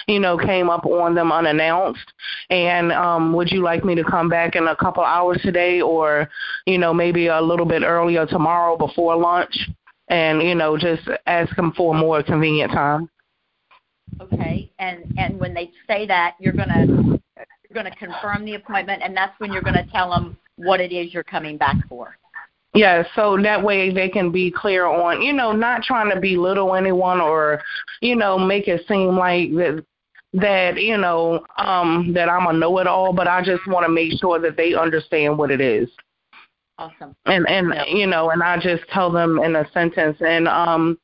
you 0.06 0.18
know, 0.18 0.38
came 0.38 0.70
up 0.70 0.86
on 0.86 1.14
them 1.14 1.30
unannounced. 1.30 2.12
And 2.48 2.90
um, 2.92 3.34
would 3.34 3.50
you 3.50 3.62
like 3.62 3.84
me 3.84 3.94
to 3.96 4.04
come 4.04 4.28
back 4.28 4.56
in 4.56 4.66
a 4.68 4.76
couple 4.76 5.04
hours 5.04 5.40
today 5.42 5.82
or, 5.82 6.28
you 6.66 6.78
know, 6.78 6.94
maybe 6.94 7.26
a 7.26 7.40
little 7.40 7.66
bit 7.66 7.82
earlier 7.82 8.24
tomorrow 8.24 8.78
before 8.78 9.14
lunch? 9.16 9.68
And, 10.08 10.40
you 10.40 10.54
know, 10.54 10.78
just 10.78 11.06
ask 11.26 11.56
him 11.58 11.72
for 11.76 11.94
a 11.94 11.98
more 11.98 12.22
convenient 12.22 12.72
time. 12.72 13.10
Okay, 14.20 14.70
and 14.78 15.12
and 15.18 15.38
when 15.38 15.52
they 15.52 15.72
say 15.88 16.06
that, 16.06 16.36
you're 16.38 16.52
gonna 16.52 16.86
you're 16.86 17.74
gonna 17.74 17.94
confirm 17.96 18.44
the 18.44 18.54
appointment, 18.54 19.02
and 19.02 19.16
that's 19.16 19.38
when 19.40 19.52
you're 19.52 19.62
gonna 19.62 19.86
tell 19.92 20.10
them 20.10 20.38
what 20.56 20.80
it 20.80 20.92
is 20.92 21.12
you're 21.12 21.24
coming 21.24 21.56
back 21.56 21.76
for. 21.88 22.16
Yeah, 22.74 23.04
so 23.14 23.38
that 23.42 23.62
way 23.62 23.90
they 23.90 24.08
can 24.08 24.30
be 24.30 24.50
clear 24.50 24.84
on, 24.84 25.22
you 25.22 25.32
know, 25.32 25.52
not 25.52 25.82
trying 25.82 26.10
to 26.10 26.20
belittle 26.20 26.74
anyone 26.74 27.22
or, 27.22 27.62
you 28.02 28.16
know, 28.16 28.38
make 28.38 28.68
it 28.68 28.86
seem 28.86 29.16
like 29.16 29.50
that 29.52 29.84
that 30.34 30.76
you 30.76 30.98
know 30.98 31.46
um 31.56 32.12
that 32.12 32.28
I'm 32.28 32.46
a 32.46 32.52
know-it-all, 32.52 33.14
but 33.14 33.26
I 33.26 33.42
just 33.42 33.66
want 33.66 33.86
to 33.86 33.92
make 33.92 34.20
sure 34.20 34.38
that 34.40 34.56
they 34.56 34.74
understand 34.74 35.38
what 35.38 35.50
it 35.50 35.60
is. 35.60 35.88
Awesome. 36.78 37.16
And 37.24 37.48
and 37.48 37.72
you 37.88 38.06
know, 38.06 38.30
and 38.30 38.42
I 38.42 38.58
just 38.58 38.86
tell 38.92 39.10
them 39.10 39.38
in 39.38 39.56
a 39.56 39.70
sentence 39.72 40.18
and 40.20 40.46
um 40.46 40.98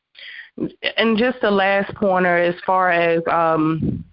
and 0.99 1.17
just 1.17 1.41
the 1.41 1.51
last 1.51 1.95
pointer 1.95 2.37
as 2.37 2.55
far 2.67 2.91
as 2.91 3.23
um 3.31 4.05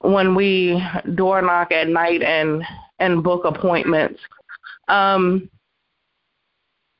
when 0.00 0.34
we 0.34 0.82
door 1.14 1.40
knock 1.42 1.70
at 1.70 1.86
night 1.86 2.22
and 2.22 2.64
and 2.98 3.22
book 3.22 3.44
appointments 3.44 4.18
um 4.90 5.48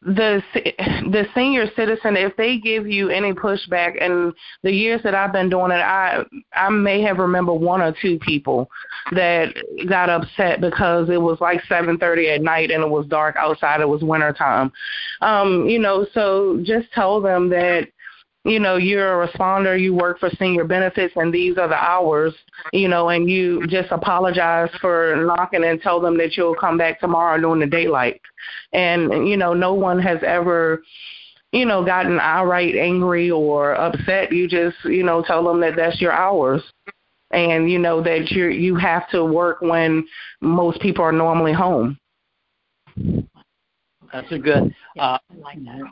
the 0.03 0.43
the 0.55 1.26
senior 1.34 1.66
citizen 1.76 2.16
if 2.16 2.34
they 2.36 2.57
give 2.59 2.86
you 2.86 3.11
any 3.11 3.34
pushback 3.34 4.03
and 4.03 4.32
the 4.62 4.72
years 4.72 5.03
that 5.03 5.14
I've 5.14 5.32
been 5.32 5.51
doing 5.51 5.72
it 5.72 5.74
I 5.82 6.24
I 6.55 6.70
may 6.70 7.03
have 7.03 7.18
remember 7.18 7.53
one 7.53 7.82
or 7.82 7.95
two 8.01 8.18
people 8.20 8.70
that 9.12 9.55
got 9.91 10.09
upset 10.09 10.62
because 10.62 11.11
it 11.11 11.20
was 11.20 11.38
like 11.43 11.61
7:30 11.68 12.34
at 12.34 12.41
night 12.41 12.70
and 12.70 12.82
it 12.82 12.88
was 12.88 13.07
dark 13.09 13.36
outside 13.36 13.82
it 13.82 13.88
was 13.88 14.03
winter 14.03 14.32
time 14.32 14.72
um 15.20 15.68
you 15.68 15.78
know 15.78 16.07
so 16.14 16.61
just 16.62 16.91
tell 16.93 17.20
them 17.20 17.51
that 17.51 17.88
you 18.45 18.59
know, 18.59 18.76
you're 18.76 19.22
a 19.22 19.28
responder, 19.28 19.78
you 19.78 19.95
work 19.95 20.18
for 20.18 20.30
senior 20.38 20.64
benefits, 20.64 21.14
and 21.16 21.32
these 21.32 21.59
are 21.59 21.68
the 21.68 21.74
hours, 21.74 22.34
you 22.72 22.88
know, 22.88 23.11
and 23.11 23.28
you 23.28 23.66
just 23.66 23.91
apologize 23.91 24.70
for 24.80 25.14
knocking 25.26 25.64
and 25.64 25.80
tell 25.82 26.01
them 26.01 26.16
that 26.16 26.36
you'll 26.36 26.55
come 26.55 26.78
back 26.78 27.01
tomorrow 27.01 27.38
during 27.38 27.61
the 27.61 27.66
daylight. 27.66 28.20
And, 28.72 29.28
you 29.28 29.36
know, 29.36 29.53
no 29.53 29.74
one 29.74 29.99
has 29.99 30.20
ever, 30.26 30.82
you 31.53 31.66
know, 31.66 31.84
gotten 31.84 32.18
outright 32.18 32.76
angry 32.76 33.30
or 33.30 33.74
upset. 33.74 34.32
You 34.32 34.49
just, 34.49 34.76
you 34.84 35.03
know, 35.03 35.22
tell 35.22 35.45
them 35.45 35.61
that 35.61 35.76
that's 35.76 36.01
your 36.01 36.12
hours. 36.12 36.62
And 37.32 37.70
you 37.70 37.78
know 37.78 38.03
that 38.03 38.32
you 38.32 38.49
you 38.49 38.74
have 38.74 39.09
to 39.11 39.24
work 39.24 39.61
when 39.61 40.05
most 40.41 40.80
people 40.80 41.05
are 41.05 41.12
normally 41.12 41.53
home. 41.53 41.97
That's 44.13 44.31
a 44.33 44.39
good. 44.39 44.75
Uh, 44.99 45.19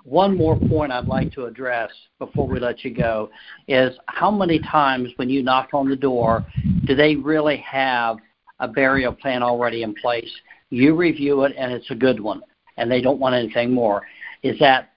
one 0.05 0.37
more 0.37 0.59
point 0.59 0.93
I'd 0.93 1.07
like 1.07 1.33
to 1.35 1.47
address 1.47 1.91
before 2.19 2.47
we 2.47 2.59
let 2.59 2.85
you 2.85 2.93
go 2.93 3.31
is 3.69 3.97
how 4.07 4.31
many 4.31 4.59
times 4.59 5.11
when 5.16 5.31
you 5.31 5.43
knock 5.43 5.71
on 5.73 5.89
the 5.89 5.97
door 5.97 6.45
do 6.85 6.95
they 6.95 7.14
really 7.14 7.59
have 7.59 8.16
a 8.59 8.66
burial 8.66 9.12
plan 9.12 9.43
already 9.43 9.83
in 9.83 9.95
place? 9.95 10.31
You 10.71 10.97
review 10.97 11.45
it 11.45 11.55
and 11.57 11.73
it's 11.73 11.91
a 11.91 11.95
good 11.95 12.21
one, 12.21 12.43
and 12.77 12.91
they 12.91 13.01
don't 13.01 13.21
want 13.21 13.35
anything 13.35 13.73
more. 13.73 14.03
Is 14.43 14.59
that 14.59 14.91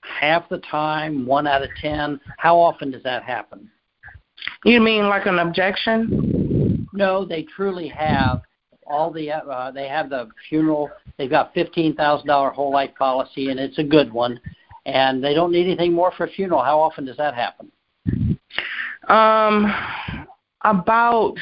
half 0.00 0.48
the 0.48 0.58
time, 0.58 1.26
one 1.26 1.46
out 1.46 1.62
of 1.62 1.70
ten? 1.80 2.20
How 2.38 2.58
often 2.58 2.90
does 2.90 3.02
that 3.02 3.22
happen? 3.22 3.70
You 4.64 4.80
mean 4.80 5.08
like 5.08 5.26
an 5.26 5.38
objection? 5.38 6.88
No, 6.92 7.24
they 7.24 7.42
truly 7.42 7.88
have 7.88 8.42
all 8.86 9.10
the 9.10 9.30
uh, 9.30 9.70
they 9.70 9.88
have 9.88 10.10
the 10.10 10.28
funeral. 10.48 10.90
They've 11.18 11.30
got 11.30 11.52
fifteen 11.54 11.94
thousand 11.94 12.26
dollar 12.26 12.50
whole 12.50 12.72
life 12.72 12.90
policy, 12.98 13.50
and 13.50 13.58
it's 13.58 13.78
a 13.78 13.84
good 13.84 14.12
one. 14.12 14.40
And 14.84 15.22
they 15.22 15.34
don't 15.34 15.50
need 15.50 15.66
anything 15.66 15.92
more 15.92 16.12
for 16.16 16.26
a 16.26 16.30
funeral. 16.30 16.62
How 16.62 16.78
often 16.78 17.04
does 17.04 17.16
that 17.16 17.34
happen? 17.34 17.70
Um, 19.08 19.72
about 20.62 21.34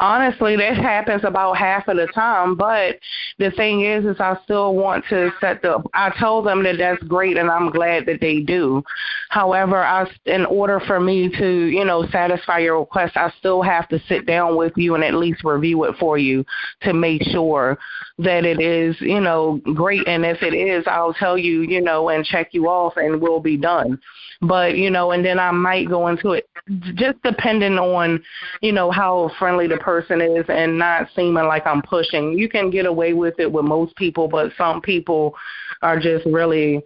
honestly 0.00 0.56
that 0.56 0.76
happens 0.76 1.24
about 1.24 1.56
half 1.56 1.88
of 1.88 1.96
the 1.96 2.06
time 2.08 2.54
but 2.54 2.98
the 3.38 3.50
thing 3.52 3.84
is 3.84 4.04
is 4.04 4.16
i 4.20 4.36
still 4.44 4.74
want 4.74 5.04
to 5.08 5.30
set 5.40 5.60
the 5.62 5.82
i 5.94 6.10
told 6.20 6.46
them 6.46 6.62
that 6.62 6.78
that's 6.78 7.02
great 7.04 7.36
and 7.36 7.50
i'm 7.50 7.70
glad 7.70 8.06
that 8.06 8.20
they 8.20 8.40
do. 8.40 8.82
However 9.30 9.82
i 9.82 10.08
in 10.26 10.46
order 10.46 10.80
for 10.80 11.00
me 11.00 11.28
to 11.28 11.66
you 11.66 11.84
know 11.84 12.06
satisfy 12.10 12.58
your 12.58 12.80
request 12.80 13.16
i 13.16 13.32
still 13.38 13.62
have 13.62 13.88
to 13.88 14.00
sit 14.08 14.26
down 14.26 14.56
with 14.56 14.72
you 14.76 14.94
and 14.94 15.02
at 15.02 15.14
least 15.14 15.44
review 15.44 15.84
it 15.84 15.96
for 15.98 16.16
you 16.16 16.44
to 16.82 16.92
make 16.92 17.22
sure 17.24 17.78
that 18.18 18.44
it 18.44 18.60
is 18.60 18.96
you 19.00 19.20
know 19.20 19.60
great. 19.74 20.06
And 20.06 20.24
if 20.24 20.42
it 20.42 20.54
is 20.54 20.84
i'll 20.86 21.14
tell 21.14 21.38
you 21.38 21.62
you 21.62 21.80
know 21.80 22.08
and 22.08 22.24
check 22.24 22.48
you 22.52 22.68
off 22.68 22.94
and 22.96 23.20
we'll 23.20 23.40
be 23.40 23.56
done. 23.56 23.98
But 24.40 24.76
you 24.76 24.90
know 24.90 25.12
and 25.12 25.24
then 25.24 25.38
i 25.38 25.50
might 25.50 25.88
go 25.88 26.08
into 26.08 26.32
it 26.32 26.48
just 26.94 27.20
depending 27.22 27.78
on 27.78 28.22
you 28.60 28.72
know 28.72 28.90
how 28.90 29.30
friendly 29.38 29.66
the 29.66 29.78
person 29.78 30.20
is 30.20 30.44
and 30.48 30.78
not 30.78 31.08
seeming 31.14 31.46
like 31.46 31.66
i'm 31.66 31.82
pushing. 31.82 32.38
You 32.38 32.48
can 32.48 32.70
get 32.70 32.86
away 32.86 33.12
with 33.12 33.38
it 33.38 33.50
with 33.50 33.64
most 33.64 33.94
people 33.96 34.28
but 34.28 34.52
some 34.58 34.80
people 34.80 35.34
are 35.82 35.98
just 35.98 36.26
really 36.26 36.82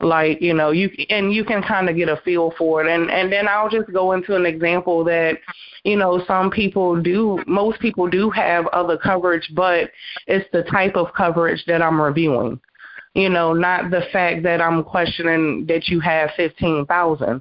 like 0.00 0.40
you 0.40 0.52
know 0.52 0.70
you 0.70 0.90
and 1.08 1.32
you 1.32 1.44
can 1.44 1.62
kind 1.62 1.88
of 1.88 1.96
get 1.96 2.08
a 2.08 2.20
feel 2.24 2.52
for 2.58 2.84
it. 2.84 2.92
And 2.92 3.10
and 3.10 3.32
then 3.32 3.48
i'll 3.48 3.70
just 3.70 3.92
go 3.92 4.12
into 4.12 4.34
an 4.34 4.44
example 4.44 5.04
that 5.04 5.38
you 5.84 5.96
know 5.96 6.22
some 6.26 6.50
people 6.50 7.00
do 7.00 7.42
most 7.46 7.80
people 7.80 8.08
do 8.08 8.30
have 8.30 8.66
other 8.68 8.98
coverage 8.98 9.50
but 9.54 9.90
it's 10.26 10.48
the 10.52 10.64
type 10.64 10.96
of 10.96 11.12
coverage 11.14 11.64
that 11.66 11.82
i'm 11.82 12.00
reviewing. 12.00 12.60
You 13.14 13.28
know, 13.28 13.52
not 13.52 13.92
the 13.92 14.02
fact 14.12 14.42
that 14.42 14.60
I'm 14.60 14.82
questioning 14.82 15.66
that 15.68 15.86
you 15.86 16.00
have 16.00 16.30
15,000 16.36 17.40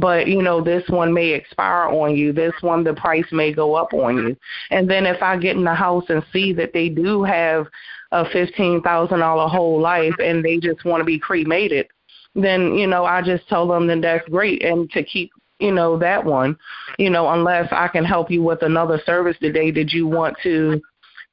but 0.00 0.26
you 0.26 0.42
know 0.42 0.62
this 0.62 0.84
one 0.88 1.12
may 1.12 1.30
expire 1.30 1.88
on 1.88 2.16
you. 2.16 2.32
This 2.32 2.54
one 2.60 2.84
the 2.84 2.94
price 2.94 3.26
may 3.32 3.52
go 3.52 3.74
up 3.74 3.92
on 3.92 4.16
you. 4.16 4.36
And 4.70 4.90
then 4.90 5.06
if 5.06 5.22
i 5.22 5.36
get 5.36 5.56
in 5.56 5.64
the 5.64 5.74
house 5.74 6.04
and 6.08 6.24
see 6.32 6.52
that 6.54 6.72
they 6.72 6.88
do 6.88 7.22
have 7.22 7.66
a 8.12 8.28
fifteen 8.30 8.80
thousand 8.82 9.20
dollar 9.20 9.48
whole 9.48 9.80
life 9.80 10.14
and 10.22 10.44
they 10.44 10.58
just 10.58 10.84
want 10.84 11.00
to 11.00 11.04
be 11.04 11.18
cremated 11.18 11.86
then 12.34 12.74
you 12.74 12.86
know 12.86 13.04
i 13.04 13.22
just 13.22 13.46
tell 13.48 13.66
them 13.66 13.86
that 13.86 14.00
that's 14.02 14.28
great 14.28 14.64
and 14.64 14.90
to 14.90 15.02
keep 15.02 15.30
you 15.60 15.72
know 15.72 15.98
that 15.98 16.24
one 16.24 16.56
you 16.98 17.10
know 17.10 17.30
unless 17.30 17.68
i 17.72 17.88
can 17.88 18.04
help 18.04 18.30
you 18.30 18.42
with 18.42 18.62
another 18.62 19.00
service 19.06 19.36
today 19.40 19.70
did 19.70 19.92
you 19.92 20.06
want 20.06 20.36
to 20.42 20.80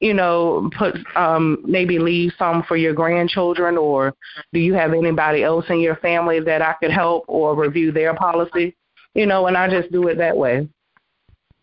you 0.02 0.12
know, 0.12 0.68
put 0.76 0.96
um 1.16 1.62
maybe 1.64 1.98
leave 1.98 2.32
some 2.36 2.64
for 2.64 2.76
your 2.76 2.92
grandchildren 2.92 3.78
or 3.78 4.12
do 4.52 4.58
you 4.58 4.74
have 4.74 4.92
anybody 4.92 5.44
else 5.44 5.64
in 5.70 5.80
your 5.80 5.96
family 5.96 6.40
that 6.40 6.60
I 6.60 6.74
could 6.74 6.90
help 6.90 7.24
or 7.28 7.54
review 7.54 7.92
their 7.92 8.12
policy? 8.14 8.76
You 9.14 9.26
know, 9.26 9.46
and 9.46 9.56
I 9.56 9.70
just 9.70 9.92
do 9.92 10.08
it 10.08 10.18
that 10.18 10.36
way. 10.36 10.68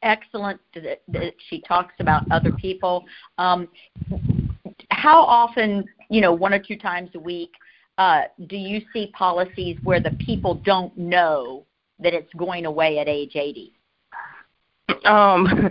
Excellent 0.02 0.62
that, 0.74 1.02
that 1.10 1.34
she 1.50 1.60
talks 1.62 1.94
about 2.00 2.24
other 2.32 2.54
people. 2.54 3.06
Um 3.38 3.68
how 4.92 5.22
often, 5.22 5.84
you 6.10 6.22
know, 6.22 6.34
one 6.34 6.54
or 6.54 6.60
two 6.60 6.78
times 6.78 7.10
a 7.16 7.20
week, 7.20 7.52
uh, 7.98 8.22
do 8.48 8.56
you 8.56 8.82
see 8.94 9.08
policies 9.08 9.78
where 9.84 10.00
the 10.00 10.12
people 10.26 10.56
don't 10.56 10.98
know 10.98 11.66
that 12.00 12.14
it's 12.14 12.34
going 12.36 12.66
away 12.66 13.00
at 13.00 13.10
age 13.10 13.36
80? 13.36 13.74
Um, 15.04 15.70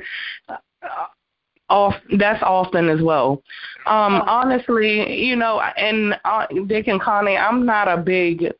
off 1.70 1.94
that's 2.18 2.42
often 2.42 2.88
as 2.88 3.02
well. 3.02 3.42
Um 3.86 4.22
honestly 4.26 5.24
you 5.24 5.36
know 5.36 5.60
and 5.60 6.18
uh, 6.24 6.46
dick 6.66 6.88
and 6.88 7.00
connie 7.00 7.36
i'm 7.36 7.64
not 7.64 7.88
a 7.88 7.96
big 7.96 8.52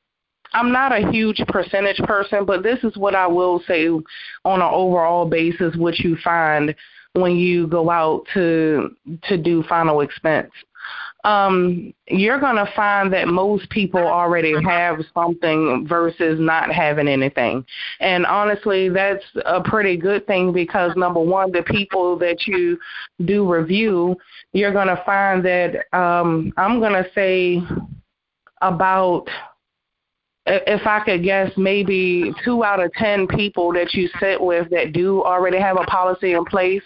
i'm 0.55 0.73
not 0.73 0.93
a 0.93 1.11
huge 1.11 1.43
percentage 1.49 1.99
person 1.99 2.45
but 2.45 2.63
this 2.63 2.79
is 2.83 2.97
what 2.97 3.15
i 3.15 3.27
will 3.27 3.63
say 3.67 3.89
on 3.89 4.05
an 4.45 4.63
overall 4.63 5.27
basis 5.29 5.77
what 5.77 5.99
you 5.99 6.17
find 6.25 6.75
when 7.13 7.37
you 7.37 7.67
go 7.67 7.91
out 7.91 8.25
to 8.35 8.91
to 9.25 9.37
do 9.37 9.63
final 9.65 10.01
expense 10.01 10.51
um, 11.25 11.93
you're 12.07 12.39
going 12.39 12.57
to 12.57 12.71
find 12.77 13.13
that 13.13 13.29
most 13.29 13.69
people 13.71 14.01
already 14.01 14.55
have 14.65 15.01
something 15.13 15.87
versus 15.89 16.39
not 16.41 16.73
having 16.73 17.09
anything. 17.09 17.65
And 18.01 18.25
honestly, 18.25 18.89
that's 18.89 19.25
a 19.45 19.61
pretty 19.61 19.97
good 19.97 20.27
thing 20.27 20.53
because 20.53 20.93
number 20.97 21.21
one, 21.21 21.51
the 21.51 21.63
people 21.63 22.17
that 22.19 22.47
you 22.47 22.79
do 23.25 23.53
review, 23.53 24.17
you're 24.53 24.73
going 24.73 24.89
to 24.89 25.03
find 25.05 25.45
that 25.45 25.85
um, 25.93 26.53
I'm 26.57 26.79
going 26.79 26.93
to 26.93 27.07
say 27.15 27.63
about 28.61 29.29
if 30.47 30.87
I 30.87 31.01
could 31.01 31.23
guess, 31.23 31.51
maybe 31.57 32.33
two 32.45 32.65
out 32.65 32.83
of 32.83 32.93
ten 32.95 33.27
people 33.27 33.73
that 33.75 33.93
you 33.93 34.09
sit 34.19 34.41
with 34.41 34.71
that 34.71 34.93
do 34.93 35.23
already 35.23 35.59
have 35.59 35.77
a 35.79 35.85
policy 35.85 36.33
in 36.33 36.45
place 36.47 36.83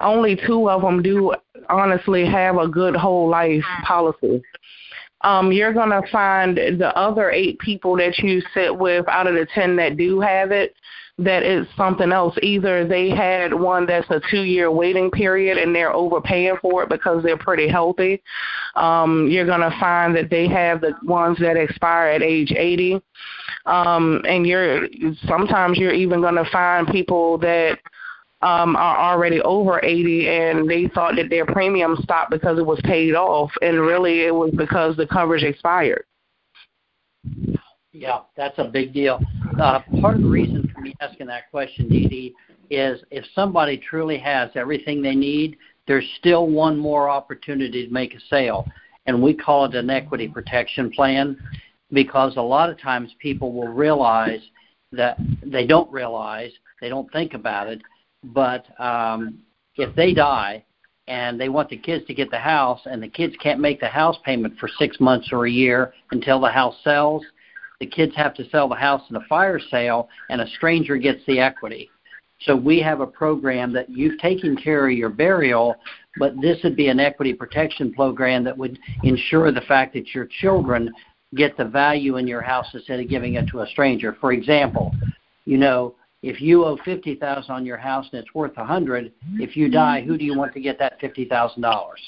only 0.00 0.36
two 0.46 0.68
of 0.68 0.82
them 0.82 1.02
do 1.02 1.34
honestly 1.68 2.26
have 2.26 2.56
a 2.58 2.68
good 2.68 2.94
whole 2.94 3.28
life 3.28 3.64
policy. 3.84 4.42
Um, 5.22 5.50
you're 5.50 5.72
going 5.72 5.90
to 5.90 6.02
find 6.12 6.56
the 6.56 6.92
other 6.96 7.30
eight 7.30 7.58
people 7.58 7.96
that 7.96 8.18
you 8.18 8.42
sit 8.54 8.76
with 8.76 9.08
out 9.08 9.26
of 9.26 9.34
the 9.34 9.46
10 9.54 9.76
that 9.76 9.96
do 9.96 10.20
have 10.20 10.52
it, 10.52 10.74
that 11.18 11.42
it's 11.42 11.68
something 11.76 12.12
else. 12.12 12.36
Either 12.42 12.86
they 12.86 13.08
had 13.08 13.54
one 13.54 13.86
that's 13.86 14.08
a 14.10 14.20
two 14.30 14.42
year 14.42 14.70
waiting 14.70 15.10
period 15.10 15.56
and 15.56 15.74
they're 15.74 15.92
overpaying 15.92 16.56
for 16.60 16.82
it 16.82 16.90
because 16.90 17.22
they're 17.22 17.38
pretty 17.38 17.66
healthy. 17.66 18.22
Um, 18.74 19.26
you're 19.28 19.46
going 19.46 19.62
to 19.62 19.76
find 19.80 20.14
that 20.16 20.28
they 20.28 20.46
have 20.48 20.82
the 20.82 20.92
ones 21.02 21.38
that 21.40 21.56
expire 21.56 22.08
at 22.08 22.22
age 22.22 22.52
80. 22.52 23.00
Um, 23.64 24.22
and 24.28 24.46
you're 24.46 24.86
sometimes 25.26 25.78
you're 25.78 25.92
even 25.92 26.20
going 26.20 26.36
to 26.36 26.48
find 26.52 26.86
people 26.86 27.38
that 27.38 27.78
um, 28.46 28.76
are 28.76 28.96
already 29.12 29.40
over 29.40 29.84
80 29.84 30.28
and 30.28 30.70
they 30.70 30.86
thought 30.94 31.16
that 31.16 31.28
their 31.30 31.44
premium 31.46 31.96
stopped 32.02 32.30
because 32.30 32.58
it 32.58 32.64
was 32.64 32.78
paid 32.84 33.14
off, 33.14 33.50
and 33.60 33.80
really 33.80 34.24
it 34.24 34.34
was 34.34 34.52
because 34.56 34.96
the 34.96 35.06
coverage 35.06 35.42
expired. 35.42 36.04
Yeah, 37.92 38.20
that's 38.36 38.58
a 38.58 38.64
big 38.64 38.92
deal. 38.92 39.20
Uh, 39.60 39.80
part 40.00 40.16
of 40.16 40.22
the 40.22 40.28
reason 40.28 40.70
for 40.72 40.80
me 40.80 40.94
asking 41.00 41.26
that 41.26 41.50
question, 41.50 41.88
Dee 41.88 42.06
Dee, 42.06 42.34
is 42.70 43.00
if 43.10 43.24
somebody 43.34 43.78
truly 43.78 44.18
has 44.18 44.50
everything 44.54 45.02
they 45.02 45.16
need, 45.16 45.56
there's 45.88 46.08
still 46.18 46.46
one 46.46 46.76
more 46.76 47.08
opportunity 47.08 47.86
to 47.86 47.92
make 47.92 48.14
a 48.14 48.20
sale, 48.30 48.64
and 49.06 49.20
we 49.20 49.34
call 49.34 49.64
it 49.64 49.74
an 49.74 49.90
equity 49.90 50.28
protection 50.28 50.90
plan 50.92 51.36
because 51.90 52.36
a 52.36 52.42
lot 52.42 52.70
of 52.70 52.78
times 52.78 53.10
people 53.18 53.52
will 53.52 53.68
realize 53.68 54.40
that 54.92 55.18
they 55.44 55.66
don't 55.66 55.90
realize, 55.90 56.52
they 56.80 56.88
don't 56.88 57.10
think 57.12 57.34
about 57.34 57.66
it, 57.66 57.80
but 58.24 58.66
um, 58.80 59.38
if 59.76 59.94
they 59.94 60.12
die 60.12 60.64
and 61.08 61.40
they 61.40 61.48
want 61.48 61.68
the 61.68 61.76
kids 61.76 62.04
to 62.06 62.14
get 62.14 62.30
the 62.30 62.38
house 62.38 62.80
and 62.86 63.02
the 63.02 63.08
kids 63.08 63.34
can't 63.40 63.60
make 63.60 63.80
the 63.80 63.88
house 63.88 64.16
payment 64.24 64.58
for 64.58 64.68
six 64.78 64.98
months 64.98 65.28
or 65.32 65.46
a 65.46 65.50
year 65.50 65.92
until 66.10 66.40
the 66.40 66.50
house 66.50 66.74
sells, 66.82 67.22
the 67.80 67.86
kids 67.86 68.14
have 68.16 68.34
to 68.34 68.48
sell 68.50 68.68
the 68.68 68.74
house 68.74 69.02
in 69.10 69.16
a 69.16 69.20
fire 69.28 69.60
sale 69.60 70.08
and 70.30 70.40
a 70.40 70.48
stranger 70.56 70.96
gets 70.96 71.20
the 71.26 71.38
equity. 71.38 71.90
So 72.40 72.54
we 72.54 72.80
have 72.80 73.00
a 73.00 73.06
program 73.06 73.72
that 73.72 73.88
you've 73.88 74.18
taken 74.18 74.56
care 74.56 74.88
of 74.88 74.96
your 74.96 75.08
burial, 75.08 75.76
but 76.18 76.34
this 76.40 76.58
would 76.64 76.76
be 76.76 76.88
an 76.88 77.00
equity 77.00 77.32
protection 77.32 77.92
program 77.94 78.44
that 78.44 78.56
would 78.56 78.78
ensure 79.04 79.52
the 79.52 79.62
fact 79.62 79.94
that 79.94 80.14
your 80.14 80.26
children 80.40 80.92
get 81.34 81.56
the 81.56 81.64
value 81.64 82.16
in 82.16 82.26
your 82.26 82.42
house 82.42 82.66
instead 82.74 83.00
of 83.00 83.08
giving 83.08 83.34
it 83.34 83.48
to 83.48 83.60
a 83.60 83.66
stranger. 83.68 84.16
For 84.20 84.32
example, 84.32 84.94
you 85.44 85.56
know, 85.56 85.94
if 86.22 86.40
you 86.40 86.64
owe 86.64 86.78
fifty 86.84 87.14
thousand 87.14 87.54
on 87.54 87.66
your 87.66 87.76
house 87.76 88.06
and 88.12 88.20
it's 88.20 88.34
worth 88.34 88.56
a 88.56 88.64
hundred, 88.64 89.12
if 89.34 89.56
you 89.56 89.70
die, 89.70 90.02
who 90.02 90.16
do 90.16 90.24
you 90.24 90.36
want 90.36 90.52
to 90.54 90.60
get 90.60 90.78
that 90.78 90.98
fifty 91.00 91.24
thousand 91.24 91.62
dollars? 91.62 92.00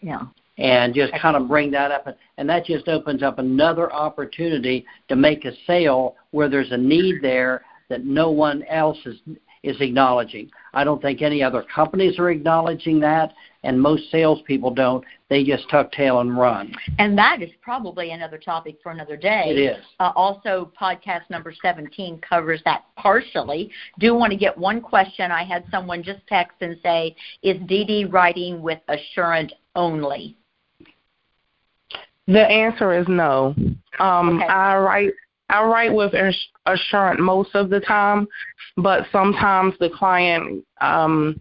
Yeah. 0.00 0.22
And 0.58 0.94
just 0.94 1.12
kind 1.14 1.36
of 1.36 1.48
bring 1.48 1.70
that 1.70 1.90
up, 1.90 2.06
and 2.36 2.48
that 2.48 2.66
just 2.66 2.88
opens 2.88 3.22
up 3.22 3.38
another 3.38 3.90
opportunity 3.92 4.84
to 5.08 5.16
make 5.16 5.46
a 5.46 5.52
sale 5.66 6.16
where 6.32 6.50
there's 6.50 6.72
a 6.72 6.76
need 6.76 7.22
there 7.22 7.64
that 7.88 8.04
no 8.04 8.30
one 8.30 8.62
else 8.64 8.98
is 9.06 9.16
is 9.62 9.76
acknowledging. 9.80 10.50
I 10.72 10.84
don't 10.84 11.02
think 11.02 11.20
any 11.20 11.42
other 11.42 11.64
companies 11.74 12.18
are 12.18 12.30
acknowledging 12.30 13.00
that, 13.00 13.32
and 13.62 13.80
most 13.80 14.10
salespeople 14.10 14.72
don't. 14.72 15.04
They 15.28 15.44
just 15.44 15.68
tuck 15.68 15.92
tail 15.92 16.20
and 16.20 16.36
run. 16.36 16.74
And 16.98 17.16
that 17.18 17.42
is 17.42 17.50
probably 17.60 18.12
another 18.12 18.38
topic 18.38 18.78
for 18.82 18.90
another 18.90 19.16
day. 19.16 19.44
It 19.48 19.58
is. 19.58 19.84
Uh, 19.98 20.12
also, 20.16 20.72
podcast 20.80 21.28
number 21.28 21.52
17 21.60 22.20
covers 22.20 22.62
that 22.64 22.84
partially. 22.96 23.70
Do 23.98 24.14
want 24.14 24.32
to 24.32 24.38
get 24.38 24.56
one 24.56 24.80
question. 24.80 25.30
I 25.30 25.44
had 25.44 25.64
someone 25.70 26.02
just 26.02 26.26
text 26.26 26.56
and 26.60 26.76
say, 26.82 27.14
"Is 27.42 27.58
Dee 27.66 27.84
Dee 27.84 28.04
writing 28.06 28.62
with 28.62 28.78
Assurant 28.88 29.52
only?" 29.76 30.36
The 32.26 32.46
answer 32.46 32.98
is 32.98 33.06
no. 33.08 33.54
Um, 33.98 34.38
okay. 34.38 34.46
I 34.46 34.78
write 34.78 35.12
I 35.50 35.64
write 35.64 35.92
with 35.92 36.14
Assurant 36.72 37.20
most 37.20 37.54
of 37.54 37.70
the 37.70 37.80
time, 37.80 38.26
but 38.76 39.06
sometimes 39.12 39.74
the 39.78 39.90
client 39.90 40.64
um, 40.80 41.40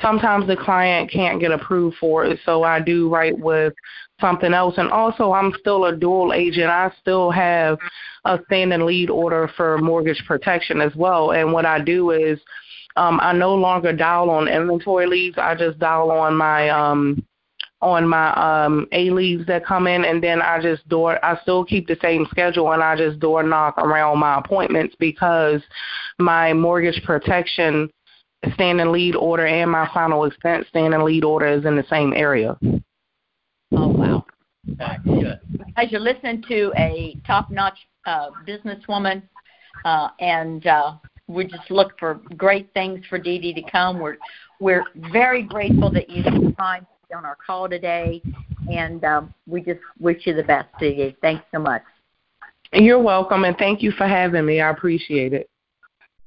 sometimes 0.00 0.46
the 0.46 0.56
client 0.56 1.10
can't 1.10 1.40
get 1.40 1.52
approved 1.52 1.96
for 1.98 2.24
it, 2.24 2.38
so 2.44 2.62
I 2.62 2.80
do 2.80 3.08
write 3.08 3.38
with 3.38 3.72
something 4.20 4.52
else. 4.52 4.74
And 4.76 4.90
also, 4.90 5.32
I'm 5.32 5.52
still 5.58 5.86
a 5.86 5.96
dual 5.96 6.32
agent. 6.32 6.68
I 6.68 6.92
still 7.00 7.30
have 7.30 7.78
a 8.24 8.38
standing 8.46 8.84
lead 8.86 9.10
order 9.10 9.50
for 9.56 9.78
mortgage 9.78 10.22
protection 10.26 10.80
as 10.80 10.94
well. 10.94 11.32
And 11.32 11.52
what 11.52 11.66
I 11.66 11.80
do 11.80 12.10
is 12.10 12.38
um, 12.96 13.20
I 13.22 13.32
no 13.32 13.54
longer 13.54 13.92
dial 13.92 14.30
on 14.30 14.48
inventory 14.48 15.06
leads. 15.06 15.38
I 15.38 15.54
just 15.54 15.78
dial 15.78 16.10
on 16.10 16.36
my 16.36 16.68
um, 16.68 17.24
on 17.82 18.06
my 18.06 18.32
um 18.34 18.86
A 18.92 19.10
leads 19.10 19.46
that 19.46 19.64
come 19.64 19.86
in 19.86 20.04
and 20.04 20.22
then 20.22 20.42
I 20.42 20.60
just 20.60 20.86
door 20.88 21.22
I 21.24 21.40
still 21.42 21.64
keep 21.64 21.86
the 21.86 21.96
same 22.02 22.26
schedule 22.30 22.72
and 22.72 22.82
I 22.82 22.96
just 22.96 23.20
door 23.20 23.42
knock 23.42 23.78
around 23.78 24.18
my 24.18 24.38
appointments 24.38 24.94
because 24.98 25.62
my 26.18 26.52
mortgage 26.52 27.02
protection 27.04 27.90
standing 28.54 28.92
lead 28.92 29.16
order 29.16 29.46
and 29.46 29.70
my 29.70 29.88
final 29.92 30.24
expense 30.24 30.66
standing 30.68 31.00
lead 31.00 31.24
order 31.24 31.46
is 31.46 31.64
in 31.64 31.76
the 31.76 31.84
same 31.88 32.12
area. 32.12 32.58
Oh 33.72 33.88
wow. 33.88 34.24
good. 35.04 35.40
As 35.76 35.90
you're 35.90 36.00
listening 36.00 36.42
to 36.48 36.72
a 36.76 37.16
top 37.26 37.50
notch 37.50 37.78
uh, 38.06 38.30
businesswoman 38.46 39.22
uh, 39.84 40.08
and 40.20 40.66
uh, 40.66 40.94
we 41.28 41.44
just 41.44 41.70
look 41.70 41.98
for 41.98 42.20
great 42.36 42.72
things 42.74 43.04
for 43.08 43.18
Dee 43.18 43.38
Dee 43.38 43.54
to 43.54 43.62
come. 43.70 43.98
We're 43.98 44.18
we're 44.58 44.84
very 45.12 45.42
grateful 45.42 45.90
that 45.92 46.10
you 46.10 46.22
took 46.22 46.56
time 46.58 46.86
on 47.14 47.24
our 47.24 47.36
call 47.44 47.68
today, 47.68 48.22
and 48.70 49.04
um, 49.04 49.34
we 49.46 49.60
just 49.60 49.80
wish 49.98 50.26
you 50.26 50.34
the 50.34 50.42
best, 50.42 50.68
Dee. 50.78 51.16
Thanks 51.20 51.44
so 51.52 51.60
much. 51.60 51.82
You're 52.72 53.00
welcome, 53.00 53.44
and 53.44 53.56
thank 53.58 53.82
you 53.82 53.90
for 53.92 54.06
having 54.06 54.46
me. 54.46 54.60
I 54.60 54.70
appreciate 54.70 55.32
it. 55.32 55.50